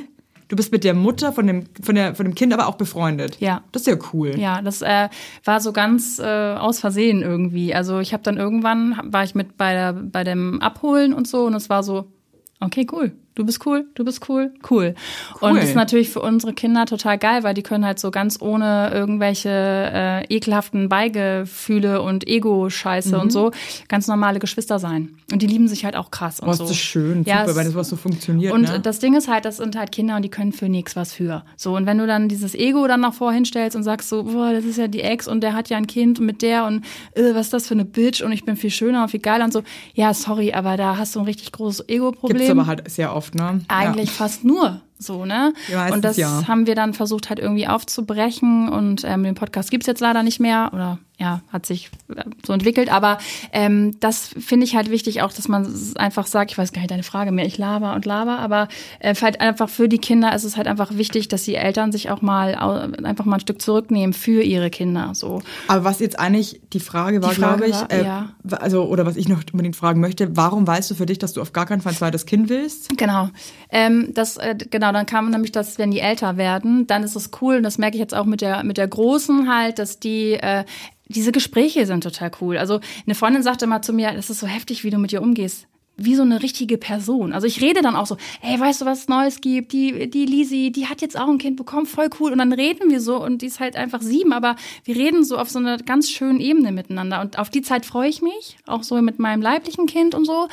Du 0.47 0.55
bist 0.55 0.71
mit 0.71 0.83
der 0.83 0.93
Mutter 0.93 1.33
von 1.33 1.45
dem, 1.45 1.65
von 1.81 1.95
der, 1.95 2.15
von 2.15 2.25
dem 2.25 2.35
Kind 2.35 2.53
aber 2.53 2.67
auch 2.67 2.75
befreundet. 2.75 3.37
Ja. 3.39 3.63
Das 3.71 3.81
ist 3.81 3.87
ja 3.87 3.97
cool. 4.13 4.39
Ja, 4.39 4.61
das 4.61 4.81
äh, 4.81 5.09
war 5.43 5.59
so 5.59 5.73
ganz 5.73 6.19
äh, 6.19 6.53
aus 6.53 6.79
Versehen 6.79 7.21
irgendwie. 7.21 7.73
Also 7.73 7.99
ich 7.99 8.13
habe 8.13 8.23
dann 8.23 8.37
irgendwann 8.37 8.99
war 9.03 9.23
ich 9.23 9.35
mit 9.35 9.57
bei 9.57 9.73
der 9.73 9.93
bei 9.93 10.23
dem 10.23 10.61
Abholen 10.61 11.13
und 11.13 11.27
so 11.27 11.45
und 11.45 11.53
es 11.53 11.69
war 11.69 11.83
so 11.83 12.11
okay 12.59 12.87
cool. 12.91 13.11
Du 13.37 13.45
bist 13.45 13.63
cool, 13.67 13.85
du 13.93 14.03
bist 14.03 14.27
cool, 14.29 14.51
cool. 14.71 14.95
Und 15.41 15.57
das 15.57 15.65
ist 15.65 15.75
natürlich 15.75 16.09
für 16.09 16.21
unsere 16.21 16.53
Kinder 16.53 16.87
total 16.87 17.19
geil, 17.19 17.43
weil 17.43 17.53
die 17.53 17.61
können 17.61 17.85
halt 17.85 17.99
so 17.99 18.09
ganz 18.09 18.41
ohne 18.41 18.89
irgendwelche 18.91 19.49
äh, 19.49 20.25
ekelhaften 20.35 20.89
Beigefühle 20.89 22.01
und 22.01 22.27
Ego-Scheiße 22.27 23.19
und 23.19 23.31
so 23.31 23.51
ganz 23.89 24.07
normale 24.07 24.39
Geschwister 24.39 24.79
sein. 24.79 25.09
Und 25.31 25.43
die 25.43 25.45
lieben 25.47 25.67
sich 25.67 25.85
halt 25.85 25.95
auch 25.95 26.09
krass 26.09 26.39
und 26.39 26.47
Oh, 26.49 26.53
so. 26.53 26.63
ist 26.63 26.69
das 26.71 26.77
schön, 26.77 27.23
Ja, 27.25 27.45
super, 27.45 27.57
wenn 27.59 27.65
das 27.67 27.75
was 27.75 27.89
so 27.89 27.95
funktioniert. 27.95 28.53
und 28.53 28.63
ne? 28.63 28.79
das 28.79 28.97
Ding 28.97 29.13
ist 29.15 29.27
halt, 29.27 29.45
das 29.45 29.57
sind 29.57 29.75
halt 29.77 29.91
Kinder 29.91 30.15
und 30.15 30.23
die 30.23 30.29
können 30.29 30.51
für 30.51 30.67
nichts 30.67 30.95
was 30.95 31.13
für. 31.13 31.43
So, 31.57 31.75
und 31.75 31.85
wenn 31.85 31.99
du 31.99 32.07
dann 32.07 32.29
dieses 32.29 32.55
Ego 32.55 32.87
dann 32.87 33.01
noch 33.01 33.13
vorhinstellst 33.13 33.75
und 33.75 33.83
sagst 33.83 34.09
so, 34.09 34.23
boah, 34.23 34.51
das 34.51 34.65
ist 34.65 34.77
ja 34.77 34.87
die 34.87 35.01
Ex 35.01 35.27
und 35.27 35.41
der 35.41 35.53
hat 35.53 35.69
ja 35.69 35.77
ein 35.77 35.85
Kind 35.85 36.19
mit 36.19 36.41
der 36.41 36.65
und 36.65 36.83
äh, 37.13 37.35
was 37.35 37.47
ist 37.47 37.53
das 37.53 37.67
für 37.67 37.75
eine 37.75 37.85
Bitch 37.85 38.21
und 38.23 38.31
ich 38.31 38.45
bin 38.45 38.55
viel 38.55 38.71
schöner 38.71 39.03
und 39.03 39.09
viel 39.09 39.19
geiler 39.19 39.45
und 39.45 39.53
so. 39.53 39.61
Ja, 39.93 40.13
sorry, 40.15 40.53
aber 40.53 40.75
da 40.75 40.97
hast 40.97 41.15
du 41.15 41.19
ein 41.19 41.25
richtig 41.25 41.51
großes 41.51 41.87
Ego-Problem. 41.89 42.37
Gibt's 42.37 42.51
aber 42.51 42.65
halt 42.65 42.89
sehr 42.89 43.15
oft, 43.15 43.26
ne? 43.35 43.61
Eigentlich 43.67 44.11
fast 44.11 44.43
nur 44.43 44.81
so, 44.99 45.25
ne? 45.25 45.53
Ja, 45.71 45.93
und 45.93 46.03
das 46.03 46.17
ja. 46.17 46.47
haben 46.47 46.67
wir 46.67 46.75
dann 46.75 46.93
versucht 46.93 47.29
halt 47.29 47.39
irgendwie 47.39 47.67
aufzubrechen 47.67 48.69
und 48.69 49.03
ähm, 49.03 49.23
den 49.23 49.35
Podcast 49.35 49.71
gibt's 49.71 49.87
jetzt 49.87 50.01
leider 50.01 50.23
nicht 50.23 50.39
mehr 50.39 50.71
oder 50.73 50.99
ja, 51.19 51.41
hat 51.51 51.65
sich 51.65 51.89
äh, 52.15 52.23
so 52.45 52.53
entwickelt, 52.53 52.91
aber 52.91 53.17
ähm, 53.51 53.99
das 53.99 54.27
finde 54.27 54.65
ich 54.65 54.75
halt 54.75 54.91
wichtig 54.91 55.23
auch, 55.23 55.33
dass 55.33 55.47
man 55.47 55.67
einfach 55.95 56.27
sagt, 56.27 56.51
ich 56.51 56.57
weiß 56.57 56.73
gar 56.73 56.81
nicht 56.81 56.91
deine 56.91 57.03
Frage 57.03 57.31
mehr, 57.31 57.45
ich 57.45 57.57
laber 57.57 57.95
und 57.95 58.05
laber, 58.05 58.37
aber 58.37 58.67
äh, 58.99 59.15
halt 59.15 59.41
einfach 59.41 59.67
für 59.67 59.89
die 59.89 59.97
Kinder 59.97 60.35
ist 60.35 60.43
es 60.43 60.57
halt 60.57 60.67
einfach 60.67 60.95
wichtig, 60.95 61.27
dass 61.27 61.43
die 61.43 61.55
Eltern 61.55 61.91
sich 61.91 62.11
auch 62.11 62.21
mal 62.21 62.55
einfach 63.03 63.25
mal 63.25 63.37
ein 63.37 63.39
Stück 63.39 63.61
zurücknehmen 63.61 64.13
für 64.13 64.43
ihre 64.43 64.69
Kinder, 64.69 65.11
so. 65.13 65.41
Aber 65.67 65.83
was 65.83 65.99
jetzt 65.99 66.19
eigentlich 66.19 66.61
die 66.73 66.79
Frage 66.79 67.23
war, 67.23 67.33
glaube 67.33 67.65
ich, 67.65 67.73
war, 67.73 67.91
äh, 67.91 68.05
ja. 68.05 68.29
also, 68.51 68.83
oder 68.83 69.07
was 69.07 69.15
ich 69.15 69.27
noch 69.27 69.41
unbedingt 69.51 69.75
fragen 69.75 69.99
möchte, 69.99 70.37
warum 70.37 70.67
weißt 70.67 70.91
du 70.91 70.95
für 70.95 71.07
dich, 71.07 71.17
dass 71.17 71.33
du 71.33 71.41
auf 71.41 71.51
gar 71.51 71.65
keinen 71.65 71.81
Fall 71.81 71.93
ein 71.93 71.97
zweites 71.97 72.27
Kind 72.27 72.49
willst? 72.49 72.95
Genau. 72.95 73.29
Ähm, 73.71 74.11
das, 74.13 74.37
äh, 74.37 74.55
genau, 74.69 74.86
dann 74.93 75.05
kam 75.05 75.29
nämlich 75.29 75.51
das, 75.51 75.77
wenn 75.77 75.91
die 75.91 75.99
älter 75.99 76.37
werden, 76.37 76.87
dann 76.87 77.03
ist 77.03 77.15
es 77.15 77.31
cool, 77.41 77.57
und 77.57 77.63
das 77.63 77.77
merke 77.77 77.95
ich 77.95 78.01
jetzt 78.01 78.15
auch 78.15 78.25
mit 78.25 78.41
der, 78.41 78.63
mit 78.63 78.77
der 78.77 78.87
Großen 78.87 79.53
halt, 79.53 79.79
dass 79.79 79.99
die, 79.99 80.33
äh, 80.33 80.65
diese 81.07 81.31
Gespräche 81.31 81.85
sind 81.85 82.03
total 82.03 82.31
cool. 82.41 82.57
Also 82.57 82.79
eine 83.05 83.15
Freundin 83.15 83.43
sagte 83.43 83.67
mal 83.67 83.81
zu 83.81 83.93
mir, 83.93 84.11
das 84.11 84.29
ist 84.29 84.39
so 84.39 84.47
heftig, 84.47 84.83
wie 84.83 84.89
du 84.89 84.97
mit 84.97 85.13
ihr 85.13 85.21
umgehst. 85.21 85.67
Wie 85.99 86.15
so 86.15 86.21
eine 86.21 86.43
richtige 86.43 86.77
Person. 86.77 87.33
Also 87.33 87.47
ich 87.47 87.59
rede 87.59 87.81
dann 87.81 87.95
auch 87.95 88.05
so, 88.05 88.17
ey, 88.41 88.59
weißt 88.59 88.81
du, 88.81 88.85
was 88.85 88.99
es 88.99 89.07
Neues 89.07 89.41
gibt? 89.41 89.73
Die, 89.73 90.11
die 90.11 90.27
Lisi, 90.27 90.71
die 90.71 90.85
hat 90.85 91.01
jetzt 91.01 91.19
auch 91.19 91.27
ein 91.27 91.39
Kind 91.39 91.57
bekommen, 91.57 91.87
voll 91.87 92.09
cool. 92.19 92.31
Und 92.31 92.37
dann 92.37 92.53
reden 92.53 92.91
wir 92.91 93.01
so 93.01 93.23
und 93.23 93.41
die 93.41 93.47
ist 93.47 93.59
halt 93.59 93.75
einfach 93.75 94.01
sieben, 94.01 94.31
aber 94.31 94.57
wir 94.83 94.95
reden 94.95 95.23
so 95.23 95.37
auf 95.39 95.49
so 95.49 95.57
einer 95.57 95.77
ganz 95.77 96.11
schönen 96.11 96.39
Ebene 96.39 96.71
miteinander. 96.71 97.19
Und 97.21 97.39
auf 97.39 97.49
die 97.49 97.63
Zeit 97.63 97.83
freue 97.83 98.09
ich 98.09 98.21
mich, 98.21 98.57
auch 98.67 98.83
so 98.83 99.01
mit 99.01 99.17
meinem 99.17 99.41
leiblichen 99.41 99.87
Kind 99.87 100.13
und 100.13 100.25
so. 100.25 100.47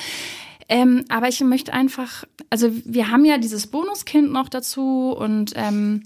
Ähm, 0.69 1.05
aber 1.09 1.29
ich 1.29 1.41
möchte 1.41 1.73
einfach, 1.73 2.25
also 2.51 2.71
wir 2.85 3.11
haben 3.11 3.25
ja 3.25 3.39
dieses 3.39 3.67
Bonuskind 3.67 4.33
noch 4.33 4.49
dazu 4.49 5.15
und 5.17 5.53
ähm, 5.57 6.05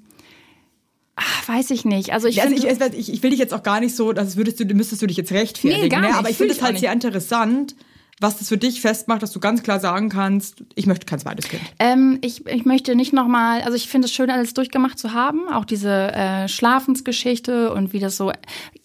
ach, 1.16 1.48
weiß 1.48 1.70
ich 1.70 1.84
nicht. 1.84 2.12
Also 2.12 2.28
ich 2.28 2.42
also 2.42 2.54
ich, 2.54 2.64
ich, 2.64 3.12
ich 3.12 3.22
will 3.22 3.30
dich 3.30 3.38
jetzt 3.38 3.54
auch 3.54 3.62
gar 3.62 3.80
nicht 3.80 3.94
so, 3.94 4.10
als 4.10 4.36
würdest 4.36 4.60
du, 4.60 4.64
müsstest 4.66 5.02
du 5.02 5.06
dich 5.06 5.16
jetzt 5.16 5.32
rechtfertigen. 5.32 5.82
Nee, 5.82 5.88
gar 5.88 6.00
ne? 6.00 6.08
nicht. 6.08 6.16
Aber 6.16 6.30
ich 6.30 6.36
finde 6.36 6.54
es 6.54 6.62
halt 6.62 6.78
sehr 6.78 6.92
interessant, 6.92 7.74
was 8.20 8.38
das 8.38 8.48
für 8.48 8.58
dich 8.58 8.80
festmacht, 8.80 9.22
dass 9.22 9.32
du 9.32 9.40
ganz 9.40 9.62
klar 9.62 9.78
sagen 9.78 10.08
kannst, 10.08 10.64
ich 10.74 10.86
möchte 10.86 11.06
kein 11.06 11.20
zweites 11.20 11.48
Kind. 11.48 11.62
ähm, 11.78 12.18
ich, 12.20 12.46
ich 12.46 12.64
möchte 12.64 12.96
nicht 12.96 13.12
nochmal, 13.12 13.62
also 13.62 13.76
ich 13.76 13.88
finde 13.88 14.06
es 14.06 14.12
schön, 14.12 14.30
alles 14.30 14.54
durchgemacht 14.54 14.98
zu 14.98 15.12
haben, 15.12 15.48
auch 15.48 15.64
diese 15.64 16.12
äh, 16.12 16.48
Schlafensgeschichte 16.48 17.72
und 17.72 17.92
wie 17.92 18.00
das 18.00 18.16
so 18.16 18.32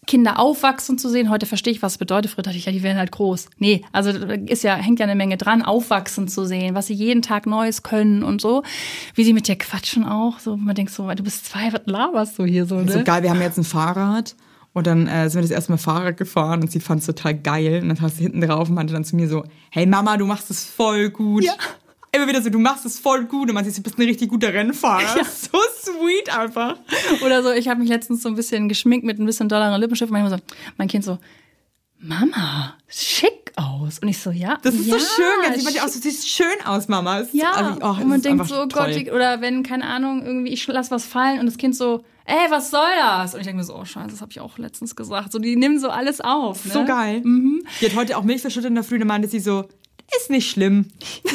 Kinder 0.05 0.39
aufwachsen 0.39 0.97
zu 0.97 1.09
sehen. 1.09 1.29
Heute 1.29 1.45
verstehe 1.45 1.71
ich, 1.71 1.81
was 1.81 1.93
es 1.93 1.97
bedeutet. 1.97 2.31
Früher 2.31 2.43
dachte 2.43 2.57
ich, 2.57 2.65
ja, 2.65 2.71
die 2.71 2.83
werden 2.83 2.97
halt 2.97 3.11
groß. 3.11 3.49
Nee, 3.57 3.83
also 3.91 4.09
ist 4.09 4.63
ja, 4.63 4.75
hängt 4.75 4.99
ja 4.99 5.05
eine 5.05 5.15
Menge 5.15 5.37
dran, 5.37 5.61
aufwachsen 5.61 6.27
zu 6.27 6.45
sehen, 6.45 6.75
was 6.75 6.87
sie 6.87 6.93
jeden 6.93 7.21
Tag 7.21 7.45
Neues 7.45 7.83
können 7.83 8.23
und 8.23 8.41
so. 8.41 8.63
Wie 9.15 9.23
sie 9.23 9.33
mit 9.33 9.47
dir 9.47 9.55
quatschen 9.55 10.05
auch. 10.05 10.39
So, 10.39 10.57
man 10.57 10.75
denkt 10.75 10.91
so, 10.91 11.09
du 11.09 11.23
bist 11.23 11.45
zwei, 11.45 11.71
was 11.71 11.81
laberst 11.85 12.37
du 12.37 12.45
hier 12.45 12.65
so, 12.65 12.75
ne? 12.75 12.91
So 12.91 13.03
geil, 13.03 13.23
wir 13.23 13.29
haben 13.29 13.41
jetzt 13.41 13.57
ein 13.57 13.63
Fahrrad 13.63 14.35
und 14.73 14.87
dann 14.87 15.07
äh, 15.07 15.29
sind 15.29 15.39
wir 15.39 15.41
das 15.43 15.51
erste 15.51 15.71
Mal 15.71 15.77
Fahrrad 15.77 16.17
gefahren 16.17 16.61
und 16.61 16.71
sie 16.71 16.79
fand 16.79 17.01
es 17.01 17.05
total 17.05 17.35
geil. 17.35 17.81
Und 17.81 17.89
dann 17.89 18.01
hast 18.01 18.19
du 18.19 18.23
hinten 18.23 18.41
drauf 18.41 18.69
und 18.69 18.75
meinte 18.75 18.93
dann 18.93 19.05
zu 19.05 19.15
mir 19.15 19.27
so, 19.27 19.43
hey 19.69 19.85
Mama, 19.85 20.17
du 20.17 20.25
machst 20.25 20.49
es 20.49 20.63
voll 20.65 21.09
gut. 21.09 21.43
Ja. 21.43 21.53
Immer 22.15 22.27
wieder 22.27 22.41
so, 22.41 22.49
du 22.49 22.59
machst 22.59 22.85
es 22.85 22.99
voll 22.99 23.25
gut. 23.25 23.49
Und 23.49 23.55
man 23.55 23.65
sieht, 23.65 23.75
du 23.77 23.81
bist 23.81 23.97
ein 23.97 24.03
richtig 24.03 24.29
guter 24.29 24.53
Rennfahrer. 24.53 25.17
Ja. 25.17 25.23
So 25.25 25.57
sweet 25.81 26.29
einfach. 26.37 26.77
Oder 27.25 27.43
so, 27.43 27.51
ich 27.51 27.67
habe 27.67 27.79
mich 27.81 27.89
letztens 27.89 28.21
so 28.23 28.29
ein 28.29 28.35
bisschen 28.35 28.69
geschminkt 28.69 29.05
mit 29.05 29.19
ein 29.19 29.25
bisschen 29.25 29.49
dollaren 29.49 29.79
Lippenstift. 29.81 30.11
Manchmal 30.11 30.37
so, 30.39 30.43
mein 30.77 30.87
Kind 30.87 31.03
so, 31.03 31.17
Mama, 31.99 32.75
schick 32.87 33.51
aus. 33.55 33.99
Und 33.99 34.09
ich 34.09 34.17
so, 34.19 34.29
ja. 34.31 34.57
Das 34.61 34.73
ist 34.75 34.85
ja, 34.87 34.97
so 34.99 35.05
schön. 35.05 35.25
Ganz 35.43 35.55
sieht 35.55 35.63
man 35.79 35.89
so, 35.89 35.99
du 35.99 36.03
siehst 36.03 36.27
schön 36.29 36.65
aus, 36.65 36.87
Mama. 36.89 37.19
Ist- 37.19 37.33
Ja, 37.33 37.51
also, 37.51 37.79
oh, 37.81 38.01
und 38.01 38.07
man 38.09 38.21
denkt 38.21 38.45
so, 38.47 38.61
oh 38.63 38.67
Gott, 38.67 38.89
wie- 38.89 39.09
oder 39.11 39.39
wenn, 39.41 39.63
keine 39.63 39.85
Ahnung, 39.85 40.23
irgendwie 40.25 40.51
ich 40.51 40.65
lass 40.67 40.91
was 40.91 41.05
fallen 41.05 41.39
und 41.39 41.45
das 41.45 41.57
Kind 41.57 41.75
so, 41.75 42.03
ey, 42.25 42.49
was 42.49 42.71
soll 42.71 42.81
das? 42.99 43.33
Und 43.33 43.39
ich 43.39 43.45
denke 43.45 43.57
mir 43.59 43.63
so, 43.63 43.75
oh 43.75 43.85
Scheiße, 43.85 44.09
das 44.09 44.21
habe 44.21 44.31
ich 44.31 44.39
auch 44.41 44.57
letztens 44.57 44.95
gesagt. 44.95 45.31
So, 45.31 45.39
die 45.39 45.55
nehmen 45.55 45.79
so 45.79 45.89
alles 45.89 46.19
auf. 46.19 46.65
Ne? 46.65 46.71
So 46.71 46.83
geil. 46.85 47.21
Die 47.23 47.85
hat 47.85 47.95
heute 47.95 48.17
auch 48.17 48.23
Milch 48.23 48.41
verschüttet 48.41 48.69
in 48.69 48.75
der 48.75 48.83
Früh 48.83 48.99
und 48.99 49.07
meinte 49.07 49.27
sie 49.29 49.39
so, 49.39 49.67
ist 50.17 50.29
nicht 50.29 50.49
schlimm. 50.49 50.87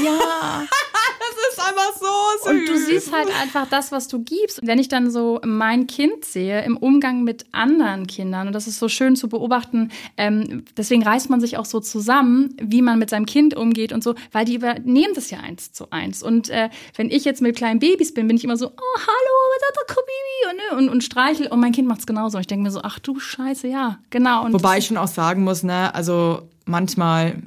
Ja. 0.02 0.66
Das 1.18 1.54
ist 1.54 1.68
einfach 1.68 1.92
so 1.98 2.50
süß. 2.50 2.50
Und 2.50 2.68
du 2.68 2.78
siehst 2.78 3.12
halt 3.12 3.28
einfach 3.40 3.68
das, 3.68 3.92
was 3.92 4.08
du 4.08 4.22
gibst. 4.22 4.60
Wenn 4.62 4.78
ich 4.78 4.88
dann 4.88 5.10
so 5.10 5.40
mein 5.44 5.86
Kind 5.86 6.24
sehe 6.24 6.62
im 6.64 6.76
Umgang 6.76 7.22
mit 7.22 7.46
anderen 7.52 8.06
Kindern, 8.06 8.48
und 8.48 8.52
das 8.52 8.66
ist 8.66 8.78
so 8.78 8.88
schön 8.88 9.16
zu 9.16 9.28
beobachten, 9.28 9.90
ähm, 10.16 10.64
deswegen 10.76 11.02
reißt 11.02 11.30
man 11.30 11.40
sich 11.40 11.56
auch 11.56 11.64
so 11.64 11.80
zusammen, 11.80 12.56
wie 12.60 12.82
man 12.82 12.98
mit 12.98 13.10
seinem 13.10 13.26
Kind 13.26 13.54
umgeht 13.54 13.92
und 13.92 14.02
so, 14.02 14.14
weil 14.32 14.44
die 14.44 14.54
übernehmen 14.54 15.14
das 15.14 15.30
ja 15.30 15.38
eins 15.40 15.72
zu 15.72 15.90
eins. 15.90 16.22
Und 16.22 16.50
äh, 16.50 16.70
wenn 16.96 17.10
ich 17.10 17.24
jetzt 17.24 17.42
mit 17.42 17.56
kleinen 17.56 17.78
Babys 17.78 18.14
bin, 18.14 18.26
bin 18.26 18.36
ich 18.36 18.44
immer 18.44 18.56
so, 18.56 18.66
oh, 18.66 18.98
hallo, 18.98 19.34
was 19.50 19.68
ist 19.68 19.86
das, 19.86 19.96
Baby? 19.96 20.50
Und, 20.50 20.56
ne, 20.56 20.78
und, 20.78 20.88
und 20.88 21.04
streichel. 21.04 21.46
Und 21.48 21.60
mein 21.60 21.72
Kind 21.72 21.88
macht's 21.88 22.06
genauso. 22.06 22.36
Und 22.36 22.42
ich 22.42 22.46
denke 22.46 22.64
mir 22.64 22.70
so, 22.70 22.80
ach 22.82 22.98
du 22.98 23.18
Scheiße, 23.18 23.68
ja, 23.68 23.98
genau. 24.10 24.44
Und 24.44 24.52
Wobei 24.52 24.78
ich 24.78 24.86
schon 24.86 24.96
auch 24.96 25.08
sagen 25.08 25.44
muss, 25.44 25.62
ne, 25.62 25.94
also 25.94 26.48
manchmal 26.64 27.42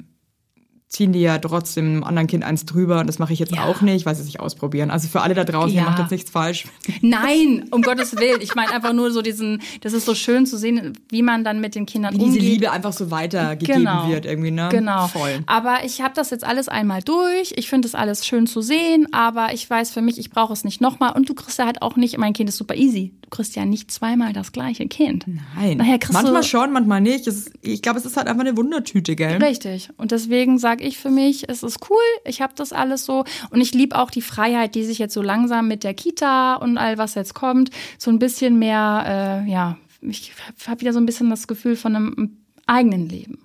ziehen 0.92 1.12
die 1.12 1.20
ja 1.20 1.38
trotzdem 1.38 1.86
einem 1.86 2.04
anderen 2.04 2.26
Kind 2.28 2.44
eins 2.44 2.66
drüber 2.66 3.00
und 3.00 3.06
das 3.06 3.18
mache 3.18 3.32
ich 3.32 3.38
jetzt 3.38 3.54
Ja. 3.56 3.64
auch 3.64 3.80
nicht, 3.80 4.04
weil 4.04 4.14
sie 4.14 4.22
sich 4.22 4.40
ausprobieren. 4.40 4.90
Also 4.90 5.08
für 5.08 5.22
alle 5.22 5.32
da 5.32 5.42
draußen, 5.44 5.74
Ja. 5.74 5.82
ihr 5.82 5.86
macht 5.88 5.98
jetzt 6.00 6.10
nichts 6.10 6.30
falsch. 6.30 6.66
Nein, 7.00 7.64
um 7.70 7.80
Gottes 7.80 8.14
Willen. 8.16 8.40
Ich 8.42 8.54
meine 8.54 8.72
einfach 8.72 8.92
nur 8.92 9.10
so 9.10 9.22
diesen, 9.22 9.62
das 9.80 9.94
ist 9.94 10.04
so 10.04 10.14
schön 10.14 10.44
zu 10.44 10.58
sehen, 10.58 10.92
wie 11.10 11.22
man 11.22 11.44
dann 11.44 11.60
mit 11.62 11.74
den 11.74 11.86
Kindern 11.86 12.12
Wie 12.12 12.18
diese 12.18 12.30
umgeht. 12.32 12.42
Liebe 12.42 12.70
einfach 12.70 12.92
so 12.92 13.10
weitergegeben 13.10 13.88
wird 14.08 14.26
irgendwie, 14.26 14.50
ne? 14.50 14.68
Genau. 14.70 15.06
Voll. 15.08 15.40
Aber 15.46 15.78
ich 15.84 16.02
habe 16.02 16.12
das 16.14 16.28
jetzt 16.30 16.44
alles 16.44 16.68
einmal 16.68 17.00
durch. 17.02 17.54
Ich 17.56 17.68
finde 17.70 17.88
das 17.88 17.94
alles 17.94 18.26
schön 18.26 18.46
zu 18.46 18.60
sehen, 18.60 19.06
aber 19.12 19.54
ich 19.54 19.68
weiß 19.68 19.90
für 19.92 20.02
mich, 20.02 20.18
ich 20.18 20.28
brauche 20.30 20.52
es 20.52 20.62
nicht 20.62 20.80
nochmal. 20.82 21.12
Und 21.14 21.26
du 21.28 21.34
kriegst 21.34 21.58
ja 21.58 21.64
halt 21.64 21.80
auch 21.80 21.96
nicht, 21.96 22.18
mein 22.18 22.34
Kind 22.34 22.50
ist 22.50 22.58
super 22.58 22.74
easy. 22.74 23.12
Du 23.22 23.30
kriegst 23.30 23.56
ja 23.56 23.64
nicht 23.64 23.90
zweimal 23.90 24.34
das 24.34 24.52
gleiche 24.52 24.86
Kind. 24.88 25.24
Nein. 25.56 25.78
Nachher 25.78 25.98
kriegst 25.98 26.12
manchmal 26.12 26.42
schon, 26.42 26.70
manchmal 26.70 27.00
nicht. 27.00 27.26
Es 27.26 27.36
ist, 27.46 27.52
ich 27.62 27.80
glaube, 27.80 27.98
es 27.98 28.04
ist 28.04 28.18
halt 28.18 28.26
einfach 28.28 28.42
eine 28.42 28.56
Wundertüte, 28.58 29.16
gell? 29.16 29.42
Richtig. 29.42 29.88
Und 29.96 30.10
deswegen 30.10 30.58
sage 30.58 30.81
ich 30.82 30.98
für 30.98 31.10
mich, 31.10 31.48
es 31.48 31.62
ist 31.62 31.90
cool, 31.90 31.96
ich 32.24 32.42
habe 32.42 32.54
das 32.56 32.72
alles 32.72 33.04
so. 33.04 33.24
Und 33.50 33.60
ich 33.60 33.72
liebe 33.72 33.98
auch 33.98 34.10
die 34.10 34.22
Freiheit, 34.22 34.74
die 34.74 34.84
sich 34.84 34.98
jetzt 34.98 35.14
so 35.14 35.22
langsam 35.22 35.68
mit 35.68 35.84
der 35.84 35.94
Kita 35.94 36.56
und 36.56 36.78
all 36.78 36.98
was 36.98 37.14
jetzt 37.14 37.34
kommt, 37.34 37.70
so 37.98 38.10
ein 38.10 38.18
bisschen 38.18 38.58
mehr, 38.58 39.44
äh, 39.46 39.50
ja, 39.50 39.78
ich 40.00 40.32
habe 40.66 40.80
wieder 40.80 40.92
so 40.92 41.00
ein 41.00 41.06
bisschen 41.06 41.30
das 41.30 41.46
Gefühl 41.46 41.76
von 41.76 41.96
einem 41.96 42.36
eigenen 42.66 43.08
Leben. 43.08 43.38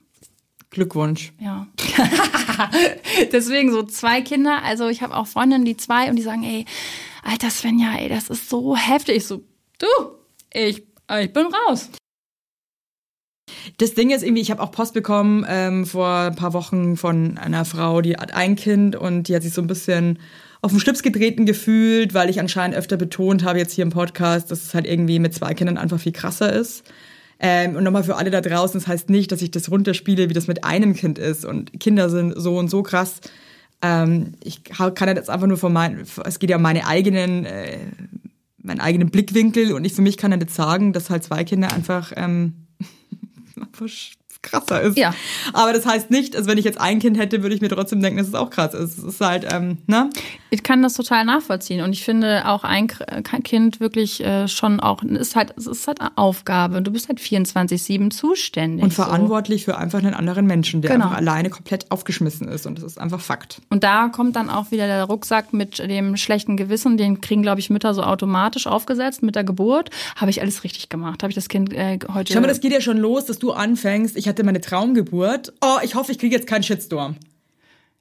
Glückwunsch. 0.70 1.34
Ja. 1.40 1.68
Deswegen 3.32 3.72
so 3.72 3.84
zwei 3.84 4.22
Kinder. 4.22 4.64
Also 4.64 4.90
ich 4.90 5.02
habe 5.02 5.16
auch 5.16 5.28
Freundinnen, 5.28 5.66
die 5.66 5.78
zwei 5.78 6.10
und 6.10 6.18
die 6.18 6.24
sagen, 6.24 6.44
ey, 6.44 6.66
alter 7.24 7.50
Svenja, 7.50 7.96
ey, 7.98 8.10
das 8.10 8.30
ist 8.30 8.50
so 8.50 8.76
heftig. 8.76 9.18
Ich 9.18 9.28
so, 9.28 9.44
du, 9.80 9.88
ich, 10.54 10.84
ich 11.20 11.34
bin 11.34 11.48
raus. 11.68 11.90
Das 13.78 13.94
Ding 13.94 14.12
ist 14.12 14.24
irgendwie, 14.24 14.42
ich 14.42 14.52
habe 14.52 14.62
auch 14.62 14.72
Post 14.72 14.94
bekommen 14.94 15.46
ähm, 15.48 15.86
vor 15.86 16.08
ein 16.08 16.36
paar 16.36 16.54
Wochen 16.54 16.98
von 16.98 17.38
einer 17.38 17.66
Frau, 17.66 18.02
die 18.02 18.16
hat 18.16 18.34
ein 18.34 18.56
Kind 18.56 18.96
und 18.96 19.28
die 19.28 19.36
hat 19.36 19.44
sich 19.44 19.54
so 19.54 19.62
ein 19.62 19.68
bisschen 19.68 20.20
auf 20.62 20.72
den 20.72 20.80
Schlips 20.80 21.04
getreten 21.04 21.46
gefühlt, 21.46 22.14
weil 22.14 22.30
ich 22.30 22.40
anscheinend 22.40 22.76
öfter 22.76 22.98
betont 22.98 23.44
habe 23.44 23.60
jetzt 23.60 23.74
hier 23.74 23.84
im 23.84 23.92
Podcast, 23.92 24.52
dass 24.52 24.64
es 24.64 24.74
halt 24.74 24.86
irgendwie 24.86 25.20
mit 25.20 25.34
zwei 25.34 25.54
Kindern 25.54 25.78
einfach 25.78 26.00
viel 26.00 26.12
krasser 26.12 26.52
ist. 26.52 26.84
Ähm, 27.40 27.76
und 27.76 27.84
nochmal 27.84 28.04
für 28.04 28.16
alle 28.16 28.32
da 28.32 28.42
draußen, 28.42 28.80
das 28.80 28.88
heißt 28.88 29.10
nicht, 29.10 29.32
dass 29.32 29.42
ich 29.42 29.52
das 29.52 29.70
runterspiele, 29.70 30.30
wie 30.30 30.34
das 30.34 30.48
mit 30.48 30.64
einem 30.64 30.96
Kind 30.96 31.20
ist. 31.20 31.46
Und 31.46 31.80
Kinder 31.80 32.10
sind 32.10 32.34
so 32.36 32.58
und 32.58 32.70
so 32.70 32.82
krass. 32.82 33.22
Ähm, 33.82 34.34
ich 34.44 34.64
kann 34.64 34.94
ja 35.00 35.14
jetzt 35.14 35.30
einfach 35.30 35.48
nur 35.48 35.58
von 35.58 35.72
meinen, 35.72 36.06
es 36.26 36.40
geht 36.40 36.50
ja 36.50 36.56
um 36.56 36.64
meine 36.64 36.88
eigenen, 36.88 37.46
äh, 37.46 37.78
meinen 38.58 38.80
eigenen 38.80 39.10
Blickwinkel 39.10 39.74
und 39.74 39.86
ich 39.86 39.94
für 39.94 40.02
mich 40.02 40.18
kann 40.18 40.32
ja 40.32 40.38
jetzt 40.38 40.56
sagen, 40.56 40.94
dass 40.94 41.10
halt 41.10 41.24
zwei 41.24 41.44
Kinder 41.44 41.72
einfach, 41.72 42.12
ähm, 42.16 42.67
einfach 43.64 43.88
krasser 44.42 44.82
ist. 44.82 44.98
Ja. 44.98 45.14
Aber 45.54 45.74
das 45.74 45.86
heißt 45.86 46.12
nicht, 46.12 46.36
also 46.36 46.50
wenn 46.50 46.58
ich 46.58 46.66
jetzt 46.66 46.80
ein 46.80 47.00
Kind 47.00 47.18
hätte, 47.18 47.42
würde 47.44 47.56
ich 47.56 47.62
mir 47.62 47.70
trotzdem 47.70 48.02
denken, 48.02 48.18
dass 48.20 48.28
es 48.28 48.34
auch 48.36 48.50
krass 48.50 48.74
ist. 48.74 48.98
Es 48.98 49.04
ist 49.04 49.22
halt, 49.22 49.46
ähm, 49.52 49.78
ne? 49.88 50.10
Ich 50.50 50.64
kann 50.64 50.82
das 50.82 50.94
total 50.94 51.26
nachvollziehen 51.26 51.82
und 51.84 51.92
ich 51.94 52.04
finde 52.04 52.48
auch 52.48 52.64
ein 52.64 52.88
Kind 53.44 53.80
wirklich 53.80 54.24
äh, 54.24 54.48
schon 54.48 54.80
auch 54.80 55.04
ist 55.04 55.36
halt 55.36 55.54
es 55.58 55.68
ist 55.68 55.88
halt 55.88 56.00
eine 56.02 56.18
Aufgabe 56.18 56.78
und 56.78 56.86
du 56.86 56.92
bist 56.92 57.08
halt 57.10 57.20
24/7 57.20 58.12
zuständig 58.12 58.84
Und 58.84 58.94
so. 58.94 59.04
verantwortlich 59.04 59.66
für 59.66 59.78
einfach 59.78 60.00
einen 60.00 60.14
anderen 60.14 60.46
Menschen, 60.46 60.82
der 60.82 60.92
Genau. 60.92 61.06
einfach 61.06 61.18
alleine 61.18 61.50
komplett 61.50 61.92
aufgeschmissen 61.92 62.48
ist. 62.48 62.66
Und 62.66 62.78
das 62.78 62.86
ist 62.86 63.00
einfach 63.00 63.20
Fakt. 63.20 63.62
Und 63.70 63.84
da 63.84 64.08
kommt 64.10 64.36
dann 64.36 64.50
auch 64.50 64.72
wieder 64.72 64.88
der 64.88 65.04
Rucksack 65.04 65.54
mit 65.54 65.80
dem 65.80 66.18
schlechten 66.18 66.58
Gewissen, 66.58 66.98
den 66.98 67.22
kriegen 67.22 67.42
glaube 67.42 67.60
ich 67.60 67.70
Mütter 67.70 67.94
so 67.94 68.04
automatisch 68.04 68.68
aufgesetzt 68.68 69.24
mit 69.24 69.36
der 69.36 69.44
Geburt. 69.44 69.90
Habe 70.16 70.30
ich 70.32 70.42
alles 70.42 70.64
richtig 70.64 70.90
gemacht? 70.90 71.24
Habe 71.24 71.32
ich 71.32 71.36
das 71.36 71.50
Kind 71.50 71.74
äh, 71.74 72.00
heute 72.14 72.34
Schau 72.34 72.40
mal, 72.42 72.48
das 72.48 72.62
geht 72.62 72.72
ja 72.72 72.82
schon 72.82 72.98
los, 72.98 73.26
dass 73.26 73.40
du 73.40 73.52
anfängst. 73.52 74.16
Ich 74.18 74.28
hatte 74.28 74.37
meine 74.44 74.62
Traumgeburt. 74.62 75.54
Oh, 75.62 75.78
ich 75.84 75.96
hoffe, 75.96 76.12
ich 76.12 76.20
kriege 76.20 76.36
jetzt 76.36 76.48
keinen 76.48 76.64
Shitstorm. 76.64 77.16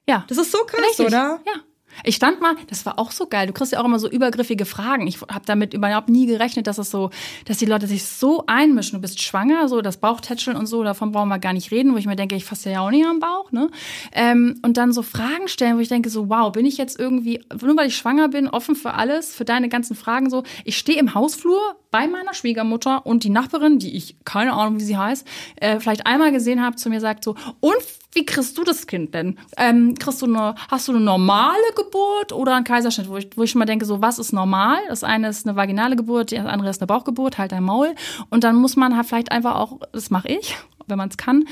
Ja. 0.07 0.25
Das 0.27 0.37
ist 0.37 0.51
so 0.51 0.59
krass, 0.65 0.81
Richtig, 0.89 1.07
oder? 1.07 1.41
Ja. 1.45 1.53
Ich 2.03 2.15
stand 2.15 2.41
mal, 2.41 2.55
das 2.67 2.85
war 2.85 2.99
auch 2.99 3.11
so 3.11 3.27
geil. 3.27 3.47
Du 3.47 3.53
kriegst 3.53 3.71
ja 3.71 3.79
auch 3.79 3.85
immer 3.85 3.99
so 3.99 4.09
übergriffige 4.09 4.65
Fragen. 4.65 5.07
Ich 5.07 5.21
habe 5.21 5.45
damit 5.45 5.73
überhaupt 5.73 6.09
nie 6.09 6.25
gerechnet, 6.25 6.67
dass 6.67 6.77
es 6.77 6.91
so, 6.91 7.09
dass 7.45 7.57
die 7.57 7.65
Leute 7.65 7.87
sich 7.87 8.05
so 8.05 8.43
einmischen. 8.47 8.97
Du 8.97 9.01
bist 9.01 9.21
schwanger, 9.21 9.67
so 9.67 9.81
das 9.81 9.97
Bauchtätscheln 9.97 10.57
und 10.57 10.67
so, 10.67 10.83
davon 10.83 11.11
brauchen 11.11 11.29
wir 11.29 11.39
gar 11.39 11.53
nicht 11.53 11.71
reden, 11.71 11.93
wo 11.93 11.97
ich 11.97 12.05
mir 12.05 12.15
denke, 12.15 12.35
ich 12.35 12.45
fasse 12.45 12.69
ja 12.69 12.81
auch 12.81 12.91
nicht 12.91 13.05
am 13.05 13.19
Bauch, 13.19 13.51
ne? 13.51 13.69
Ähm, 14.11 14.59
und 14.63 14.77
dann 14.77 14.91
so 14.91 15.01
Fragen 15.01 15.47
stellen, 15.47 15.77
wo 15.77 15.81
ich 15.81 15.89
denke, 15.89 16.09
so, 16.09 16.29
wow, 16.29 16.51
bin 16.51 16.65
ich 16.65 16.77
jetzt 16.77 16.99
irgendwie, 16.99 17.43
nur 17.61 17.77
weil 17.77 17.87
ich 17.87 17.97
schwanger 17.97 18.29
bin, 18.29 18.47
offen 18.47 18.75
für 18.75 18.93
alles, 18.93 19.33
für 19.33 19.45
deine 19.45 19.69
ganzen 19.69 19.95
Fragen 19.95 20.29
so. 20.29 20.43
Ich 20.65 20.77
stehe 20.77 20.99
im 20.99 21.13
Hausflur 21.13 21.59
bei 21.91 22.07
meiner 22.07 22.33
Schwiegermutter 22.33 23.05
und 23.05 23.23
die 23.23 23.29
Nachbarin, 23.29 23.79
die 23.79 23.95
ich 23.95 24.17
keine 24.25 24.53
Ahnung, 24.53 24.79
wie 24.79 24.83
sie 24.83 24.97
heißt, 24.97 25.27
äh, 25.57 25.79
vielleicht 25.79 26.05
einmal 26.05 26.31
gesehen 26.31 26.63
habe, 26.63 26.75
zu 26.75 26.89
mir 26.89 26.99
sagt 26.99 27.23
so, 27.23 27.35
und 27.59 27.75
wie 28.13 28.25
kriegst 28.25 28.57
du 28.57 28.63
das 28.63 28.87
Kind 28.87 29.13
denn? 29.13 29.37
Ähm, 29.57 29.95
kriegst 29.99 30.21
du 30.21 30.25
eine, 30.25 30.55
hast 30.69 30.87
du 30.87 30.91
eine 30.93 31.01
normale 31.01 31.57
Geburt 31.75 32.31
oder 32.33 32.55
einen 32.55 32.63
Kaiserschnitt? 32.63 33.09
Wo 33.09 33.17
ich, 33.17 33.29
wo 33.35 33.43
ich 33.43 33.51
schon 33.51 33.59
mal 33.59 33.65
denke, 33.65 33.85
so 33.85 34.01
was 34.01 34.17
ist 34.17 34.31
normal? 34.33 34.77
Das 34.89 35.03
eine 35.03 35.29
ist 35.29 35.45
eine 35.47 35.55
vaginale 35.55 35.95
Geburt, 35.95 36.31
das 36.31 36.45
andere 36.45 36.69
ist 36.69 36.81
eine 36.81 36.87
Bauchgeburt, 36.87 37.37
halt 37.37 37.51
dein 37.51 37.63
Maul. 37.63 37.93
Und 38.29 38.43
dann 38.43 38.55
muss 38.55 38.75
man 38.75 38.95
halt 38.95 39.07
vielleicht 39.07 39.31
einfach 39.31 39.55
auch, 39.55 39.79
das 39.91 40.09
mache 40.09 40.29
ich, 40.29 40.55
wenn 40.87 40.97
man 40.97 41.09
es 41.09 41.17
kann, 41.17 41.45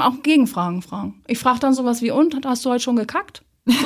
auch 0.00 0.22
Gegenfragen 0.22 0.82
fragen. 0.82 1.22
Ich 1.26 1.38
frage 1.38 1.60
dann 1.60 1.72
sowas 1.72 2.02
wie, 2.02 2.10
und, 2.10 2.44
hast 2.44 2.64
du 2.66 2.70
heute 2.70 2.82
schon 2.82 2.96
gekackt? 2.96 3.42
So? 3.66 3.74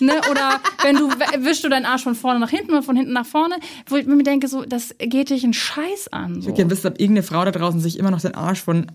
Ne? 0.00 0.12
Oder 0.30 0.60
wenn 0.82 0.94
du 0.94 1.08
wischst 1.10 1.64
du 1.64 1.68
deinen 1.68 1.84
Arsch 1.84 2.04
von 2.04 2.14
vorne 2.14 2.38
nach 2.38 2.50
hinten 2.50 2.70
oder 2.70 2.84
von 2.84 2.94
hinten 2.94 3.12
nach 3.12 3.26
vorne, 3.26 3.56
wo 3.88 3.96
ich 3.96 4.06
mir 4.06 4.22
denke, 4.22 4.46
so, 4.46 4.64
das 4.64 4.94
geht 5.00 5.30
dich 5.30 5.42
einen 5.42 5.54
Scheiß 5.54 6.06
an. 6.12 6.34
So. 6.34 6.38
Ich 6.38 6.46
würde 6.46 6.54
gerne 6.56 6.70
wissen, 6.70 6.86
ob 6.86 7.00
irgendeine 7.00 7.24
Frau 7.24 7.44
da 7.44 7.50
draußen 7.50 7.80
sich 7.80 7.98
immer 7.98 8.12
noch 8.12 8.20
den 8.20 8.36
Arsch 8.36 8.62
von 8.62 8.92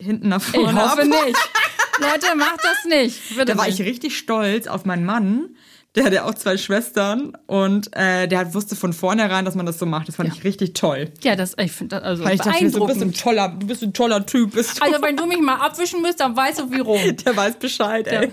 hinten 0.00 0.28
nach 0.28 0.40
vorne 0.40 0.70
Ich 0.70 0.76
hoffe 0.76 1.00
ab- 1.02 1.06
nicht. 1.26 1.36
Leute, 2.00 2.36
macht 2.36 2.60
das 2.62 2.84
nicht. 2.86 3.20
Bitte 3.30 3.44
Da 3.46 3.56
war 3.58 3.68
ich 3.68 3.80
richtig 3.80 4.16
stolz 4.18 4.66
auf 4.66 4.84
meinen 4.84 5.04
Mann. 5.04 5.56
Der 5.94 6.04
hatte 6.04 6.24
auch 6.24 6.34
zwei 6.34 6.56
Schwestern 6.56 7.36
und 7.46 7.96
äh, 7.96 8.26
der 8.26 8.52
wusste 8.52 8.74
von 8.74 8.92
vornherein, 8.92 9.44
dass 9.44 9.54
man 9.54 9.64
das 9.64 9.78
so 9.78 9.86
macht. 9.86 10.08
Das 10.08 10.16
fand 10.16 10.34
ich 10.34 10.42
richtig 10.42 10.74
toll. 10.74 11.12
Ja, 11.22 11.36
das, 11.36 11.54
ich 11.56 11.70
finde 11.70 11.96
das 11.96 12.02
also 12.04 12.24
Weil 12.24 12.34
ich 12.34 12.40
dachte, 12.40 12.68
du 12.68 12.86
bist 12.86 13.00
ein 13.00 13.12
toller, 13.12 13.48
du 13.48 13.66
bist 13.68 13.82
ein 13.84 13.92
toller 13.92 14.26
Typ. 14.26 14.56
Also 14.56 15.02
wenn 15.02 15.16
du 15.16 15.26
mich 15.26 15.40
mal 15.40 15.54
abwischen 15.54 16.02
müsst, 16.02 16.18
dann 16.18 16.36
weißt 16.36 16.58
du 16.58 16.72
wie 16.72 16.80
rum. 16.80 16.98
der 17.24 17.36
weiß 17.36 17.56
Bescheid, 17.60 18.08
ey. 18.08 18.32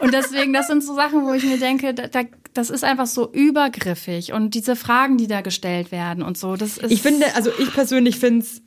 Und 0.00 0.12
deswegen, 0.12 0.52
das 0.52 0.66
sind 0.66 0.84
so 0.84 0.94
Sachen, 0.94 1.24
wo 1.24 1.32
ich 1.32 1.44
mir 1.44 1.58
denke, 1.58 1.94
da, 1.94 2.24
das 2.52 2.68
ist 2.68 2.84
einfach 2.84 3.06
so 3.06 3.32
übergriffig. 3.32 4.34
Und 4.34 4.52
diese 4.54 4.76
Fragen, 4.76 5.16
die 5.16 5.28
da 5.28 5.40
gestellt 5.40 5.92
werden 5.92 6.22
und 6.22 6.36
so, 6.36 6.56
das 6.56 6.76
ist. 6.76 6.90
Ich 6.90 7.00
finde, 7.00 7.34
also 7.34 7.50
ich 7.58 7.72
persönlich 7.72 8.18
finde 8.18 8.44
es 8.44 8.60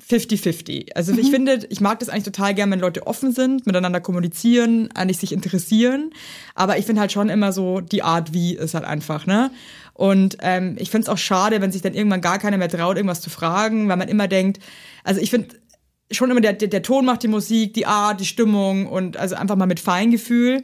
50-50. 0.00 0.92
Also 0.94 1.12
Mhm. 1.12 1.18
ich 1.18 1.30
finde, 1.30 1.66
ich 1.68 1.80
mag 1.80 2.00
das 2.00 2.08
eigentlich 2.08 2.24
total 2.24 2.54
gern, 2.54 2.70
wenn 2.70 2.80
Leute 2.80 3.06
offen 3.06 3.32
sind, 3.32 3.66
miteinander 3.66 4.00
kommunizieren, 4.00 4.90
eigentlich 4.94 5.18
sich 5.18 5.32
interessieren. 5.32 6.10
Aber 6.54 6.78
ich 6.78 6.86
finde 6.86 7.00
halt 7.00 7.12
schon 7.12 7.28
immer 7.28 7.52
so, 7.52 7.80
die 7.80 8.02
Art 8.02 8.32
wie 8.32 8.54
ist 8.56 8.74
halt 8.74 8.84
einfach, 8.84 9.26
ne? 9.26 9.50
Und 9.92 10.36
ähm, 10.40 10.74
ich 10.78 10.90
finde 10.90 11.04
es 11.04 11.08
auch 11.08 11.18
schade, 11.18 11.60
wenn 11.60 11.70
sich 11.70 11.82
dann 11.82 11.94
irgendwann 11.94 12.20
gar 12.20 12.40
keiner 12.40 12.56
mehr 12.56 12.68
traut, 12.68 12.96
irgendwas 12.96 13.20
zu 13.20 13.30
fragen, 13.30 13.88
weil 13.88 13.96
man 13.96 14.08
immer 14.08 14.26
denkt, 14.26 14.58
also 15.04 15.20
ich 15.20 15.30
finde 15.30 15.54
schon 16.10 16.30
immer, 16.30 16.40
der, 16.40 16.52
der, 16.54 16.68
der 16.68 16.82
Ton 16.82 17.04
macht 17.04 17.22
die 17.22 17.28
Musik, 17.28 17.74
die 17.74 17.86
Art, 17.86 18.20
die 18.20 18.26
Stimmung 18.26 18.86
und 18.88 19.16
also 19.16 19.36
einfach 19.36 19.56
mal 19.56 19.66
mit 19.66 19.78
Feingefühl. 19.80 20.62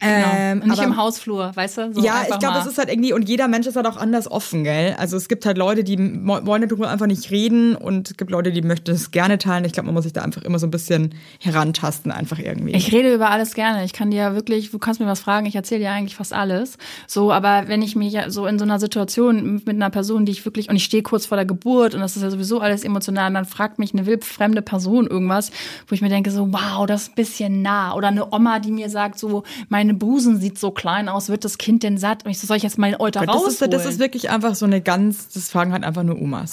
Ähm, 0.00 0.62
und 0.62 0.68
nicht 0.68 0.78
aber- 0.78 0.88
im 0.88 0.96
Hausflur, 0.96 1.52
weißt 1.54 1.78
du? 1.78 1.94
So 1.94 2.02
ja, 2.02 2.22
ich 2.28 2.38
glaube, 2.38 2.58
es 2.58 2.66
ist 2.66 2.78
halt 2.78 2.88
irgendwie, 2.88 3.12
und 3.12 3.28
jeder 3.28 3.46
Mensch 3.48 3.66
ist 3.66 3.76
halt 3.76 3.86
auch 3.86 3.96
anders 3.96 4.30
offen, 4.30 4.64
gell? 4.64 4.94
Also 4.98 5.16
es 5.16 5.28
gibt 5.28 5.46
halt 5.46 5.58
Leute, 5.58 5.84
die 5.84 5.96
wollen 5.98 6.68
darüber 6.68 6.90
einfach 6.90 7.06
nicht 7.06 7.30
reden 7.30 7.76
und 7.76 8.10
es 8.10 8.16
gibt 8.16 8.30
Leute, 8.30 8.50
die 8.50 8.62
möchten 8.62 8.90
es 8.90 9.10
gerne 9.12 9.38
teilen. 9.38 9.64
Ich 9.64 9.72
glaube, 9.72 9.86
man 9.86 9.94
muss 9.94 10.04
sich 10.04 10.12
da 10.12 10.22
einfach 10.22 10.42
immer 10.42 10.58
so 10.58 10.66
ein 10.66 10.70
bisschen 10.70 11.14
herantasten, 11.40 12.10
einfach 12.10 12.38
irgendwie. 12.38 12.72
Ich 12.72 12.92
rede 12.92 13.14
über 13.14 13.30
alles 13.30 13.54
gerne. 13.54 13.84
Ich 13.84 13.92
kann 13.92 14.10
dir 14.10 14.18
ja 14.18 14.34
wirklich, 14.34 14.70
du 14.70 14.78
kannst 14.78 15.00
mir 15.00 15.06
was 15.06 15.20
fragen, 15.20 15.46
ich 15.46 15.54
erzähle 15.54 15.80
dir 15.80 15.90
eigentlich 15.90 16.16
fast 16.16 16.32
alles. 16.32 16.78
So, 17.06 17.32
aber 17.32 17.68
wenn 17.68 17.82
ich 17.82 17.94
mich 17.94 18.16
so 18.28 18.46
in 18.46 18.58
so 18.58 18.64
einer 18.64 18.80
Situation 18.80 19.62
mit 19.64 19.68
einer 19.68 19.90
Person, 19.90 20.26
die 20.26 20.32
ich 20.32 20.44
wirklich, 20.44 20.68
und 20.68 20.76
ich 20.76 20.84
stehe 20.84 21.02
kurz 21.02 21.26
vor 21.26 21.36
der 21.36 21.46
Geburt 21.46 21.94
und 21.94 22.00
das 22.00 22.16
ist 22.16 22.22
ja 22.22 22.30
sowieso 22.30 22.60
alles 22.60 22.84
emotional, 22.84 23.28
und 23.28 23.34
dann 23.34 23.44
fragt 23.44 23.78
mich 23.78 23.92
eine 23.92 24.06
wildfremde 24.06 24.62
Person 24.62 25.06
irgendwas, 25.06 25.50
wo 25.86 25.94
ich 25.94 26.02
mir 26.02 26.08
denke, 26.08 26.30
so, 26.30 26.52
wow, 26.52 26.86
das 26.86 27.02
ist 27.02 27.12
ein 27.12 27.14
bisschen 27.14 27.62
nah. 27.62 27.94
Oder 27.94 28.08
eine 28.08 28.32
Oma, 28.32 28.58
die 28.58 28.72
mir 28.72 28.90
sagt, 28.90 29.18
so, 29.18 29.44
meine 29.68 29.94
Busen 29.94 30.40
sieht 30.40 30.58
so 30.58 30.70
klein 30.70 31.08
aus, 31.08 31.28
wird 31.28 31.44
das 31.44 31.58
Kind 31.58 31.82
denn 31.82 31.98
satt? 31.98 32.24
Und 32.24 32.30
ich 32.30 32.38
so, 32.38 32.46
soll 32.46 32.56
ich 32.56 32.62
jetzt 32.62 32.78
meinen 32.78 32.96
Euter 33.00 33.20
das, 33.26 33.28
rausholen? 33.34 33.50
ist, 33.52 33.60
das 33.72 33.86
ist 33.86 33.98
wirklich 33.98 34.30
einfach 34.30 34.54
so 34.54 34.66
eine 34.66 34.80
ganz, 34.80 35.28
das 35.30 35.50
fragen 35.50 35.72
halt 35.72 35.84
einfach 35.84 36.02
nur 36.02 36.20
Omas. 36.20 36.52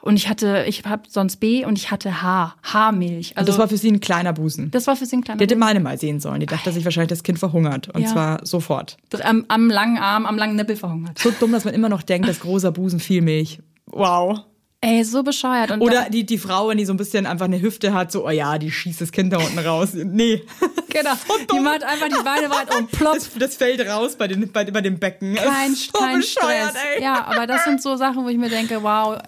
und 0.00 0.16
ich 0.16 0.28
hatte, 0.28 0.64
ich 0.68 0.84
habe 0.84 1.02
sonst 1.08 1.36
B 1.36 1.64
und 1.64 1.78
ich 1.78 1.90
hatte 1.90 2.22
H, 2.22 2.54
Haarmilch. 2.62 3.36
Also 3.36 3.38
Also 3.38 3.52
das 3.52 3.58
war 3.58 3.68
für 3.68 3.76
sie 3.78 3.90
ein 3.90 4.00
kleiner 4.00 4.32
Busen. 4.32 4.70
das 4.70 4.86
war 4.86 4.96
für 4.96 5.06
sie 5.06 5.16
ein 5.16 5.22
kleiner 5.24 5.38
Die 5.38 5.44
hätte 5.44 5.56
meine 5.56 5.80
mal 5.80 5.98
sehen 5.98 6.20
sollen. 6.20 6.40
Die 6.40 6.46
dachte 6.46 6.70
sich 6.72 6.84
wahrscheinlich, 6.84 7.08
das 7.08 7.22
Kind 7.22 7.38
verhungert. 7.38 7.88
Und 7.88 8.02
Ja. 8.02 8.08
zwar 8.08 8.46
sofort. 8.46 8.96
am, 9.22 9.44
am 9.48 9.70
langen 9.70 9.98
Arm, 9.98 10.26
am 10.26 10.36
langen 10.36 10.56
Nippel 10.56 10.76
verhungert. 10.76 11.18
So 11.18 11.30
dumm, 11.38 11.52
dass 11.52 11.64
man 11.64 11.74
immer 11.74 11.88
noch 11.88 12.02
denkt, 12.02 12.28
dass 12.28 12.40
großer 12.40 12.70
Busen 12.72 13.00
viel 13.00 13.22
Milch. 13.22 13.60
Wow. 13.86 14.40
Ey, 14.84 15.02
so 15.02 15.22
bescheuert. 15.22 15.70
Und 15.70 15.80
Oder 15.80 16.10
die, 16.10 16.26
die 16.26 16.36
Frau, 16.36 16.68
wenn 16.68 16.76
die 16.76 16.84
so 16.84 16.92
ein 16.92 16.98
bisschen 16.98 17.24
einfach 17.24 17.46
eine 17.46 17.58
Hüfte 17.62 17.94
hat, 17.94 18.12
so, 18.12 18.26
oh 18.26 18.30
ja, 18.30 18.58
die 18.58 18.70
schießt 18.70 19.00
das 19.00 19.12
Kind 19.12 19.32
da 19.32 19.38
unten 19.38 19.58
raus. 19.58 19.90
Nee. 19.94 20.42
Genau. 20.94 21.10
Die 21.52 21.58
macht 21.58 21.82
einfach 21.82 22.06
die 22.06 22.22
Beine 22.22 22.48
weit 22.50 22.72
und 22.72 22.88
plopp. 22.92 23.14
Das, 23.14 23.28
das 23.36 23.56
fällt 23.56 23.84
raus 23.84 24.14
bei, 24.14 24.28
den, 24.28 24.52
bei, 24.52 24.64
bei 24.64 24.80
dem 24.80 25.00
Becken. 25.00 25.34
Kein, 25.34 25.74
so 25.74 25.90
kein 25.90 26.18
bescheuert, 26.18 26.70
Stress. 26.70 26.84
ey. 26.94 27.02
Ja, 27.02 27.24
aber 27.24 27.48
das 27.48 27.64
sind 27.64 27.82
so 27.82 27.96
Sachen, 27.96 28.24
wo 28.24 28.28
ich 28.28 28.38
mir 28.38 28.48
denke, 28.48 28.80
wow, 28.80 29.18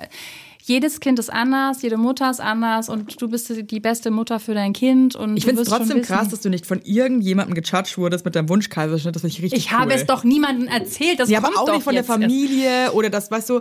jedes 0.68 0.98
Kind 0.98 1.20
ist 1.20 1.32
anders, 1.32 1.82
jede 1.82 1.96
Mutter 1.96 2.28
ist 2.28 2.40
anders 2.40 2.88
und 2.88 3.22
du 3.22 3.28
bist 3.28 3.52
die 3.70 3.78
beste 3.80 4.10
Mutter 4.10 4.40
für 4.40 4.52
dein 4.52 4.72
Kind. 4.72 5.14
Und 5.14 5.36
Ich 5.36 5.44
finde 5.44 5.62
es 5.62 5.68
trotzdem 5.68 6.02
krass, 6.02 6.28
dass 6.28 6.40
du 6.40 6.50
nicht 6.50 6.66
von 6.66 6.80
irgendjemandem 6.82 7.54
gejudged 7.54 7.96
wurdest 7.98 8.24
mit 8.24 8.34
deinem 8.34 8.48
Wunschkaiserschnitt. 8.48 9.14
Das 9.14 9.22
finde 9.22 9.36
ich 9.36 9.42
richtig 9.42 9.60
Ich 9.66 9.72
cool. 9.72 9.78
habe 9.78 9.94
es 9.94 10.06
doch 10.06 10.24
niemandem 10.24 10.66
erzählt. 10.66 11.20
Das 11.20 11.30
Ja, 11.30 11.40
kommt 11.40 11.54
aber 11.54 11.62
auch 11.62 11.66
doch 11.66 11.74
nicht 11.74 11.84
von 11.84 11.94
der 11.94 12.02
jetzt 12.02 12.10
erst. 12.10 12.20
Familie 12.20 12.92
oder 12.94 13.10
das, 13.10 13.30
weißt 13.30 13.48
du, 13.50 13.60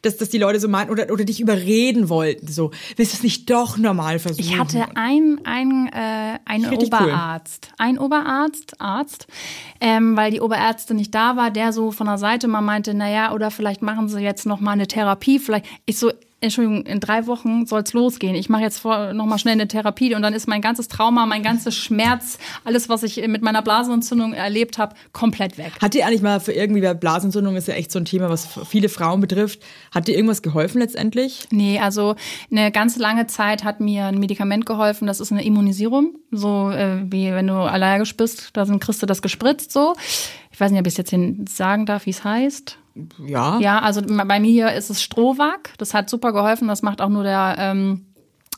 dass, 0.00 0.16
dass 0.16 0.30
die 0.30 0.38
Leute 0.38 0.58
so 0.58 0.68
meinten 0.68 0.90
oder, 0.92 1.12
oder 1.12 1.24
dich 1.24 1.40
überreden 1.42 2.08
wollten. 2.08 2.48
So, 2.48 2.70
willst 2.96 3.12
du 3.12 3.16
es 3.18 3.22
nicht 3.22 3.50
doch 3.50 3.76
normal 3.76 4.18
versuchen? 4.18 4.40
Ich 4.42 4.58
hatte 4.58 4.86
ein, 4.94 5.38
ein, 5.44 5.90
äh, 5.92 6.38
einen 6.46 6.64
Richtig 6.64 6.90
cool. 6.90 7.08
Oberarzt. 7.08 7.68
Ein 7.76 7.98
Oberarzt, 7.98 8.80
Arzt, 8.80 9.26
ähm, 9.82 10.16
weil 10.16 10.30
die 10.30 10.40
Oberärztin 10.40 10.96
nicht 10.96 11.14
da 11.14 11.36
war, 11.36 11.50
der 11.50 11.74
so 11.74 11.90
von 11.90 12.06
der 12.06 12.16
Seite 12.16 12.48
mal 12.48 12.62
meinte, 12.62 12.94
naja, 12.94 13.32
oder 13.34 13.50
vielleicht 13.50 13.82
machen 13.82 14.08
sie 14.08 14.20
jetzt 14.20 14.46
noch 14.46 14.60
mal 14.60 14.72
eine 14.72 14.86
Therapie. 14.86 15.38
Vielleicht, 15.38 15.66
ich 15.84 15.98
so, 15.98 16.12
Entschuldigung, 16.46 16.86
in 16.86 17.00
drei 17.00 17.26
Wochen 17.26 17.66
soll's 17.66 17.92
losgehen. 17.92 18.34
Ich 18.34 18.48
mache 18.48 18.62
jetzt 18.62 18.78
vor, 18.78 19.12
noch 19.12 19.26
mal 19.26 19.38
schnell 19.38 19.54
eine 19.54 19.68
Therapie 19.68 20.14
und 20.14 20.22
dann 20.22 20.34
ist 20.34 20.48
mein 20.48 20.60
ganzes 20.60 20.88
Trauma, 20.88 21.26
mein 21.26 21.42
ganzes 21.42 21.74
Schmerz, 21.74 22.38
alles, 22.64 22.88
was 22.88 23.02
ich 23.02 23.26
mit 23.26 23.42
meiner 23.42 23.62
Blasenentzündung 23.62 24.32
erlebt 24.32 24.78
habe, 24.78 24.94
komplett 25.12 25.58
weg. 25.58 25.72
Hat 25.80 25.94
dir 25.94 26.06
eigentlich 26.06 26.22
mal 26.22 26.40
für 26.40 26.52
irgendwie, 26.52 26.82
weil 26.82 26.94
Blasenentzündung 26.94 27.56
ist 27.56 27.68
ja 27.68 27.74
echt 27.74 27.92
so 27.92 27.98
ein 27.98 28.04
Thema, 28.04 28.28
was 28.28 28.48
viele 28.68 28.88
Frauen 28.88 29.20
betrifft, 29.20 29.60
hat 29.92 30.08
dir 30.08 30.14
irgendwas 30.14 30.42
geholfen 30.42 30.80
letztendlich? 30.80 31.46
Nee, 31.50 31.78
also 31.78 32.16
eine 32.50 32.70
ganz 32.72 32.96
lange 32.96 33.26
Zeit 33.26 33.64
hat 33.64 33.80
mir 33.80 34.06
ein 34.06 34.18
Medikament 34.18 34.66
geholfen, 34.66 35.06
das 35.06 35.20
ist 35.20 35.32
eine 35.32 35.44
Immunisierung, 35.44 36.14
so 36.30 36.70
äh, 36.70 37.02
wie 37.10 37.30
wenn 37.32 37.46
du 37.46 37.54
allergisch 37.54 38.16
bist, 38.16 38.50
da 38.54 38.66
sind, 38.66 38.80
kriegst 38.80 39.02
du 39.02 39.06
das 39.06 39.22
gespritzt 39.22 39.72
so. 39.72 39.94
Ich 40.50 40.60
weiß 40.60 40.70
nicht, 40.70 40.80
ob 40.80 40.86
ich 40.86 40.98
es 40.98 41.10
jetzt 41.10 41.54
sagen 41.54 41.84
darf, 41.84 42.06
wie 42.06 42.10
es 42.10 42.24
heißt. 42.24 42.78
Ja. 43.18 43.58
Ja, 43.60 43.80
also 43.80 44.02
bei 44.02 44.40
mir 44.40 44.72
ist 44.72 44.90
es 44.90 45.02
Strohwag, 45.02 45.74
das 45.78 45.94
hat 45.94 46.08
super 46.08 46.32
geholfen, 46.32 46.68
das 46.68 46.82
macht 46.82 47.00
auch 47.00 47.08
nur 47.08 47.24
der 47.24 47.56
ähm, 47.58 48.06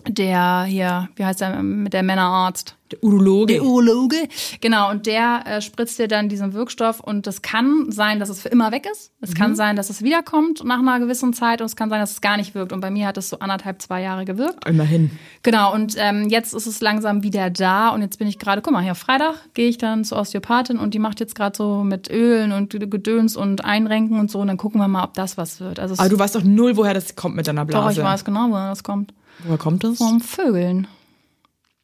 der 0.07 0.65
hier, 0.65 1.09
wie 1.17 1.25
heißt 1.25 1.41
der, 1.41 1.63
mit 1.63 1.93
der 1.93 2.03
Männerarzt? 2.03 2.77
Der 2.91 3.05
Urologe. 3.05 3.55
Der 3.55 3.63
Urologe. 3.63 4.17
Genau, 4.63 4.91
und 4.91 5.05
der 5.05 5.43
äh, 5.47 5.61
spritzt 5.61 5.99
dir 5.99 6.09
dann 6.09 6.31
diesen 6.31 6.55
Wirkstoff 6.55 7.01
und 7.01 7.27
das 7.27 7.43
kann 7.43 7.91
sein, 7.93 8.19
dass 8.19 8.31
es 8.31 8.41
für 8.41 8.49
immer 8.49 8.73
weg 8.73 8.87
ist. 8.91 9.13
Es 9.21 9.35
kann 9.35 9.55
sein, 9.57 9.77
dass 9.77 9.91
es 9.91 10.03
wiederkommt 10.03 10.65
nach 10.65 10.79
einer 10.79 10.99
gewissen 10.99 11.35
Zeit 11.35 11.61
und 11.61 11.67
es 11.67 11.77
kann 11.77 11.91
sein, 11.91 12.01
dass 12.01 12.13
es 12.13 12.21
gar 12.23 12.39
nicht 12.39 12.55
wirkt. 12.55 12.73
Und 12.73 12.81
bei 12.81 12.91
mir 12.91 13.07
hat 13.07 13.19
es 13.19 13.29
so 13.29 13.41
anderthalb, 13.41 13.83
zwei 13.83 14.01
Jahre 14.01 14.25
gewirkt. 14.25 14.67
Immerhin. 14.67 15.11
Genau, 15.43 15.75
und 15.75 15.97
ähm, 15.99 16.29
jetzt 16.31 16.55
ist 16.55 16.67
es 16.67 16.81
langsam 16.81 17.23
wieder 17.23 17.51
da 17.51 17.91
und 17.91 18.01
jetzt 18.01 18.19
bin 18.19 18.27
ich 18.27 18.39
gerade, 18.39 18.63
guck 18.63 18.73
mal, 18.73 18.83
hier 18.83 18.95
Freitag 18.95 19.35
gehe 19.53 19.69
ich 19.69 19.77
dann 19.77 20.05
zur 20.05 20.19
Osteopathin 20.19 20.79
und 20.79 20.95
die 20.95 20.99
macht 20.99 21.21
jetzt 21.21 21.35
gerade 21.35 21.57
so 21.57 21.83
mit 21.85 22.11
Ölen 22.11 22.53
und 22.53 22.71
Gedöns 22.71 23.37
und 23.37 23.67
Einrenken 23.67 24.19
und 24.19 24.31
so 24.31 24.39
und 24.39 24.47
dann 24.47 24.57
gucken 24.57 24.81
wir 24.81 24.89
mal, 24.89 25.05
ob 25.05 25.13
das 25.13 25.37
was 25.37 25.61
wird. 25.61 25.79
Also 25.79 25.95
Aber 25.99 26.09
du 26.09 26.19
weißt 26.19 26.37
doch 26.37 26.45
null, 26.45 26.77
woher 26.79 26.95
das 26.95 27.17
kommt 27.17 27.37
mit 27.37 27.47
deiner 27.47 27.67
Blase. 27.67 27.85
doch, 27.85 27.91
ich 27.91 28.03
weiß 28.03 28.25
genau, 28.25 28.49
woher 28.49 28.71
das 28.71 28.83
kommt. 28.83 29.13
Woher 29.45 29.59
kommt 29.59 29.85
das? 29.85 29.99
Vom 29.99 30.21
Vögeln. 30.21 30.87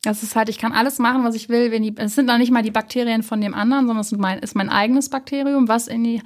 Das 0.03 0.23
ist 0.23 0.37
halt, 0.37 0.51
ich 0.51 0.59
kann 0.59 0.73
alles 0.73 0.99
machen, 0.99 1.25
was 1.25 1.35
ich 1.35 1.49
will. 1.49 1.71
Wenn 1.71 1.83
die, 1.83 1.95
es 1.97 2.15
sind 2.15 2.27
noch 2.27 2.37
nicht 2.37 2.53
mal 2.53 2.63
die 2.63 2.71
Bakterien 2.71 3.23
von 3.23 3.41
dem 3.41 3.55
anderen, 3.55 3.87
sondern 3.87 4.03
es 4.03 4.13
ist 4.13 4.19
mein, 4.19 4.39
ist 4.41 4.55
mein 4.55 4.69
eigenes 4.69 5.09
Bakterium, 5.09 5.67
was 5.67 5.89
in 5.89 6.05
die, 6.05 6.21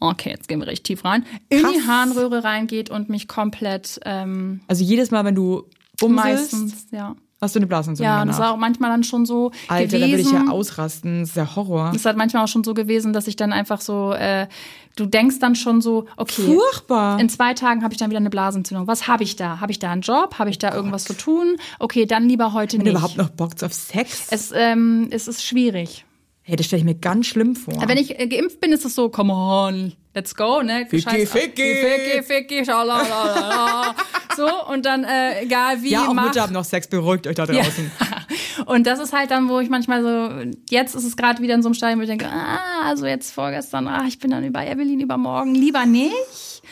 okay, 0.00 0.30
jetzt 0.30 0.48
gehen 0.48 0.58
wir 0.58 0.66
richtig 0.66 0.82
tief 0.96 1.04
rein, 1.04 1.24
in 1.48 1.58
die 1.58 1.64
Krass. 1.78 1.86
Harnröhre 1.86 2.42
reingeht 2.42 2.90
und 2.90 3.08
mich 3.08 3.28
komplett 3.28 4.00
ähm, 4.04 4.62
Also 4.66 4.82
jedes 4.82 5.12
Mal, 5.12 5.24
wenn 5.24 5.36
du 5.36 5.64
meistens, 6.08 6.88
ja. 6.90 7.14
hast 7.40 7.54
du 7.54 7.60
eine 7.60 7.68
Blasenentzündung 7.68 8.12
Ja, 8.12 8.22
und 8.22 8.28
das 8.28 8.38
war 8.40 8.52
auch 8.52 8.56
manchmal 8.56 8.90
dann 8.90 9.04
schon 9.04 9.26
so 9.26 9.52
Alter, 9.68 9.86
da 9.86 9.92
würde 9.92 10.06
ich 10.06 10.24
gewesen. 10.24 10.46
ja 10.46 10.50
ausrasten. 10.52 11.20
Das 11.20 11.28
ist 11.30 11.36
ja 11.36 11.54
Horror. 11.54 11.92
es 11.94 12.04
hat 12.04 12.16
manchmal 12.16 12.42
auch 12.44 12.48
schon 12.48 12.64
so 12.64 12.74
gewesen, 12.74 13.12
dass 13.12 13.28
ich 13.28 13.36
dann 13.36 13.52
einfach 13.52 13.80
so, 13.80 14.12
äh, 14.12 14.48
du 14.96 15.06
denkst 15.06 15.38
dann 15.38 15.54
schon 15.54 15.80
so, 15.80 16.06
okay, 16.16 16.42
Furchtbar. 16.42 17.18
in 17.20 17.28
zwei 17.28 17.54
Tagen 17.54 17.82
habe 17.82 17.94
ich 17.94 17.98
dann 17.98 18.10
wieder 18.10 18.18
eine 18.18 18.30
Blasenentzündung. 18.30 18.86
Was 18.86 19.06
habe 19.08 19.22
ich 19.22 19.36
da? 19.36 19.60
Habe 19.60 19.72
ich 19.72 19.78
da 19.78 19.90
einen 19.90 20.02
Job? 20.02 20.38
Habe 20.38 20.50
ich 20.50 20.58
da 20.58 20.74
irgendwas 20.74 21.04
zu 21.04 21.14
tun? 21.14 21.56
Okay, 21.78 22.06
dann 22.06 22.28
lieber 22.28 22.52
heute 22.52 22.76
Wenn 22.78 22.84
nicht. 22.84 22.92
überhaupt 22.92 23.16
noch 23.16 23.30
Bock 23.30 23.52
auf 23.62 23.72
Sex? 23.72 24.28
es, 24.30 24.52
ähm, 24.54 25.08
es 25.10 25.28
ist 25.28 25.44
schwierig. 25.44 26.04
Hey, 26.50 26.56
das 26.56 26.66
stelle 26.66 26.80
ich 26.80 26.84
mir 26.84 26.94
ganz 26.96 27.26
schlimm 27.26 27.54
vor. 27.56 27.74
Wenn 27.86 27.96
ich 27.96 28.18
äh, 28.18 28.26
geimpft 28.26 28.60
bin, 28.60 28.72
ist 28.72 28.84
es 28.84 28.94
so, 28.94 29.08
come 29.08 29.32
on, 29.32 29.92
let's 30.14 30.34
go, 30.34 30.62
ne? 30.62 30.84
Ficky, 30.88 31.24
ficky. 31.26 31.74
Ficky, 31.74 32.22
ficky, 32.22 32.64
schalalala. 32.64 33.94
So, 34.36 34.46
und 34.72 34.86
dann, 34.86 35.02
äh, 35.04 35.42
egal 35.42 35.82
wie, 35.82 35.90
ja, 35.90 36.06
auch 36.06 36.14
mach. 36.14 36.26
Mütter 36.28 36.42
haben 36.42 36.52
noch 36.52 36.64
Sex, 36.64 36.86
beruhigt 36.86 37.26
euch 37.26 37.34
da 37.34 37.44
Ja. 37.46 37.62
draußen. 37.62 37.90
Und 38.66 38.86
das 38.86 39.00
ist 39.00 39.12
halt 39.12 39.30
dann, 39.32 39.48
wo 39.48 39.58
ich 39.58 39.68
manchmal 39.68 40.02
so, 40.02 40.50
jetzt 40.70 40.94
ist 40.94 41.04
es 41.04 41.16
gerade 41.16 41.42
wieder 41.42 41.54
in 41.54 41.62
so 41.62 41.68
einem 41.68 41.74
Stadium, 41.74 41.98
wo 41.98 42.02
ich 42.04 42.08
denke, 42.08 42.26
ah, 42.28 42.86
also 42.86 43.06
jetzt 43.06 43.32
vorgestern, 43.32 43.88
ah, 43.88 44.04
ich 44.06 44.18
bin 44.18 44.30
dann 44.30 44.44
über 44.44 44.64
Evelyn 44.64 45.00
übermorgen, 45.00 45.54
lieber 45.54 45.84
nicht. 45.84 46.62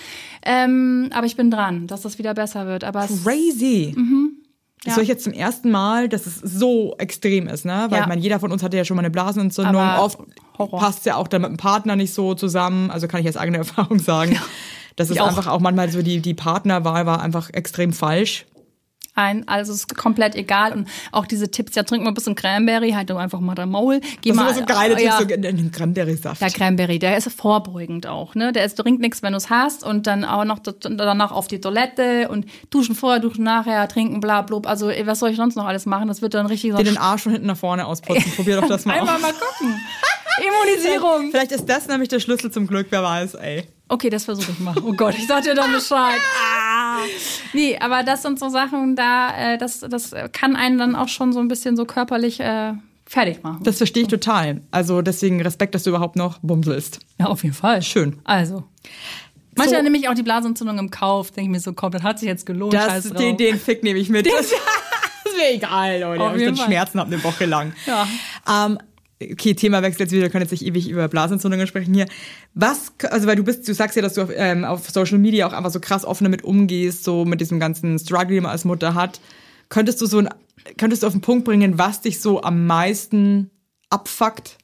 Ähm, 0.42 1.10
aber 1.12 1.26
ich 1.26 1.36
bin 1.36 1.50
dran, 1.50 1.88
dass 1.88 2.02
das 2.02 2.18
wieder 2.18 2.32
besser 2.32 2.66
wird. 2.66 2.84
Aber 2.84 3.04
es, 3.04 3.24
Crazy. 3.24 3.94
Mhm. 4.84 4.88
ja. 4.88 4.90
Das 4.90 4.96
höre 4.96 5.02
ich 5.02 5.08
jetzt 5.08 5.24
zum 5.24 5.32
ersten 5.32 5.70
Mal, 5.70 6.08
dass 6.08 6.26
es 6.26 6.36
so 6.36 6.94
extrem 6.98 7.48
ist, 7.48 7.64
ne? 7.64 7.86
Weil 7.88 7.98
Ja. 7.98 8.02
ich 8.04 8.08
meine, 8.08 8.20
jeder 8.20 8.40
von 8.40 8.52
uns 8.52 8.62
hatte 8.62 8.76
ja 8.76 8.84
schon 8.84 8.96
mal 8.96 9.02
eine 9.02 9.10
Blasenentzündung. 9.10 9.76
Aber 9.76 10.02
Oft 10.04 10.18
Horror. 10.58 10.80
passt 10.80 11.06
ja 11.06 11.16
auch 11.16 11.28
dann 11.28 11.42
mit 11.42 11.50
dem 11.50 11.56
Partner 11.56 11.96
nicht 11.96 12.14
so 12.14 12.34
zusammen. 12.34 12.90
Also 12.90 13.08
kann 13.08 13.20
ich 13.20 13.28
aus 13.28 13.36
eigener 13.36 13.58
Erfahrung 13.66 13.98
sagen. 13.98 14.38
Das 14.96 15.10
ist 15.10 15.20
einfach 15.20 15.46
auch 15.46 15.60
manchmal 15.60 15.90
so, 15.90 16.02
die, 16.02 16.20
die 16.20 16.34
Partnerwahl 16.34 17.06
war 17.06 17.20
einfach 17.22 17.50
extrem 17.52 17.92
falsch. 17.92 18.46
Ein, 19.18 19.46
also 19.48 19.72
es 19.72 19.80
ist 19.80 19.96
komplett 19.96 20.34
egal. 20.34 20.72
Und 20.72 20.88
auch 21.12 21.26
diese 21.26 21.50
Tipps, 21.50 21.74
ja, 21.74 21.82
trink 21.82 22.02
mal 22.04 22.10
ein 22.10 22.14
bisschen 22.14 22.34
Cranberry, 22.34 22.92
halt 22.92 23.10
einfach 23.10 23.40
mal 23.40 23.54
dein 23.54 23.70
Maul. 23.70 24.00
Geh 24.22 24.30
Das 24.30 24.36
mal, 24.36 24.54
sind 24.54 24.68
so 24.68 24.74
geile 24.74 24.94
Tipps, 24.94 25.06
ja. 25.06 25.18
so 25.18 25.24
in 25.34 25.42
den 25.42 25.72
Cranberry-Saft. 25.72 26.40
Der 26.40 26.50
Cranberry, 26.50 26.98
der 26.98 27.16
ist 27.16 27.30
vorbeugend 27.32 28.06
auch, 28.06 28.34
ne? 28.34 28.52
Der 28.52 28.64
ist, 28.64 28.76
trinkt 28.76 29.00
nichts, 29.00 29.22
wenn 29.22 29.32
du 29.32 29.38
es 29.38 29.50
hast 29.50 29.84
und 29.84 30.06
dann 30.06 30.24
auch 30.24 30.44
noch 30.44 30.60
danach 30.60 31.32
auf 31.32 31.48
die 31.48 31.60
Toilette 31.60 32.28
und 32.28 32.46
duschen 32.70 32.94
vorher, 32.94 33.20
duschen 33.20 33.44
nachher, 33.44 33.88
trinken, 33.88 34.20
bla, 34.20 34.42
blub. 34.42 34.66
Also 34.66 34.90
was 35.04 35.18
soll 35.18 35.30
ich 35.30 35.36
sonst 35.36 35.56
noch 35.56 35.66
alles 35.66 35.86
machen? 35.86 36.08
Das 36.08 36.22
wird 36.22 36.34
dann 36.34 36.46
richtig 36.46 36.72
so 36.72 36.78
den 36.78 36.96
Arsch 36.96 37.22
von 37.22 37.32
hinten 37.32 37.48
nach 37.48 37.56
vorne 37.56 37.86
ausputzen. 37.86 38.32
Probier 38.36 38.60
doch 38.60 38.68
das 38.68 38.84
mal 38.84 38.98
Einmal 38.98 39.18
mal 39.18 39.32
gucken. 39.32 39.74
Immunisierung. 40.40 41.30
Vielleicht 41.30 41.52
ist 41.52 41.66
das 41.68 41.88
nämlich 41.88 42.08
der 42.08 42.20
Schlüssel 42.20 42.50
zum 42.50 42.66
Glück, 42.66 42.86
wer 42.90 43.02
weiß, 43.02 43.34
ey. 43.34 43.64
Okay, 43.88 44.10
das 44.10 44.24
versuche 44.24 44.52
ich 44.52 44.58
mal. 44.58 44.74
Oh 44.82 44.92
Gott, 44.92 45.14
ich 45.16 45.26
sag 45.26 45.44
dir 45.44 45.54
dann 45.54 45.72
Bescheid. 45.72 46.20
Ah. 46.42 46.98
Nee, 47.52 47.78
aber 47.78 48.02
das 48.02 48.22
sind 48.22 48.38
so 48.38 48.48
Sachen, 48.48 48.96
da, 48.96 49.54
äh, 49.54 49.58
das, 49.58 49.80
das 49.80 50.14
kann 50.32 50.56
einen 50.56 50.78
dann 50.78 50.94
auch 50.94 51.08
schon 51.08 51.32
so 51.32 51.40
ein 51.40 51.48
bisschen 51.48 51.76
so 51.76 51.84
körperlich 51.84 52.40
äh, 52.40 52.74
fertig 53.06 53.42
machen. 53.42 53.60
Das 53.62 53.78
verstehe 53.78 54.02
ich 54.02 54.08
total. 54.08 54.60
Also 54.70 55.00
deswegen 55.00 55.40
Respekt, 55.40 55.74
dass 55.74 55.84
du 55.84 55.90
überhaupt 55.90 56.16
noch 56.16 56.38
bumselst. 56.40 57.00
Ja, 57.18 57.26
auf 57.26 57.42
jeden 57.42 57.54
Fall. 57.54 57.82
Schön. 57.82 58.18
Also. 58.24 58.64
Manchmal 59.56 59.82
nehme 59.82 59.98
ich 59.98 60.08
auch 60.08 60.14
die 60.14 60.22
Blasenentzündung 60.22 60.78
im 60.78 60.90
Kauf, 60.90 61.32
denke 61.32 61.48
ich 61.48 61.52
mir 61.52 61.60
so, 61.60 61.72
komm, 61.72 61.90
das 61.90 62.02
hat 62.02 62.18
sich 62.20 62.28
jetzt 62.28 62.46
gelohnt. 62.46 62.74
Das, 62.74 63.10
den, 63.10 63.36
den 63.36 63.58
Fick 63.58 63.82
nehme 63.82 63.98
ich 63.98 64.08
mit. 64.08 64.26
Das, 64.26 64.50
das 65.24 65.36
wäre 65.36 65.54
egal, 65.54 66.00
Leute. 66.00 66.22
Auf 66.22 66.36
ich 66.36 66.44
dann 66.44 66.56
Fall. 66.56 66.66
Schmerzen 66.66 67.00
habe 67.00 67.12
eine 67.12 67.24
Woche 67.24 67.44
lang. 67.46 67.72
Ja. 67.86 68.06
Ähm, 68.48 68.78
okay, 69.22 69.54
Themawechsel 69.54 70.02
jetzt 70.02 70.12
wieder. 70.12 70.22
Wir 70.22 70.30
können 70.30 70.42
jetzt 70.42 70.50
nicht 70.50 70.64
ewig 70.64 70.88
über 70.88 71.08
Blasenentzündungen 71.08 71.66
sprechen 71.66 71.94
hier. 71.94 72.06
Was, 72.54 72.92
also 73.10 73.26
weil 73.26 73.36
du 73.36 73.44
bist, 73.44 73.66
du 73.68 73.74
sagst 73.74 73.96
ja, 73.96 74.02
dass 74.02 74.14
du 74.14 74.22
auf, 74.22 74.30
ähm, 74.34 74.64
auf 74.64 74.88
Social 74.90 75.18
Media 75.18 75.46
auch 75.46 75.52
einfach 75.52 75.70
so 75.70 75.80
krass 75.80 76.04
offen 76.04 76.24
damit 76.24 76.44
umgehst, 76.44 77.04
so 77.04 77.24
mit 77.24 77.40
diesem 77.40 77.60
ganzen 77.60 77.98
Struggle, 77.98 78.34
den 78.34 78.42
man 78.44 78.52
als 78.52 78.64
Mutter 78.64 78.94
hat. 78.94 79.20
Könntest 79.68 80.00
du 80.00 80.06
so 80.06 80.18
ein, 80.18 80.28
könntest 80.76 81.02
du 81.02 81.06
auf 81.06 81.12
den 81.12 81.22
Punkt 81.22 81.44
bringen, 81.44 81.78
was 81.78 82.00
dich 82.00 82.20
so 82.20 82.42
am 82.42 82.66
meisten 82.66 83.50
abfuckt 83.90 84.58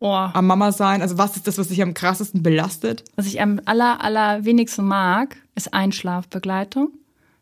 Oh, 0.00 0.12
am 0.12 0.46
Mama 0.46 0.70
sein? 0.70 1.02
Also 1.02 1.18
was 1.18 1.36
ist 1.36 1.46
das, 1.48 1.58
was 1.58 1.68
dich 1.68 1.82
am 1.82 1.94
krassesten 1.94 2.42
belastet? 2.42 3.04
was 3.16 3.26
ich 3.26 3.40
am 3.40 3.60
aller, 3.64 4.02
aller 4.02 4.44
wenigsten 4.44 4.84
mag, 4.84 5.36
ist 5.56 5.74
Einschlafbegleitung. 5.74 6.92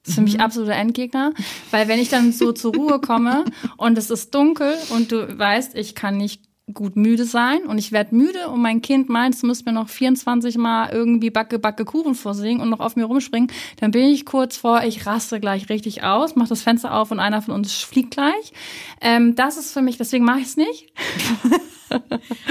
Das 0.06 0.10
ist 0.10 0.14
für 0.14 0.22
mich 0.22 0.40
absoluter 0.40 0.74
Endgegner, 0.74 1.32
weil 1.72 1.88
wenn 1.88 1.98
ich 1.98 2.08
dann 2.08 2.30
so 2.30 2.52
zur 2.52 2.74
Ruhe 2.74 3.00
komme 3.00 3.44
und 3.76 3.98
es 3.98 4.10
ist 4.10 4.32
dunkel 4.32 4.72
und 4.90 5.10
du 5.10 5.36
weißt, 5.36 5.74
ich 5.74 5.96
kann 5.96 6.16
nicht 6.16 6.42
gut 6.72 6.94
müde 6.94 7.24
sein 7.24 7.62
und 7.66 7.78
ich 7.78 7.90
werde 7.90 8.14
müde 8.14 8.48
und 8.48 8.60
mein 8.60 8.82
Kind 8.82 9.08
meint, 9.08 9.34
es 9.34 9.42
müsste 9.42 9.64
mir 9.66 9.72
noch 9.72 9.88
24 9.88 10.58
Mal 10.58 10.90
irgendwie 10.92 11.30
Backe, 11.30 11.58
Backe 11.58 11.84
Kuchen 11.84 12.14
vorsingen 12.14 12.60
und 12.60 12.70
noch 12.70 12.80
auf 12.80 12.94
mir 12.94 13.04
rumspringen, 13.04 13.50
dann 13.80 13.90
bin 13.90 14.04
ich 14.04 14.26
kurz 14.26 14.56
vor, 14.56 14.84
ich 14.84 15.06
raste 15.06 15.40
gleich 15.40 15.68
richtig 15.68 16.04
aus, 16.04 16.36
mach 16.36 16.48
das 16.48 16.62
Fenster 16.62 16.94
auf 16.94 17.10
und 17.10 17.18
einer 17.18 17.42
von 17.42 17.54
uns 17.54 17.72
fliegt 17.72 18.12
gleich. 18.12 18.52
Ähm, 19.00 19.34
das 19.34 19.56
ist 19.56 19.72
für 19.72 19.82
mich, 19.82 19.96
deswegen 19.96 20.24
mache 20.24 20.40
ich 20.40 20.46
es 20.46 20.56
nicht. 20.56 20.92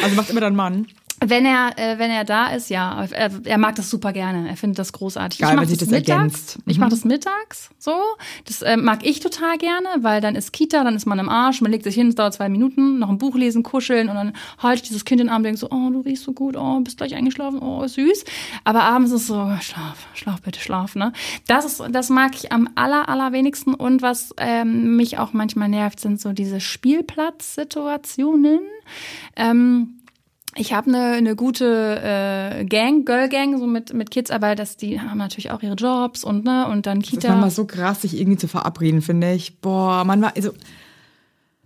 Also 0.02 0.16
macht 0.16 0.30
immer 0.30 0.40
dein 0.40 0.56
Mann. 0.56 0.88
Wenn 1.24 1.46
er, 1.46 1.72
äh, 1.78 1.98
wenn 1.98 2.12
er 2.12 2.26
da 2.26 2.48
ist, 2.48 2.70
ja, 2.70 3.06
er, 3.06 3.32
er 3.46 3.58
mag 3.58 3.76
das 3.76 3.90
super 3.90 4.12
gerne. 4.12 4.50
Er 4.50 4.58
findet 4.58 4.80
das 4.80 4.92
großartig. 4.92 5.40
Geil, 5.40 5.50
ich 5.50 5.56
mach 5.56 5.62
wenn 5.62 5.70
sich 5.70 5.78
das 5.78 5.88
das 5.88 6.00
mittags. 6.00 6.18
ergänzt. 6.18 6.60
Ich 6.66 6.78
mache 6.78 6.90
das 6.90 7.06
mittags 7.06 7.70
so. 7.80 7.96
Das 8.46 8.62
äh, 8.62 8.76
mag 8.76 9.06
ich 9.06 9.22
total 9.22 9.58
gerne, 9.58 9.88
weil 10.02 10.20
dann 10.20 10.36
ist 10.36 10.52
Kita, 10.52 10.84
dann 10.84 10.96
ist 10.96 11.06
man 11.06 11.18
im 11.20 11.30
Arsch, 11.30 11.62
man 11.62 11.72
legt 11.72 11.86
sich 11.86 11.96
hin, 11.96 12.10
es 12.10 12.16
dauert 12.16 12.34
zwei 12.34 12.50
Minuten, 12.50 13.00
noch 13.00 13.08
ein 13.10 13.18
Buch 13.18 13.36
lesen, 13.36 13.64
kuscheln 13.64 14.10
und 14.10 14.16
dann 14.16 14.34
halte 14.58 14.84
ich 14.84 14.90
dieses 14.90 15.06
Kind 15.06 15.22
in 15.22 15.28
den 15.28 15.32
Arm 15.32 15.38
und 15.38 15.44
denke 15.44 15.60
so, 15.60 15.70
oh, 15.70 15.90
du 15.90 16.02
riechst 16.02 16.26
so 16.26 16.34
gut, 16.34 16.58
oh, 16.58 16.80
bist 16.82 16.98
gleich 16.98 17.16
eingeschlafen, 17.16 17.60
oh, 17.60 17.88
süß. 17.88 18.26
Aber 18.64 18.84
abends 18.84 19.12
ist 19.12 19.28
so, 19.28 19.52
schlaf, 19.62 20.08
schlaf 20.14 20.42
bitte, 20.42 20.60
schlaf, 20.60 20.96
ne? 20.96 21.14
Das 21.48 21.66
ist, 21.66 21.82
das 21.92 22.10
mag 22.10 22.36
ich 22.36 22.52
am 22.52 22.70
aller, 22.76 23.08
allerwenigsten 23.08 23.74
und 23.74 24.02
was 24.02 24.34
ähm, 24.38 24.98
mich 24.98 25.18
auch 25.18 25.32
manchmal 25.34 25.70
nervt, 25.70 26.00
sind 26.00 26.20
so 26.20 26.34
diese 26.34 26.60
Spielplatzsituationen. 26.60 28.60
Ähm, 29.36 29.95
ich 30.58 30.74
habe 30.74 30.88
eine, 30.88 31.04
eine 31.14 31.36
gute 31.36 32.02
äh, 32.02 32.66
Gang, 32.66 33.06
Girl 33.06 33.30
Gang, 33.30 33.58
so 33.60 33.68
mit, 33.68 33.94
mit 33.94 34.12
Kids, 34.12 34.32
aber 34.32 34.56
das, 34.56 34.78
die 34.78 35.00
haben 35.02 35.18
natürlich 35.18 35.52
auch 35.52 35.62
ihre 35.62 35.76
Jobs 35.76 36.24
und 36.24 36.46
ne 36.46 36.68
und 36.68 36.86
dann 36.86 37.00
Das 37.00 37.10
ist 37.10 37.16
Kita. 37.16 37.30
manchmal 37.30 37.52
so 37.52 37.66
krass, 37.66 38.02
sich 38.02 38.18
irgendwie 38.20 38.38
zu 38.38 38.48
verabreden, 38.48 39.02
finde 39.02 39.34
ich. 39.34 39.60
Boah, 39.60 40.04
manchmal, 40.06 40.32
also, 40.36 40.52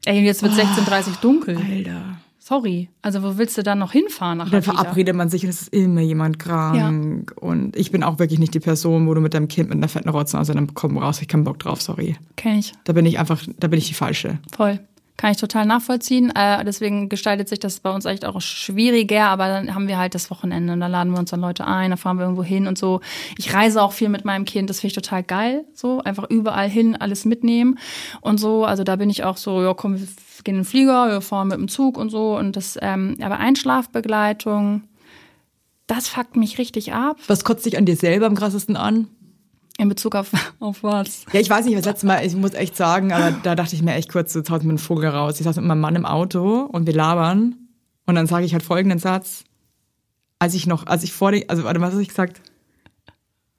Ey, 0.06 0.22
jetzt 0.22 0.42
wird 0.44 0.54
16.30 0.54 1.20
dunkel. 1.22 1.58
Alter. 1.58 2.18
Sorry. 2.40 2.90
Also 3.04 3.22
wo 3.22 3.38
willst 3.38 3.58
du 3.60 3.64
dann 3.64 3.78
noch 3.78 3.92
hinfahren 3.92 4.40
nach 4.40 4.50
Dann 4.50 4.62
Kita? 4.62 4.74
verabredet 4.74 5.14
man 5.16 5.30
sich 5.30 5.44
und 5.44 5.50
es 5.50 5.62
ist 5.64 5.74
immer 5.74 6.02
jemand 6.02 6.40
krank. 6.40 7.32
Und 7.40 7.76
ich 7.76 7.92
bin 7.92 8.02
auch 8.02 8.18
wirklich 8.18 8.40
nicht 8.40 8.56
die 8.56 8.60
Person, 8.60 9.08
wo 9.08 9.14
du 9.14 9.22
mit 9.22 9.36
deinem 9.36 9.48
Kind 9.50 9.70
mit 9.70 9.78
einer 9.78 9.88
fetten 9.90 10.10
Rotze 10.10 10.40
aus 10.40 10.48
dann 10.48 10.74
komm 10.74 10.98
raus, 10.98 11.22
ich 11.22 11.28
keinen 11.28 11.44
Bock 11.44 11.60
drauf, 11.60 11.80
sorry. 11.82 12.16
Kenn 12.38 12.58
ich. 12.58 12.74
Da 12.86 12.94
bin 12.94 13.06
ich 13.06 13.20
einfach, 13.20 13.40
da 13.60 13.68
bin 13.68 13.78
ich 13.78 13.88
die 13.88 13.94
Falsche. 13.94 14.40
Voll. 14.56 14.80
Kann 15.20 15.32
ich 15.32 15.38
total 15.38 15.66
nachvollziehen. 15.66 16.32
Äh, 16.34 16.64
deswegen 16.64 17.10
gestaltet 17.10 17.50
sich 17.50 17.60
das 17.60 17.82
bei 17.82 17.92
uns 17.92 18.06
echt 18.06 18.24
auch 18.24 18.40
schwieriger, 18.40 19.26
aber 19.26 19.50
dann 19.50 19.76
haben 19.76 19.90
wir 19.90 19.98
halt 19.98 20.16
das 20.16 20.32
Wochenende 20.32 20.72
und 20.72 20.80
da 20.80 20.88
laden 20.88 21.12
wir 21.12 21.20
uns 21.20 21.32
dann 21.32 21.42
Leute 21.42 21.68
ein, 21.68 21.92
da 21.92 21.98
fahren 21.98 22.16
wir 22.16 22.24
irgendwo 22.24 22.44
hin 22.46 22.68
und 22.68 22.78
so. 22.78 23.02
Ich 23.38 23.54
reise 23.54 23.82
auch 23.82 23.92
viel 23.92 24.08
mit 24.08 24.24
meinem 24.24 24.46
Kind, 24.46 24.70
das 24.70 24.80
finde 24.80 24.92
ich 24.92 24.96
total 24.96 25.24
geil. 25.24 25.66
So, 25.74 26.00
einfach 26.00 26.30
überall 26.30 26.70
hin, 26.70 26.96
alles 26.96 27.26
mitnehmen 27.26 27.78
und 28.22 28.38
so. 28.38 28.64
Also 28.64 28.86
da 28.86 28.96
bin 28.96 29.10
ich 29.10 29.26
auch 29.26 29.36
so, 29.36 29.62
ja 29.62 29.74
komm, 29.74 30.00
wir 30.00 30.08
gehen 30.46 30.56
in 30.56 30.62
den 30.62 30.64
Flieger, 30.64 31.10
wir 31.10 31.20
fahren 31.20 31.50
mit 31.50 31.58
dem 31.58 31.68
Zug 31.68 31.98
und 31.98 32.12
so. 32.12 32.38
Und 32.38 32.56
das, 32.56 32.80
ähm, 32.82 33.18
aber 33.20 33.40
Einschlafbegleitung, 33.40 34.84
das 35.86 36.08
fuckt 36.08 36.38
mich 36.38 36.60
richtig 36.60 36.94
ab. 36.94 37.18
Was 37.28 37.44
kotzt 37.44 37.66
dich 37.66 37.78
an 37.78 37.84
dir 37.84 37.98
selber 37.98 38.26
am 38.26 38.36
krassesten 38.36 38.78
an? 38.78 39.10
In 39.80 39.88
Bezug 39.90 40.14
auf, 40.16 40.32
auf 40.60 40.84
was? 40.84 41.26
Ja, 41.32 41.40
ich 41.40 41.50
weiß 41.50 41.66
nicht, 41.66 41.78
das 41.78 41.86
letzte 41.86 42.06
Mal, 42.06 42.26
ich 42.26 42.36
muss 42.36 42.54
echt 42.54 42.76
sagen, 42.76 43.12
aber 43.14 43.32
da 43.32 43.56
dachte 43.56 43.76
ich 43.76 43.82
mir 43.82 43.94
echt 43.96 44.12
kurz, 44.12 44.34
so, 44.34 44.40
jetzt 44.40 44.50
haut 44.52 44.64
mir 44.64 44.74
ein 44.74 44.78
Vogel 44.78 45.10
raus. 45.10 45.40
Ich 45.40 45.46
saß 45.46 45.56
mit 45.56 45.66
meinem 45.66 45.80
Mann 45.80 45.96
im 45.96 46.06
Auto 46.06 46.62
und 46.64 46.86
wir 46.86 46.94
labern 46.94 47.56
und 48.06 48.16
dann 48.16 48.28
sage 48.28 48.46
ich 48.46 48.54
halt 48.54 48.64
folgenden 48.64 49.00
Satz. 49.00 49.46
Als 50.38 50.54
ich 50.54 50.68
noch, 50.68 50.86
als 50.88 51.04
ich 51.04 51.14
vor 51.14 51.32
den, 51.32 51.50
also 51.50 51.64
warte, 51.64 51.82
was 51.82 51.92
habe 51.94 52.02
ich 52.02 52.08
gesagt? 52.10 52.42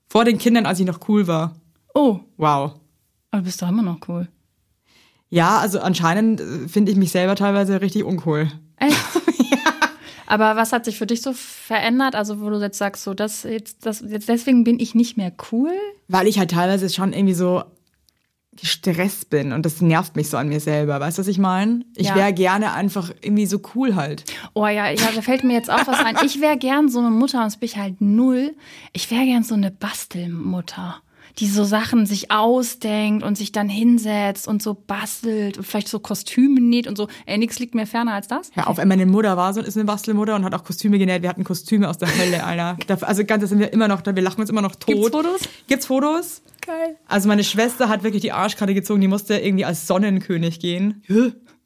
Vor 0.09 0.25
den 0.25 0.39
Kindern, 0.39 0.67
als 0.67 0.79
ich 0.81 0.87
noch 0.87 1.01
cool 1.09 1.27
war. 1.27 1.57
Oh, 1.95 2.21
Wow. 2.37 2.75
aber 3.31 3.41
du 3.41 3.45
bist 3.45 3.61
doch 3.63 3.69
immer 3.69 3.83
noch 3.83 4.01
cool. 4.09 4.29
Ja, 5.31 5.59
also 5.59 5.81
anscheinend 5.81 6.41
äh, 6.41 6.69
finde 6.69 6.91
ich 6.93 6.99
mich 6.99 7.13
selber 7.13 7.35
teilweise 7.37 7.81
richtig 7.81 8.05
uncool. 8.05 8.51
Echt? 8.77 8.97
Aber 10.31 10.55
was 10.55 10.73
hat 10.73 10.85
sich 10.85 10.97
für 10.97 11.07
dich 11.07 11.23
so 11.23 11.33
verändert? 11.33 12.15
Also, 12.15 12.41
wo 12.41 12.51
du 12.51 12.61
jetzt 12.61 12.79
sagst, 12.79 13.03
so, 13.03 13.15
das 13.15 13.43
jetzt, 13.43 13.85
das, 13.85 14.01
jetzt 14.07 14.29
deswegen 14.29 14.63
bin 14.63 14.79
ich 14.79 14.95
nicht 14.95 15.17
mehr 15.17 15.33
cool? 15.51 15.73
Weil 16.07 16.29
ich 16.29 16.39
halt 16.39 16.53
teilweise 16.53 16.89
schon 16.89 17.13
irgendwie 17.13 17.35
so 17.35 17.65
gestresst 18.55 19.29
bin 19.31 19.53
und 19.53 19.67
das 19.67 19.81
nervt 19.81 20.15
mich 20.15 20.29
so 20.31 20.37
an 20.37 20.49
mir 20.49 20.61
selber. 20.61 21.01
Weißt 21.01 21.19
du, 21.19 21.23
was 21.23 21.29
ich 21.29 21.39
meine? 21.39 21.85
Ich 21.97 22.09
Ja. 22.09 22.15
wäre 22.15 22.33
gerne 22.33 22.73
einfach 22.75 23.11
irgendwie 23.23 23.47
so 23.47 23.61
cool 23.75 23.97
halt. 23.97 24.25
Oh 24.55 24.67
ja, 24.67 24.89
ja, 24.91 25.09
da 25.15 25.23
fällt 25.23 25.43
mir 25.43 25.55
jetzt 25.55 25.71
auch 25.71 25.87
was 25.87 25.99
ein. 26.05 26.17
Ich 26.25 26.41
wäre 26.41 26.57
gern 26.57 26.89
so 26.89 27.01
eine 27.01 27.11
Mutter 27.11 27.39
und 27.39 27.47
das 27.47 27.57
bin 27.57 27.67
ich 27.69 27.77
halt 27.77 28.01
null. 28.01 28.55
Ich 28.93 29.11
wäre 29.11 29.25
gern 29.25 29.43
so 29.43 29.55
eine 29.55 29.71
Bastelmutter, 29.73 30.97
die 31.41 31.47
so 31.47 31.65
Sachen 31.65 32.05
sich 32.05 32.31
ausdenkt 32.31 33.25
und 33.25 33.37
sich 33.37 33.51
dann 33.51 33.69
hinsetzt 33.69 34.47
und 34.47 34.63
so 34.63 34.75
bastelt 34.75 35.57
und 35.57 35.65
vielleicht 35.65 35.89
so 35.89 35.99
Kostüme 35.99 36.61
näht 36.61 36.87
und 36.87 36.97
so. 36.97 37.09
Ey, 37.25 37.39
nix 37.39 37.59
liegt 37.59 37.75
mir 37.75 37.87
ferner 37.87 38.13
als 38.13 38.29
das. 38.29 38.51
Ja, 38.55 38.67
auf 38.67 38.83
meine 38.85 39.07
Mutter 39.07 39.37
war 39.37 39.55
so, 39.55 39.61
ist 39.61 39.77
eine 39.77 39.87
Bastelmutter 39.87 40.37
und 40.37 40.45
hat 40.45 40.55
auch 40.55 40.65
Kostüme 40.65 40.99
genäht. 40.99 41.23
Wir 41.23 41.31
hatten 41.31 41.45
Kostüme 41.45 41.89
aus 41.89 41.99
der 41.99 42.09
Hölle, 42.17 42.45
Alter. 42.45 42.77
Also 43.01 43.25
ganz, 43.25 43.41
da 43.41 43.47
sind 43.47 43.61
wir 43.61 43.73
immer 43.73 43.89
noch, 43.89 44.03
da 44.03 44.15
wir 44.15 44.23
lachen 44.23 44.41
uns 44.41 44.51
immer 44.51 44.61
noch 44.61 44.77
tot. 44.77 44.95
Gibt's 44.95 45.11
Fotos? 45.11 45.41
Gibt's 45.67 45.87
Fotos? 45.87 46.43
Geil. 46.61 46.97
Also 47.07 47.29
meine 47.29 47.43
Schwester 47.45 47.89
hat 47.89 48.03
wirklich 48.03 48.21
die 48.21 48.33
Arschkarte 48.33 48.75
gezogen, 48.75 49.01
die 49.01 49.09
musste 49.09 49.39
irgendwie 49.39 49.65
als 49.65 49.87
Sonnenkönig 49.87 50.61
gehen. 50.61 51.03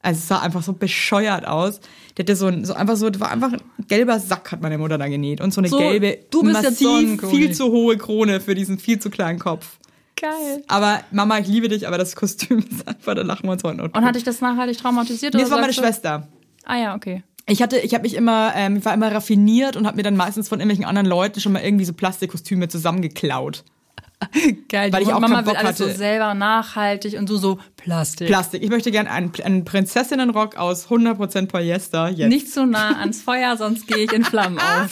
Also 0.05 0.19
es 0.19 0.29
sah 0.29 0.39
einfach 0.41 0.63
so 0.63 0.73
bescheuert 0.75 1.47
aus. 1.47 1.81
Die 2.17 2.23
hatte 2.23 2.37
so, 2.37 2.47
ein, 2.47 2.65
so 2.65 2.75
einfach 2.75 2.97
so, 2.97 3.11
das 3.11 3.21
war 3.21 3.31
einfach 3.31 3.53
ein 3.53 3.61
gelber 3.89 4.21
Sack 4.21 4.53
hat 4.53 4.63
meine 4.63 4.79
Mutter 4.79 4.99
da 4.99 5.09
genäht 5.09 5.41
und 5.41 5.53
so 5.53 5.61
eine 5.61 5.69
So, 5.69 5.79
gelbe, 5.79 6.19
du 6.31 6.43
bist 6.43 6.53
massiv 6.53 6.79
Sonnenkönig. 6.79 7.37
viel 7.37 7.53
zu 7.53 7.73
hohe 7.73 7.97
Krone 7.97 8.41
für 8.41 8.55
diesen 8.55 8.79
viel 8.79 8.99
zu 8.99 9.11
kleinen 9.11 9.39
Kopf. 9.39 9.79
Geil. 10.17 10.63
Aber 10.69 11.01
Mama, 11.11 11.39
ich 11.39 11.49
liebe 11.49 11.69
dich, 11.69 11.89
aber 11.89 11.99
das 11.99 12.15
Kostüm 12.15 12.59
ist 12.71 12.87
einfach, 12.87 13.15
da 13.15 13.23
lachen 13.23 13.47
wir 13.49 13.53
uns 13.53 13.65
heute 13.65 13.79
noch. 13.79 13.85
Und 13.93 14.05
hat 14.05 14.15
dich 14.15 14.23
das 14.25 14.41
nachhaltig 14.41 14.79
traumatisiert? 14.79 15.35
nee, 15.35 15.39
oder 15.41 15.45
das 15.45 15.51
war 15.51 15.61
meine 15.61 15.73
du- 15.73 15.81
Schwester. 15.81 16.29
Ah 16.65 16.77
ja, 16.79 16.95
okay. 16.95 17.25
Ich 17.47 17.61
hatte, 17.61 17.79
ich 17.79 17.93
habe 17.93 18.03
mich 18.05 18.15
immer, 18.15 18.53
ähm, 18.57 18.77
ich 18.77 18.85
war 18.87 18.95
immer 18.95 19.13
raffiniert 19.13 19.77
und 19.77 19.87
habe 19.87 19.97
mir 19.97 20.03
dann 20.03 20.17
meistens 20.17 20.49
von 20.49 20.61
irgendwelchen 20.61 20.87
anderen 20.87 21.07
Leuten 21.07 21.41
schon 21.41 21.53
mal 21.53 21.63
irgendwie 21.63 21.85
so 21.85 21.93
Plastikkostüme 21.93 22.69
zusammengeklaut. 22.69 23.65
Geil, 24.68 24.93
Weil 24.93 25.03
die 25.05 25.09
ich 25.09 25.14
auch 25.14 25.20
Mama 25.20 25.43
keinen 25.43 25.47
will 25.47 25.57
alles 25.57 25.79
so 25.79 25.89
selber 25.89 26.35
nachhaltig 26.35 27.18
und 27.18 27.29
du 27.29 27.37
so 27.37 27.59
Plastik. 27.77 28.29
Plastik. 28.29 28.62
Ich 28.62 28.70
möchte 28.70 28.91
gerne 28.91 29.11
einen, 29.11 29.33
einen 29.43 29.64
Prinzessinnenrock 29.64 30.57
aus 30.57 30.89
100% 30.89 31.47
Polyester. 31.49 32.09
Jetzt. 32.09 32.29
Nicht 32.29 32.53
so 32.53 32.64
nah 32.66 32.99
ans 32.99 33.22
Feuer, 33.22 33.57
sonst 33.57 33.87
gehe 33.87 34.05
ich 34.05 34.12
in 34.12 34.25
Flammen 34.25 34.59
auf. 34.83 34.91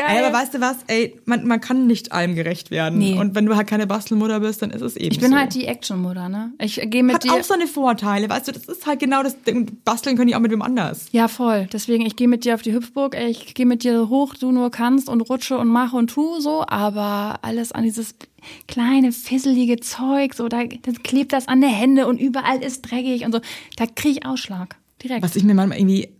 Geil. 0.00 0.16
Ey, 0.16 0.24
aber 0.24 0.36
weißt 0.36 0.54
du 0.54 0.60
was? 0.60 0.76
Ey, 0.86 1.20
man, 1.24 1.46
man 1.46 1.60
kann 1.60 1.86
nicht 1.86 2.12
allem 2.12 2.34
gerecht 2.34 2.70
werden. 2.70 2.98
Nee. 2.98 3.18
Und 3.18 3.34
wenn 3.34 3.46
du 3.46 3.56
halt 3.56 3.66
keine 3.66 3.86
Bastelmutter 3.86 4.40
bist, 4.40 4.62
dann 4.62 4.70
ist 4.70 4.82
es 4.82 4.96
eben 4.96 5.12
ich 5.12 5.20
bin 5.20 5.32
so. 5.32 5.36
halt 5.38 5.54
die 5.54 5.66
Actionmutter, 5.66 6.28
ne? 6.28 6.52
Ich 6.60 6.80
gehe 6.84 7.02
mit 7.02 7.16
Hat 7.16 7.24
dir. 7.24 7.32
auch 7.32 7.42
seine 7.42 7.66
Vorteile, 7.66 8.28
weißt 8.28 8.48
du, 8.48 8.52
das 8.52 8.64
ist 8.64 8.86
halt 8.86 9.00
genau 9.00 9.22
das 9.22 9.40
Ding. 9.42 9.78
Basteln 9.84 10.16
können 10.16 10.28
die 10.28 10.34
auch 10.34 10.40
mit 10.40 10.50
wem 10.50 10.62
anders. 10.62 11.06
Ja, 11.12 11.28
voll. 11.28 11.68
Deswegen, 11.72 12.06
ich 12.06 12.16
gehe 12.16 12.28
mit 12.28 12.44
dir 12.44 12.54
auf 12.54 12.62
die 12.62 12.72
Hüpfburg, 12.72 13.14
ey, 13.14 13.30
ich 13.30 13.54
gehe 13.54 13.66
mit 13.66 13.84
dir 13.84 14.08
hoch, 14.08 14.34
du 14.34 14.52
nur 14.52 14.70
kannst 14.70 15.08
und 15.08 15.20
rutsche 15.22 15.58
und 15.58 15.68
mache 15.68 15.96
und 15.96 16.08
tu 16.10 16.40
so, 16.40 16.64
aber 16.66 17.38
alles 17.42 17.72
an 17.72 17.84
dieses 17.84 18.14
kleine, 18.68 19.12
fisselige 19.12 19.80
Zeug, 19.80 20.34
so, 20.34 20.48
da 20.48 20.64
dann 20.64 21.02
klebt 21.02 21.32
das 21.32 21.48
an 21.48 21.60
der 21.60 21.70
Hände 21.70 22.06
und 22.06 22.20
überall 22.20 22.62
ist 22.62 22.82
dreckig 22.82 23.24
und 23.24 23.32
so. 23.32 23.40
Da 23.76 23.86
kriege 23.86 24.20
ich 24.20 24.26
Ausschlag. 24.26 24.76
Direkt. 25.02 25.22
Was 25.22 25.34
ich 25.36 25.44
mir 25.44 25.54
manchmal 25.54 25.78
irgendwie, 25.78 26.10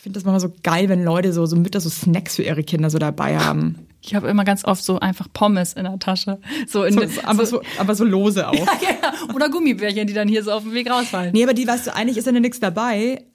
ich 0.00 0.02
finde 0.02 0.18
das 0.18 0.24
manchmal 0.24 0.40
so 0.40 0.50
geil, 0.62 0.88
wenn 0.88 1.04
Leute 1.04 1.30
so, 1.30 1.44
so 1.44 1.56
Mütter 1.56 1.78
so 1.78 1.90
Snacks 1.90 2.36
für 2.36 2.42
ihre 2.42 2.62
Kinder 2.62 2.88
so 2.88 2.98
dabei 2.98 3.38
haben. 3.38 3.86
Ich 4.00 4.14
habe 4.14 4.28
immer 4.28 4.46
ganz 4.46 4.64
oft 4.64 4.82
so 4.82 4.98
einfach 4.98 5.28
Pommes 5.30 5.74
in 5.74 5.84
der 5.84 5.98
Tasche. 5.98 6.38
So 6.66 6.84
in 6.84 6.94
So, 6.94 7.06
so, 7.06 7.20
aber, 7.24 7.44
so, 7.44 7.60
aber 7.78 7.94
so 7.94 8.04
lose 8.04 8.48
auch. 8.48 8.54
Ja, 8.54 9.12
oder 9.34 9.50
Gummibärchen, 9.50 10.06
die 10.06 10.14
dann 10.14 10.26
hier 10.26 10.42
so 10.42 10.52
auf 10.52 10.62
dem 10.62 10.72
Weg 10.72 10.90
rausfallen. 10.90 11.34
Nee, 11.34 11.42
aber 11.42 11.52
die, 11.52 11.66
weißt 11.66 11.88
du, 11.88 11.94
eigentlich 11.94 12.16
ist 12.16 12.24
ja 12.24 12.32
nichts 12.32 12.60
dabei. 12.60 13.26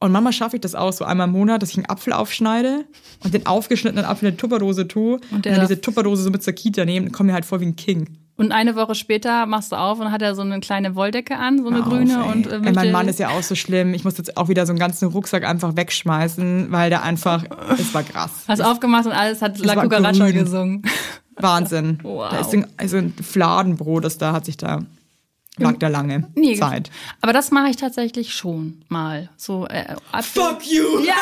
Und 0.00 0.12
Mama 0.12 0.32
schaffe 0.32 0.56
ich 0.56 0.62
das 0.62 0.74
auch 0.74 0.94
so 0.94 1.04
einmal 1.04 1.26
im 1.26 1.34
Monat, 1.34 1.60
dass 1.60 1.68
ich 1.68 1.76
einen 1.76 1.90
Apfel 1.90 2.14
aufschneide 2.14 2.86
und 3.22 3.34
den 3.34 3.44
aufgeschnittenen 3.44 4.06
Apfel 4.06 4.28
in 4.28 4.32
eine 4.32 4.38
Tupperdose 4.38 4.88
tue 4.88 5.16
und, 5.16 5.30
Und 5.30 5.44
dann 5.44 5.60
diese 5.60 5.82
Tupperdose 5.82 6.22
so 6.22 6.30
mit 6.30 6.42
zur 6.42 6.54
Kita 6.54 6.86
nehmen 6.86 7.08
und 7.08 7.12
komme 7.12 7.26
mir 7.26 7.34
halt 7.34 7.44
vor 7.44 7.60
wie 7.60 7.66
ein 7.66 7.76
King. 7.76 8.16
Und 8.42 8.52
eine 8.52 8.74
Woche 8.74 8.94
später 8.94 9.46
machst 9.46 9.70
du 9.70 9.76
auf 9.76 10.00
und 10.00 10.10
hat 10.10 10.20
er 10.20 10.34
so 10.34 10.42
eine 10.42 10.58
kleine 10.60 10.96
Wolldecke 10.96 11.36
an, 11.36 11.58
so 11.58 11.68
eine 11.68 11.80
auf, 11.80 11.88
grüne. 11.88 12.12
ey. 12.12 12.32
und 12.32 12.46
äh, 12.46 12.56
ey, 12.56 12.72
mein 12.72 12.90
Mann 12.90 13.06
ist 13.06 13.18
ja 13.20 13.30
auch 13.30 13.42
so 13.42 13.54
schlimm. 13.54 13.94
Ich 13.94 14.04
muss 14.04 14.18
jetzt 14.18 14.36
auch 14.36 14.48
wieder 14.48 14.66
so 14.66 14.72
einen 14.72 14.80
ganzen 14.80 15.08
Rucksack 15.08 15.44
einfach 15.44 15.76
wegschmeißen, 15.76 16.66
weil 16.70 16.90
der 16.90 17.04
einfach, 17.04 17.44
es 17.78 17.94
war 17.94 18.02
krass. 18.02 18.30
Hast 18.48 18.60
aufgemacht 18.60 19.06
und 19.06 19.12
alles 19.12 19.42
hat 19.42 19.58
La 19.58 19.76
Cucaracha 19.76 20.30
gesungen. 20.32 20.82
Wahnsinn. 21.36 21.98
Wow. 22.02 22.22
Da 22.32 22.40
ist 22.40 22.52
ein, 22.52 22.66
also 22.76 22.96
ein 22.96 23.12
Fladenbrot, 23.12 24.04
das 24.04 24.18
da 24.18 24.32
hat 24.32 24.44
sich 24.44 24.56
da, 24.56 24.80
lag 25.58 25.76
da 25.78 25.88
lange 25.88 26.28
Nee, 26.34 26.56
Zeit. 26.56 26.90
Aber 27.20 27.32
das 27.32 27.50
mache 27.50 27.68
ich 27.70 27.76
tatsächlich 27.76 28.34
schon 28.34 28.82
mal. 28.88 29.28
So, 29.36 29.66
äh, 29.66 29.84
Apfel- 30.12 30.56
you! 30.64 31.00
Ja, 31.04 31.14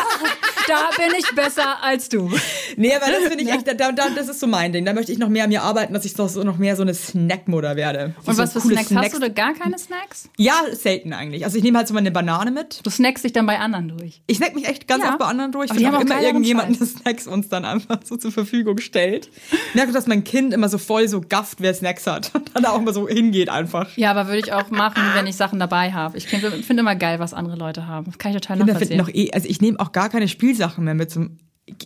da 0.68 0.90
bin 0.96 1.12
ich 1.18 1.26
besser 1.34 1.82
als 1.82 2.08
du. 2.08 2.30
Nee, 2.76 2.94
aber 2.94 3.06
das 3.06 3.28
finde 3.28 3.42
ich 3.42 3.50
echt, 3.50 3.66
da, 3.66 3.74
da, 3.74 4.08
das 4.10 4.28
ist 4.28 4.38
so 4.40 4.46
mein 4.46 4.72
Ding. 4.72 4.84
Da 4.84 4.92
möchte 4.92 5.10
ich 5.10 5.18
noch 5.18 5.28
mehr 5.28 5.44
an 5.44 5.50
mir 5.50 5.62
arbeiten, 5.62 5.92
dass 5.94 6.04
ich 6.04 6.12
so, 6.12 6.28
so 6.28 6.44
noch 6.44 6.58
mehr 6.58 6.76
so 6.76 6.82
eine 6.82 6.94
Snackmutter 6.94 7.74
werde. 7.76 8.14
Und 8.24 8.34
so 8.36 8.42
was 8.42 8.52
für 8.52 8.60
coole 8.60 8.74
Snacks, 8.84 8.94
hast 8.94 9.14
du 9.14 9.18
da 9.18 9.28
gar 9.28 9.52
keine 9.54 9.78
Snacks? 9.78 10.28
Ja, 10.36 10.54
selten 10.72 11.12
eigentlich. 11.12 11.44
Also 11.44 11.56
ich 11.56 11.64
nehme 11.64 11.78
halt 11.78 11.88
so 11.88 11.94
mal 11.94 12.00
eine 12.00 12.12
Banane 12.12 12.50
mit. 12.52 12.80
Du 12.84 12.90
snackst 12.90 13.24
dich 13.24 13.32
dann 13.32 13.46
bei 13.46 13.58
anderen 13.58 13.88
durch. 13.88 14.22
Ich 14.28 14.36
snack 14.36 14.54
mich 14.54 14.66
echt 14.68 14.86
ganz 14.86 15.02
Ja. 15.02 15.10
oft 15.10 15.18
bei 15.18 15.24
anderen 15.26 15.50
durch. 15.52 15.70
Ich 15.74 15.80
immer 15.82 16.22
irgendjemanden, 16.22 16.78
der. 16.78 16.86
Snacks 16.86 17.26
uns 17.26 17.48
dann 17.48 17.64
einfach 17.64 17.98
so 18.04 18.16
zur 18.16 18.30
Verfügung 18.30 18.78
stellt. 18.78 19.28
Ich 19.70 19.74
merke, 19.74 19.92
dass 19.92 20.06
mein 20.06 20.22
Kind 20.24 20.54
immer 20.54 20.68
so 20.68 20.78
voll 20.78 21.08
so 21.08 21.20
gafft, 21.20 21.60
wer 21.60 21.74
Snacks 21.74 22.06
hat. 22.06 22.30
Und 22.34 22.50
dann 22.54 22.64
auch 22.66 22.78
immer 22.78 22.92
so 22.92 23.08
hingeht 23.08 23.48
einfach. 23.48 23.96
Ja, 23.96 24.10
aber 24.12 24.19
würde 24.26 24.38
ich 24.38 24.52
auch 24.52 24.70
machen, 24.70 25.02
wenn 25.14 25.26
ich 25.26 25.36
Sachen 25.36 25.58
dabei 25.58 25.92
habe. 25.92 26.16
Ich 26.16 26.26
finde 26.26 26.50
finde 26.50 26.80
immer 26.80 26.96
geil, 26.96 27.18
was 27.18 27.34
andere 27.34 27.56
Leute 27.56 27.86
haben. 27.86 28.06
Das 28.06 28.18
kann 28.18 28.32
ich 28.32 28.40
total 28.40 28.58
Kinder 28.58 28.72
nachvollziehen. 28.72 28.98
noch 28.98 29.08
eh, 29.08 29.30
also 29.32 29.48
ich 29.48 29.60
nehme 29.60 29.78
auch 29.80 29.92
gar 29.92 30.08
keine 30.08 30.28
Spielsachen 30.28 30.84
mehr 30.84 30.94
mit 30.94 31.10
zum. 31.10 31.38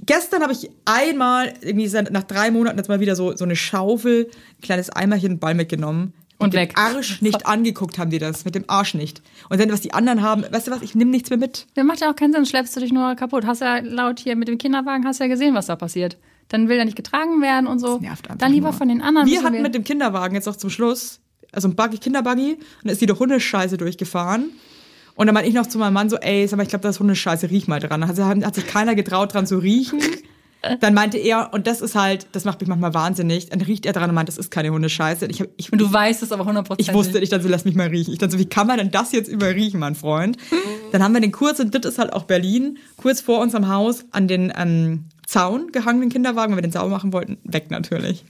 Gestern 0.07 0.43
habe 0.43 0.53
ich 0.53 0.71
einmal, 0.87 1.53
irgendwie 1.61 1.91
nach 2.11 2.23
drei 2.23 2.51
Monaten 2.51 2.79
jetzt 2.79 2.89
mal 2.89 3.01
wieder 3.01 3.17
so, 3.17 3.37
so 3.37 3.45
eine 3.45 3.55
Schaufel, 3.55 4.31
ein 4.31 4.61
kleines 4.63 4.89
Eimerchen, 4.89 5.33
einen 5.33 5.41
Ball 5.41 5.55
mitgenommen. 5.55 6.15
Und 6.39 6.53
mit 6.53 6.55
weg. 6.55 6.75
Dem 6.75 6.79
Arsch 6.79 7.23
nicht 7.23 7.47
angeguckt 7.47 7.99
haben 7.99 8.11
die 8.11 8.19
das, 8.19 8.45
mit 8.45 8.55
dem 8.55 8.65
Arsch 8.67 8.95
nicht. 8.95 9.23
Und 9.51 9.61
dann, 9.61 9.71
was 9.71 9.83
die 9.83 9.93
anderen 9.93 10.23
haben, 10.23 10.45
weißt 10.51 10.67
du 10.67 10.71
was, 10.71 10.83
ich 10.83 10.95
nehme 10.95 11.11
nichts 11.11 11.31
mehr 11.31 11.39
mit. 11.39 11.67
Das 11.75 11.85
macht 11.85 12.01
ja 12.01 12.11
auch 12.11 12.17
keinen 12.17 12.33
Sinn, 12.33 12.47
schleppst 12.47 12.75
du 12.77 12.81
dich 12.81 12.93
nur 12.93 13.15
kaputt. 13.15 13.47
Hast 13.47 13.61
ja 13.61 13.79
laut 13.79 14.21
hier 14.21 14.37
mit 14.37 14.49
dem 14.49 14.59
Kinderwagen, 14.59 15.05
hast 15.05 15.21
ja 15.21 15.27
gesehen, 15.27 15.55
was 15.55 15.67
da 15.67 15.77
passiert. 15.77 16.17
Dann 16.49 16.69
will 16.69 16.79
er 16.79 16.85
nicht 16.85 16.97
getragen 16.97 17.41
werden 17.41 17.67
und 17.67 17.79
so. 17.79 17.95
Das 17.95 18.01
nervt 18.01 18.27
einfach 18.27 18.39
Dann 18.39 18.53
lieber 18.53 18.71
nur. 18.71 18.79
von 18.79 18.89
den 18.89 19.01
anderen. 19.01 19.27
Wir 19.27 19.43
hatten 19.43 19.63
mit 19.63 19.75
dem 19.75 19.85
Kinderwagen 19.85 20.35
jetzt 20.35 20.49
auch 20.49 20.57
zum 20.57 20.71
Schluss, 20.71 21.21
also 21.55 21.69
ein 21.69 21.77
Buggy, 21.77 21.99
Kinderbuggy, 21.99 22.55
und 22.55 22.61
da 22.85 22.93
ist 22.93 23.01
die 23.01 23.07
durch 23.07 23.21
Hundescheiße 23.21 23.77
durchgefahren. 23.77 24.51
Und 25.17 25.27
dann 25.27 25.35
meinte 25.35 25.49
ich 25.49 25.55
noch 25.55 25.67
zu 25.67 25.79
meinem 25.79 25.95
Mann 25.95 26.11
so, 26.11 26.17
ey, 26.17 26.47
sag 26.47 26.57
mal, 26.57 26.65
ich 26.65 26.69
glaube, 26.69 26.83
das 26.83 26.97
ist 26.97 27.01
Hundescheiße, 27.01 27.51
riech 27.51 27.69
mal 27.69 27.81
dran. 27.81 28.03
Also 28.03 28.25
hat, 28.25 28.45
hat 28.45 28.55
sich 28.55 28.67
keiner 28.67 28.95
getraut, 28.95 29.33
dran 29.33 29.47
zu 29.47 29.59
riechen. 29.59 30.01
Dann 30.81 30.95
meinte 30.95 31.19
er, 31.19 31.53
und 31.53 31.67
das 31.67 31.81
ist 31.81 31.95
halt, 31.95 32.27
das 32.33 32.45
macht 32.45 32.61
mich 32.61 32.69
manchmal 32.69 32.95
wahnsinnig, 32.95 33.51
dann 33.51 33.61
riecht 33.61 33.85
er 33.85 33.93
dran 33.93 34.09
und 34.09 34.15
meint, 34.15 34.29
das 34.29 34.39
ist 34.39 34.51
keine 34.51 34.71
Hundescheiße. 34.71 35.27
Und 35.27 35.31
ich, 35.31 35.41
hab, 35.41 35.49
ich, 35.59 35.71
Und 35.71 35.79
du 35.79 35.93
weißt 35.93 36.23
es 36.23 36.33
aber 36.33 36.45
hundertprozentig. 36.47 36.89
ich 36.89 36.95
wusste 36.95 37.21
nicht, 37.21 37.33
dann 37.33 37.43
so, 37.43 37.49
lass 37.49 37.65
mich 37.65 37.75
mal 37.75 37.89
riechen. 37.89 38.13
Ich 38.13 38.19
dann 38.19 38.31
so, 38.31 38.39
wie 38.39 38.47
kann 38.47 38.67
man 38.67 38.79
denn 38.79 38.91
das 38.91 39.13
jetzt 39.13 39.29
überriechen, 39.29 39.79
mein 39.79 39.95
Freund? 39.95 40.39
Dann 40.93 41.03
haben 41.03 41.13
wir 41.13 41.21
den 41.21 41.33
kurz, 41.33 41.59
und 41.59 41.75
das 41.75 41.85
ist 41.85 41.99
halt 41.99 42.13
auch 42.13 42.23
Berlin, 42.23 42.79
kurz 42.97 43.21
vor 43.21 43.41
unserem 43.41 43.69
Haus 43.69 44.05
an 44.13 44.29
den 44.29 44.53
ähm, 44.57 45.07
Zaun 45.27 45.73
gehangen, 45.73 46.01
den 46.01 46.11
Kinderwagen, 46.11 46.53
weil 46.53 46.59
wir 46.59 46.63
den 46.63 46.73
sauber 46.73 46.91
machen 46.91 47.13
wollten, 47.13 47.39
weg 47.45 47.71
natürlich. 47.71 48.25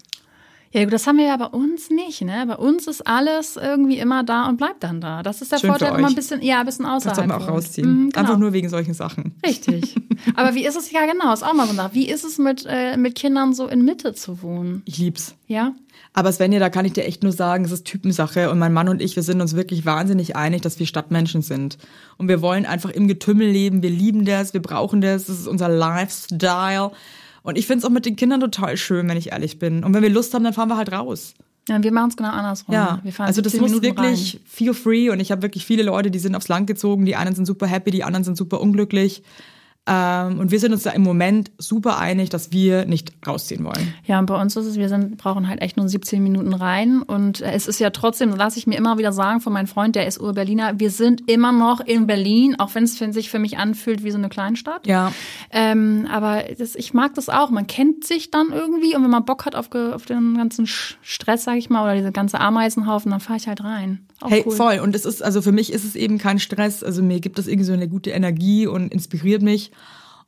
Ja, 0.74 0.82
gut, 0.82 0.92
das 0.92 1.06
haben 1.06 1.18
wir 1.18 1.26
ja 1.26 1.36
bei 1.36 1.46
uns 1.46 1.88
nicht, 1.88 2.22
ne? 2.22 2.44
Bei 2.48 2.56
uns 2.56 2.88
ist 2.88 3.06
alles 3.06 3.56
irgendwie 3.56 3.96
immer 3.98 4.24
da 4.24 4.48
und 4.48 4.56
bleibt 4.56 4.82
dann 4.82 5.00
da. 5.00 5.22
Das 5.22 5.40
ist 5.40 5.52
der 5.52 5.58
Schön 5.58 5.70
Vorteil, 5.70 5.92
man 5.92 6.06
ein 6.06 6.14
bisschen, 6.16 6.42
ja, 6.42 6.58
ein 6.58 6.66
bisschen 6.66 6.84
Das 6.84 6.94
außerhalb. 7.06 7.14
sollten 7.16 7.30
wir 7.30 7.36
auch 7.36 7.40
wohnt. 7.42 7.50
rausziehen. 7.50 7.88
Mhm, 7.88 8.10
genau. 8.10 8.18
Einfach 8.18 8.38
nur 8.38 8.52
wegen 8.52 8.68
solchen 8.68 8.92
Sachen. 8.92 9.36
Richtig. 9.46 9.94
Aber 10.34 10.56
wie 10.56 10.66
ist 10.66 10.74
es, 10.76 10.90
ja 10.90 11.06
genau, 11.06 11.32
ist 11.32 11.44
auch 11.44 11.54
mal 11.54 11.68
so 11.68 11.74
Sache. 11.74 11.94
Wie 11.94 12.08
ist 12.08 12.24
es 12.24 12.38
mit, 12.38 12.66
äh, 12.68 12.96
mit 12.96 13.14
Kindern 13.14 13.54
so 13.54 13.68
in 13.68 13.84
Mitte 13.84 14.14
zu 14.14 14.42
wohnen? 14.42 14.82
Ich 14.84 14.98
lieb's. 14.98 15.36
Ja? 15.46 15.76
Aber 16.12 16.32
Svenja, 16.32 16.58
da 16.58 16.70
kann 16.70 16.84
ich 16.86 16.92
dir 16.92 17.04
echt 17.04 17.22
nur 17.22 17.30
sagen, 17.32 17.64
es 17.64 17.70
ist 17.70 17.84
Typensache 17.84 18.50
und 18.50 18.58
mein 18.58 18.72
Mann 18.72 18.88
und 18.88 19.00
ich, 19.00 19.14
wir 19.14 19.22
sind 19.22 19.40
uns 19.40 19.54
wirklich 19.54 19.86
wahnsinnig 19.86 20.34
einig, 20.34 20.62
dass 20.62 20.80
wir 20.80 20.86
Stadtmenschen 20.86 21.42
sind. 21.42 21.78
Und 22.18 22.26
wir 22.26 22.42
wollen 22.42 22.66
einfach 22.66 22.90
im 22.90 23.06
Getümmel 23.06 23.48
leben, 23.48 23.80
wir 23.82 23.90
lieben 23.90 24.24
das, 24.24 24.54
wir 24.54 24.62
brauchen 24.62 25.00
das, 25.00 25.26
das 25.26 25.38
ist 25.38 25.46
unser 25.46 25.68
Lifestyle. 25.68 26.90
Und 27.44 27.58
ich 27.58 27.66
find's 27.66 27.84
auch 27.84 27.90
mit 27.90 28.06
den 28.06 28.16
Kindern 28.16 28.40
total 28.40 28.76
schön, 28.78 29.06
wenn 29.06 29.18
ich 29.18 29.32
ehrlich 29.32 29.58
bin. 29.58 29.84
Und 29.84 29.92
wenn 29.94 30.02
wir 30.02 30.08
Lust 30.08 30.32
haben, 30.32 30.42
dann 30.44 30.54
fahren 30.54 30.70
wir 30.70 30.78
halt 30.78 30.90
raus. 30.90 31.34
Ja, 31.68 31.82
wir 31.82 31.92
machen 31.92 32.08
es 32.08 32.16
genau 32.16 32.30
andersrum. 32.30 32.74
Ja, 32.74 33.00
wir 33.02 33.12
fahren 33.12 33.26
also 33.26 33.42
das 33.42 33.52
17 33.52 33.60
muss 33.60 33.70
Minuten 33.70 34.00
wirklich 34.00 34.34
rein. 34.34 34.40
feel 34.46 34.74
free 34.74 35.10
und 35.10 35.20
ich 35.20 35.30
habe 35.30 35.42
wirklich 35.42 35.64
viele 35.64 35.82
Leute, 35.82 36.10
die 36.10 36.18
sind 36.18 36.34
aufs 36.34 36.48
Land 36.48 36.66
gezogen, 36.66 37.04
die 37.04 37.16
einen 37.16 37.34
sind 37.34 37.46
super 37.46 37.66
happy, 37.66 37.90
die 37.90 38.02
anderen 38.02 38.24
sind 38.24 38.36
super 38.36 38.60
unglücklich. 38.60 39.22
Ähm, 39.86 40.38
und 40.38 40.50
wir 40.50 40.60
sind 40.60 40.72
uns 40.72 40.84
da 40.84 40.90
im 40.90 41.02
Moment 41.02 41.50
super 41.58 41.98
einig, 41.98 42.30
dass 42.30 42.52
wir 42.52 42.86
nicht 42.86 43.12
rausziehen 43.26 43.64
wollen. 43.64 43.92
Ja, 44.06 44.18
und 44.18 44.26
bei 44.26 44.40
uns 44.40 44.56
ist 44.56 44.64
es, 44.64 44.76
wir 44.76 44.88
sind, 44.88 45.18
brauchen 45.18 45.46
halt 45.46 45.60
echt 45.60 45.76
nur 45.76 45.88
17 45.88 46.22
Minuten 46.22 46.54
rein. 46.54 47.02
Und 47.02 47.42
es 47.42 47.66
ist 47.66 47.80
ja 47.80 47.90
trotzdem, 47.90 48.30
das 48.30 48.38
lasse 48.38 48.58
ich 48.58 48.66
mir 48.66 48.76
immer 48.76 48.96
wieder 48.96 49.12
sagen 49.12 49.40
von 49.40 49.52
meinem 49.52 49.66
Freund, 49.66 49.94
der 49.94 50.06
ist 50.06 50.20
Ur-Berliner, 50.20 50.80
wir 50.80 50.90
sind 50.90 51.30
immer 51.30 51.52
noch 51.52 51.80
in 51.80 52.06
Berlin, 52.06 52.56
auch 52.58 52.74
wenn 52.74 52.84
es 52.84 52.96
sich 52.96 53.28
für 53.28 53.38
mich 53.38 53.58
anfühlt 53.58 54.02
wie 54.04 54.10
so 54.10 54.16
eine 54.16 54.30
Kleinstadt. 54.30 54.86
Ja. 54.86 55.12
Ähm, 55.50 56.08
aber 56.10 56.44
das, 56.56 56.76
ich 56.76 56.94
mag 56.94 57.14
das 57.14 57.28
auch. 57.28 57.50
Man 57.50 57.66
kennt 57.66 58.04
sich 58.04 58.30
dann 58.30 58.52
irgendwie 58.52 58.96
und 58.96 59.02
wenn 59.02 59.10
man 59.10 59.26
Bock 59.26 59.44
hat 59.44 59.54
auf, 59.54 59.74
auf 59.74 60.06
den 60.06 60.36
ganzen 60.38 60.66
Stress, 60.66 61.44
sag 61.44 61.56
ich 61.56 61.68
mal, 61.68 61.82
oder 61.82 61.94
diese 61.94 62.12
ganze 62.12 62.40
Ameisenhaufen, 62.40 63.10
dann 63.10 63.20
fahre 63.20 63.36
ich 63.36 63.48
halt 63.48 63.62
rein. 63.62 64.06
Auch 64.24 64.30
Hey, 64.30 64.42
cool. 64.46 64.56
voll. 64.56 64.78
Und 64.80 64.94
es 64.96 65.04
ist, 65.04 65.22
also 65.22 65.42
für 65.42 65.52
mich 65.52 65.72
ist 65.72 65.84
es 65.84 65.94
eben 65.94 66.18
kein 66.18 66.38
Stress. 66.38 66.82
Also 66.82 67.02
mir 67.02 67.20
gibt 67.20 67.38
es 67.38 67.46
irgendwie 67.46 67.66
so 67.66 67.74
eine 67.74 67.88
gute 67.88 68.10
Energie 68.10 68.66
und 68.66 68.92
inspiriert 68.92 69.42
mich. 69.42 69.70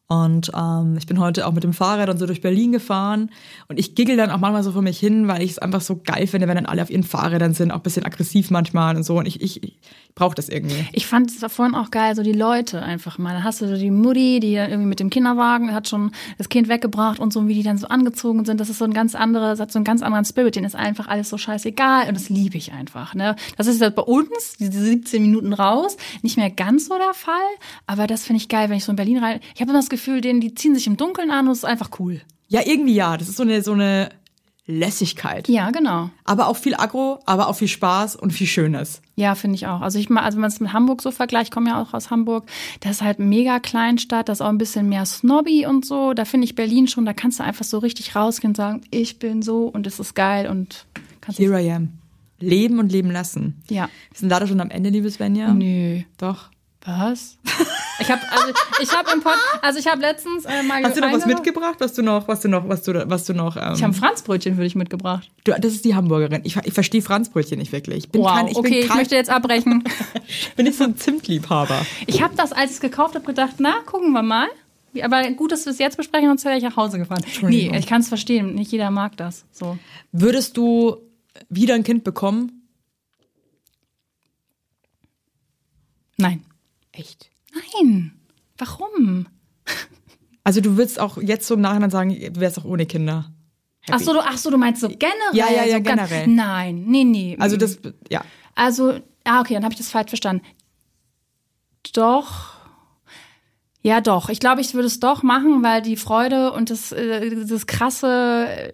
Und 0.09 0.53
ähm, 0.55 0.97
ich 0.99 1.07
bin 1.07 1.19
heute 1.19 1.47
auch 1.47 1.53
mit 1.53 1.65
dem 1.65 1.73
Fahrrad 1.73 2.09
dann 2.09 2.19
so 2.19 2.27
durch 2.27 2.41
Berlin 2.41 2.71
gefahren. 2.71 3.31
Und 3.69 3.79
ich 3.81 3.95
giggle 3.97 4.17
dann 4.17 4.31
auch 4.31 4.39
manchmal 4.39 4.63
so 4.63 4.71
vor 4.71 4.83
mich 4.83 5.01
hin, 5.01 5.27
weil 5.27 5.43
ich 5.43 5.53
es 5.53 5.59
einfach 5.59 5.81
so 5.81 5.97
geil 5.97 6.27
finde, 6.27 6.47
wenn 6.47 6.55
dann 6.57 6.67
alle 6.67 6.83
auf 6.83 6.91
ihren 6.91 7.03
Fahrrädern 7.03 7.55
sind, 7.55 7.73
auch 7.73 7.77
ein 7.77 7.83
bisschen 7.83 8.05
aggressiv 8.05 8.51
manchmal 8.51 8.95
und 8.97 9.03
so. 9.03 9.19
Und 9.19 9.27
ich, 9.27 9.41
ich, 9.43 9.79
ich 10.17 10.19
brauche 10.19 10.35
das 10.35 10.49
irgendwie. 10.49 10.83
Ich 10.95 11.07
fand 11.07 11.31
es 11.31 11.53
vorhin 11.53 11.75
auch 11.75 11.91
geil, 11.91 12.17
so 12.17 12.23
die 12.23 12.33
Leute 12.33 12.83
einfach 12.83 13.19
mal. 13.19 13.35
Da 13.35 13.43
hast 13.43 13.61
du 13.61 13.69
so 13.69 13.77
die 13.77 13.91
Mutti, 13.91 14.41
die 14.41 14.55
dann 14.55 14.71
irgendwie 14.71 14.89
mit 14.89 14.99
dem 14.99 15.11
Kinderwagen 15.11 15.75
hat 15.75 15.91
schon 15.91 16.11
das 16.39 16.49
Kind 16.49 16.71
weggebracht 16.71 17.21
und 17.21 17.35
so, 17.35 17.47
wie 17.49 17.53
die 17.53 17.63
dann 17.63 17.77
so 17.77 17.89
angezogen 17.89 18.47
sind. 18.47 18.59
Das 18.59 18.71
ist 18.71 18.79
so 18.79 18.87
ein 18.87 18.95
ganz 18.95 19.15
anderer, 19.15 19.51
das 19.51 19.61
hat 19.61 19.71
so 19.71 19.79
einen 19.79 19.85
ganz 19.85 20.01
anderen 20.01 20.25
Spirit. 20.25 20.57
Denen 20.57 20.65
ist 20.65 20.75
einfach 20.75 21.07
alles 21.07 21.29
so 21.29 21.37
scheißegal 21.37 22.09
und 22.09 22.15
das 22.15 22.31
liebe 22.31 22.57
ich 22.57 22.73
einfach. 22.73 23.15
Ne? 23.15 23.37
Das 23.59 23.67
ist 23.67 23.83
halt 23.83 23.95
bei 23.95 24.01
uns, 24.01 24.57
diese 24.59 24.83
17 24.83 25.21
Minuten 25.21 25.53
raus, 25.53 25.99
nicht 26.23 26.39
mehr 26.39 26.49
ganz 26.49 26.87
so 26.87 26.97
der 26.97 27.13
Fall. 27.13 27.35
Aber 27.87 28.07
das 28.07 28.25
finde 28.25 28.41
ich 28.41 28.49
geil, 28.49 28.71
wenn 28.71 28.79
ich 28.79 28.85
so 28.85 28.93
in 28.93 28.97
Berlin 28.97 29.19
rein. 29.19 29.41
Ich 29.55 29.61
habe 29.61 29.71
immer 29.71 29.81
das 29.81 29.91
Gefühl, 29.91 30.23
denen, 30.23 30.41
die 30.41 30.55
ziehen 30.55 30.75
sich 30.75 30.87
im 30.87 30.97
Dunkeln 30.97 31.31
an 31.31 31.45
und 31.45 31.53
es 31.53 31.59
ist 31.59 31.65
einfach 31.67 31.91
cool. 31.99 32.23
Ja, 32.49 32.63
irgendwie 32.65 32.95
ja. 32.95 33.19
Das 33.19 33.29
ist 33.29 33.37
so 33.37 33.43
eine, 33.43 33.61
so 33.61 33.73
eine 33.73 34.09
Lässigkeit. 34.67 35.49
Ja, 35.49 35.71
genau. 35.71 36.11
Aber 36.25 36.49
auch 36.49 36.57
viel 36.57 36.75
Agro, 36.75 37.21
aber 37.25 37.49
auch 37.49 37.55
viel 37.55 37.69
Spaß 37.69 38.17
und 38.17 38.33
viel 38.33 38.49
Schönes. 38.49 39.01
Ja, 39.15 39.37
finde 39.37 39.55
ich 39.55 39.67
auch. 39.69 39.81
Also 39.81 39.99
ich 39.99 40.11
mal, 40.11 40.23
also 40.23 40.37
wenn 40.37 40.43
man 40.43 40.51
es 40.51 40.59
mit 40.59 40.73
Hamburg 40.73 41.03
so 41.03 41.13
vergleicht, 41.13 41.49
ich 41.49 41.51
komme 41.53 41.71
ja 41.71 41.81
auch 41.81 41.95
aus 41.95 42.11
Hamburg, 42.11 42.49
das 42.81 42.93
ist 42.93 43.03
halt 43.03 43.21
mega 43.21 43.61
Kleinstadt, 43.61 44.29
das 44.29 44.39
ist 44.39 44.43
auch 44.43 44.49
ein 44.49 44.59
bisschen 44.59 44.89
mehr 44.89 45.07
Snobby 45.07 45.67
und 45.67 45.87
so. 45.87 46.15
Da 46.15 46.25
finde 46.25 46.47
ich 46.47 46.57
Berlin 46.57 46.89
schon, 46.89 47.07
da 47.07 47.13
kannst 47.13 47.39
du 47.39 47.45
einfach 47.45 47.65
so 47.65 47.79
richtig 47.79 48.17
rausgehen 48.17 48.51
und 48.51 48.57
sagen, 48.57 48.81
ich 48.91 49.21
bin 49.21 49.43
so 49.43 49.67
und 49.67 49.87
es 49.87 50.01
ist 50.01 50.15
geil 50.15 50.49
und 50.49 50.87
kannst 51.21 51.39
Here 51.39 51.61
I 51.63 51.71
am. 51.71 51.93
Leben 52.41 52.81
und 52.81 52.91
leben 52.91 53.11
lassen. 53.11 53.63
Ja. 53.71 53.89
Wir 54.11 54.19
sind 54.19 54.29
leider 54.29 54.47
schon 54.47 54.61
am 54.61 54.71
Ende, 54.71 54.91
liebe 54.91 55.11
Svenja. 55.11 55.55
Nö. 55.55 56.03
Doch. 56.19 56.51
Was? 56.87 57.37
Ich 57.99 58.11
habe 58.11 58.21
also 58.31 58.53
ich 58.81 58.93
habe 58.93 59.11
im 59.13 59.21
Pod, 59.21 59.33
also 59.63 59.79
ich 59.79 59.87
habe 59.89 60.01
letztens 60.01 60.45
äh, 60.45 60.63
mal 60.63 60.85
Hast 60.85 60.97
du 60.97 61.01
noch 61.01 61.13
was 61.13 61.27
mitgebracht, 61.27 61.77
was 61.79 61.95
du 61.95 62.03
noch, 62.03 62.29
was 62.29 62.41
du 62.43 62.49
noch, 62.49 62.69
was 62.69 62.83
du, 62.83 63.11
was 63.11 63.25
du 63.25 63.35
noch? 63.35 63.57
Ähm, 63.57 63.73
Ich 63.75 63.83
habe 63.83 63.93
Franzbrötchen 63.93 64.55
für 64.55 64.63
dich 64.63 64.77
mitgebracht. 64.77 65.29
du, 65.45 65.53
das 65.59 65.73
ist 65.73 65.85
die 65.85 65.95
Hamburgerin. 65.95 66.43
Ich, 66.45 66.57
ich 66.57 66.73
verstehe 66.73 67.03
Franzbrötchen 67.03 67.59
nicht 67.59 67.73
wirklich. 67.73 67.99
Ich 68.05 68.09
bin 68.11 68.23
Wow, 68.23 68.35
kein, 68.35 68.49
ich 68.49 68.57
okay, 68.57 68.71
bin 68.71 68.79
ich 68.81 68.89
kein, 68.89 68.99
möchte 68.99 69.17
jetzt 69.17 69.31
abbrechen. 69.31 69.83
bin 70.57 70.67
nicht 70.67 70.79
so 70.79 70.85
ein 70.85 70.97
Zimtliebhaber. 70.97 71.85
Ich 72.07 72.23
habe 72.23 72.37
das, 72.37 72.53
als 72.53 72.71
ich 72.71 72.77
es 72.77 72.81
gekauft 72.81 73.15
habe, 73.15 73.25
gedacht, 73.25 73.55
na, 73.59 73.81
gucken 73.85 74.13
wir 74.13 74.23
mal. 74.23 74.47
Aber 75.03 75.29
gut, 75.33 75.53
dass 75.53 75.65
wir 75.67 75.73
es 75.73 75.79
jetzt 75.79 75.97
besprechen, 75.97 76.29
sonst 76.29 76.45
wäre 76.45 76.57
ich 76.57 76.63
nach 76.63 76.77
Hause 76.77 76.99
gefahren. 76.99 77.25
Nee, 77.43 77.73
ich 77.77 77.87
kann 77.87 78.01
es 78.01 78.09
verstehen. 78.09 78.55
Nicht 78.55 78.71
jeder 78.73 78.91
mag 78.91 79.17
das. 79.17 79.45
So. 79.53 79.77
Würdest 80.13 80.57
du 80.57 80.97
wieder 81.49 81.75
ein 81.75 81.83
Kind 81.83 82.05
bekommen? 82.05 82.69
Nein. 86.17 86.43
Echt? 86.97 87.31
Nein. 87.83 88.13
Warum? 88.59 89.27
Also 90.45 90.61
du 90.61 90.77
würdest 90.77 91.01
auch 91.01 91.19
jetzt 91.21 91.49
so 91.49 91.55
im 91.55 91.61
Nachhinein 91.61 91.91
sagen, 91.91 92.11
du 92.11 92.39
wärst 92.41 92.57
auch 92.61 92.65
ohne 92.65 92.87
Kinder. 92.87 93.33
Ach 93.91 93.99
so, 93.99 94.13
du, 94.13 94.21
ach 94.21 94.39
so, 94.39 94.49
du 94.49 94.57
meinst 94.59 94.81
so 94.81 94.87
generell? 94.87 95.11
Ja, 95.33 95.47
ja, 95.51 95.65
ja, 95.65 95.79
so 95.79 95.83
ganz- 95.83 96.09
generell. 96.09 96.29
Nein, 96.29 96.85
nee, 96.87 97.03
nee. 97.03 97.37
Also 97.41 97.57
das, 97.57 97.81
ja. 98.09 98.23
Also, 98.55 99.01
ah, 99.25 99.41
okay, 99.41 99.55
dann 99.55 99.65
habe 99.65 99.73
ich 99.73 99.79
das 99.79 99.91
falsch 99.91 100.11
verstanden. 100.11 100.45
Doch. 101.95 102.55
Ja, 103.83 104.01
doch. 104.01 104.29
Ich 104.29 104.39
glaube, 104.39 104.61
ich 104.61 104.73
würde 104.75 104.87
es 104.87 105.01
doch 105.01 105.25
machen, 105.25 105.65
weil 105.65 105.83
die 105.83 105.97
Freude 105.97 106.53
und 106.53 106.71
das, 106.71 106.93
äh, 106.93 107.45
das 107.47 107.67
krasse, 107.67 108.47
äh, 108.49 108.73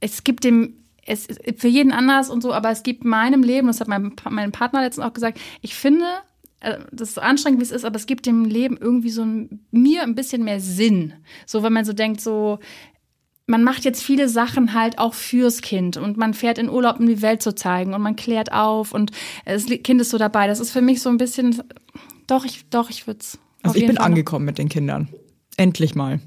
es 0.00 0.24
gibt 0.24 0.42
dem, 0.42 0.84
es 1.06 1.26
ist 1.26 1.60
für 1.60 1.68
jeden 1.68 1.92
anders 1.92 2.28
und 2.28 2.40
so, 2.42 2.52
aber 2.52 2.70
es 2.70 2.82
gibt 2.82 3.04
meinem 3.04 3.44
Leben, 3.44 3.68
das 3.68 3.80
hat 3.80 3.86
mein, 3.86 4.16
mein 4.30 4.50
Partner 4.50 4.80
letztens 4.82 5.06
auch 5.06 5.12
gesagt, 5.12 5.38
ich 5.60 5.76
finde, 5.76 6.06
das 6.92 7.08
ist 7.08 7.14
so 7.14 7.20
anstrengend, 7.20 7.60
wie 7.60 7.64
es 7.64 7.70
ist, 7.70 7.84
aber 7.84 7.96
es 7.96 8.06
gibt 8.06 8.26
dem 8.26 8.44
Leben 8.44 8.76
irgendwie 8.80 9.10
so 9.10 9.22
ein, 9.22 9.66
mir 9.70 10.02
ein 10.02 10.14
bisschen 10.14 10.44
mehr 10.44 10.60
Sinn. 10.60 11.14
So, 11.46 11.62
wenn 11.62 11.72
man 11.72 11.84
so 11.84 11.92
denkt, 11.92 12.20
so, 12.20 12.58
man 13.46 13.62
macht 13.62 13.84
jetzt 13.84 14.02
viele 14.02 14.28
Sachen 14.28 14.74
halt 14.74 14.98
auch 14.98 15.14
fürs 15.14 15.60
Kind 15.60 15.96
und 15.96 16.16
man 16.16 16.34
fährt 16.34 16.58
in 16.58 16.70
Urlaub, 16.70 16.98
um 16.98 17.06
die 17.06 17.22
Welt 17.22 17.42
zu 17.42 17.54
zeigen 17.54 17.92
und 17.94 18.00
man 18.02 18.16
klärt 18.16 18.52
auf 18.52 18.92
und 18.92 19.10
das 19.44 19.66
Kind 19.66 20.00
ist 20.00 20.10
so 20.10 20.18
dabei. 20.18 20.46
Das 20.46 20.60
ist 20.60 20.70
für 20.70 20.82
mich 20.82 21.02
so 21.02 21.10
ein 21.10 21.18
bisschen, 21.18 21.62
doch, 22.26 22.44
ich, 22.44 22.68
doch, 22.70 22.90
ich 22.90 23.06
würde 23.06 23.20
es. 23.20 23.38
Also 23.62 23.76
ich 23.76 23.86
bin 23.86 23.98
angekommen 23.98 24.44
mit 24.44 24.58
den 24.58 24.68
Kindern. 24.68 25.08
Endlich 25.56 25.94
mal. 25.94 26.20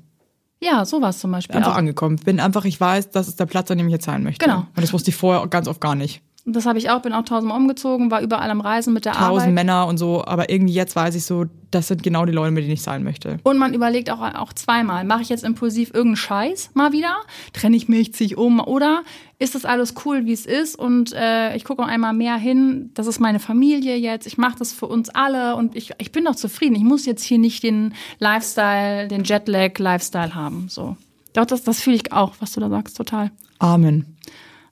Ja, 0.60 0.86
sowas 0.86 1.20
zum 1.20 1.32
Beispiel 1.32 1.56
Einfach 1.56 1.74
auch. 1.74 1.78
angekommen. 1.78 2.18
Bin 2.18 2.40
einfach, 2.40 2.66
ich 2.66 2.80
weiß, 2.80 3.12
das 3.12 3.28
ist 3.28 3.40
der 3.40 3.46
Platz, 3.46 3.70
an 3.70 3.78
dem 3.78 3.88
ich 3.88 3.94
jetzt 3.94 4.06
sein 4.06 4.24
möchte. 4.24 4.44
Genau. 4.44 4.60
Und 4.60 4.82
das 4.82 4.92
wusste 4.92 5.12
ich 5.12 5.16
vorher 5.16 5.46
ganz 5.48 5.68
oft 5.68 5.82
gar 5.82 5.94
nicht. 5.96 6.22
Das 6.50 6.66
habe 6.66 6.80
ich 6.80 6.89
auch, 6.89 7.02
bin 7.02 7.12
auch 7.12 7.26
tausendmal 7.26 7.60
umgezogen, 7.60 8.10
war 8.10 8.22
überall 8.22 8.50
am 8.50 8.62
Reisen 8.62 8.93
mit 8.93 9.04
der 9.04 9.12
Tausend 9.12 9.41
Arbeit. 9.41 9.54
Männer 9.54 9.86
und 9.86 9.98
so, 9.98 10.24
aber 10.24 10.50
irgendwie 10.50 10.74
jetzt 10.74 10.95
weiß 10.95 11.14
ich 11.16 11.26
so, 11.26 11.45
das 11.72 11.89
sind 11.89 12.04
genau 12.04 12.26
die 12.26 12.32
Leute, 12.32 12.52
mit 12.52 12.64
denen 12.64 12.74
ich 12.74 12.82
sein 12.82 13.04
möchte. 13.04 13.39
Und 13.43 13.58
man 13.58 13.74
überlegt 13.74 14.10
auch, 14.10 14.22
auch 14.22 14.54
zweimal, 14.54 15.04
mache 15.04 15.24
ich 15.24 15.30
jetzt 15.30 15.43
impulsiv 15.43 15.89
irgendeinen 15.89 16.16
Scheiß 16.16 16.72
mal 16.74 16.93
wieder? 16.93 17.18
Trenne 17.52 17.76
ich 17.76 17.89
mich, 17.89 18.14
ziehe 18.14 18.28
ich 18.28 18.38
um? 18.38 18.62
Oder 18.62 19.04
ist 19.39 19.56
das 19.56 19.66
alles 19.66 19.93
cool, 20.06 20.26
wie 20.26 20.32
es 20.32 20.45
ist? 20.45 20.80
Und 20.80 21.12
äh, 21.14 21.54
ich 21.58 21.66
gucke 21.66 21.82
noch 21.82 21.89
einmal 21.89 22.14
mehr 22.14 22.38
hin, 22.38 22.91
das 22.93 23.08
ist 23.08 23.20
meine 23.20 23.39
Familie 23.39 23.98
jetzt, 23.98 24.26
ich 24.26 24.38
mache 24.38 24.58
das 24.58 24.72
für 24.72 24.86
uns 24.86 25.10
alle 25.10 25.58
und 25.58 25.76
ich, 25.76 25.91
ich 25.98 26.14
bin 26.14 26.24
doch 26.24 26.36
zufrieden. 26.36 26.76
Ich 26.76 26.84
muss 26.84 27.06
jetzt 27.06 27.24
hier 27.24 27.39
nicht 27.39 27.62
den 27.64 27.93
Lifestyle, 28.20 29.10
den 29.10 29.26
Jetlag-Lifestyle 29.26 30.34
haben. 30.34 30.68
So. 30.70 30.95
Doch, 31.34 31.45
das, 31.45 31.64
das 31.64 31.82
fühle 31.82 31.98
ich 31.98 32.14
auch, 32.14 32.36
was 32.39 32.54
du 32.54 32.62
da 32.62 32.70
sagst, 32.70 32.95
total. 32.95 33.32
Amen. 33.60 34.18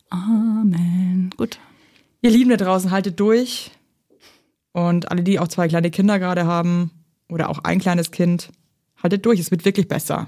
Amen. 0.09 1.32
Gut. 1.36 1.59
Ihr 2.26 2.32
Lieben 2.32 2.49
da 2.49 2.57
draußen, 2.57 2.89
haltet 2.91 3.19
durch. 3.19 3.71
Und 4.71 5.11
alle, 5.11 5.23
die 5.23 5.39
auch 5.39 5.47
zwei 5.47 5.67
kleine 5.67 5.91
Kinder 5.91 6.17
gerade 6.19 6.45
haben 6.45 6.89
oder 7.30 7.49
auch 7.49 7.59
ein 7.59 7.80
kleines 7.80 8.11
Kind, 8.11 8.49
haltet 9.01 9.26
durch. 9.26 9.39
Es 9.39 9.51
wird 9.51 9.63
wirklich 9.63 9.88
besser. 9.88 10.28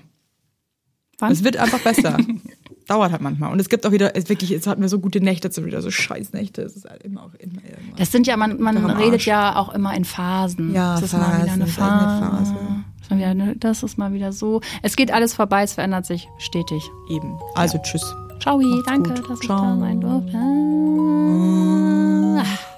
Wann? 1.19 1.31
Es 1.31 1.43
wird 1.43 1.57
einfach 1.57 1.79
besser. 1.79 2.17
Dauert 2.87 3.11
halt 3.11 3.21
manchmal. 3.21 3.51
Und 3.51 3.59
es 3.59 3.67
gibt 3.67 3.85
auch 3.85 3.91
wieder, 3.91 4.15
es 4.15 4.29
wirklich, 4.29 4.51
jetzt 4.51 4.67
hatten 4.67 4.81
wir 4.81 4.87
so 4.89 4.99
gute 4.99 5.19
Nächte, 5.19 5.47
jetzt 5.47 5.55
sind 5.55 5.65
wieder 5.65 5.81
so 5.81 5.89
Scheißnächte. 5.91 6.61
Es 6.61 6.75
ist 6.77 6.87
halt 6.87 7.01
immer 7.03 7.23
auch 7.23 7.33
immer 7.33 7.61
irgendwas. 7.63 7.97
Das 7.97 8.11
sind 8.11 8.27
ja, 8.27 8.37
man, 8.37 8.61
man 8.61 8.77
redet 8.91 9.13
Arsch. 9.13 9.27
ja 9.27 9.55
auch 9.57 9.73
immer 9.73 9.93
in 9.95 10.05
Phasen. 10.05 10.73
Ja, 10.73 10.93
das 10.93 11.11
ist 11.11 11.13
mal 11.13 11.41
wieder 11.43 11.51
eine 11.53 11.63
das 11.65 11.71
ist 11.73 11.79
eine 11.81 12.21
Phase. 12.21 12.55
Das 12.99 13.01
ist 13.01 13.09
mal 13.09 13.17
wieder 13.17 13.27
eine- 13.29 13.55
Das 13.57 13.83
ist 13.83 13.97
mal 13.97 14.13
wieder 14.13 14.31
so. 14.31 14.61
Es 14.83 14.95
geht 14.95 15.11
alles 15.11 15.33
vorbei, 15.33 15.63
es 15.63 15.73
verändert 15.73 16.05
sich 16.05 16.29
stetig. 16.37 16.81
Eben. 17.09 17.37
Also 17.55 17.79
tschüss. 17.79 18.15
Ciao, 18.39 18.59
danke, 18.85 19.13
gut. 19.13 19.29
dass 19.29 19.39
Ciao. 19.39 19.57
ich 19.57 19.63
da 19.63 19.77
sein 19.77 20.01
durfte. 20.01 20.37
Ah. 22.39 22.76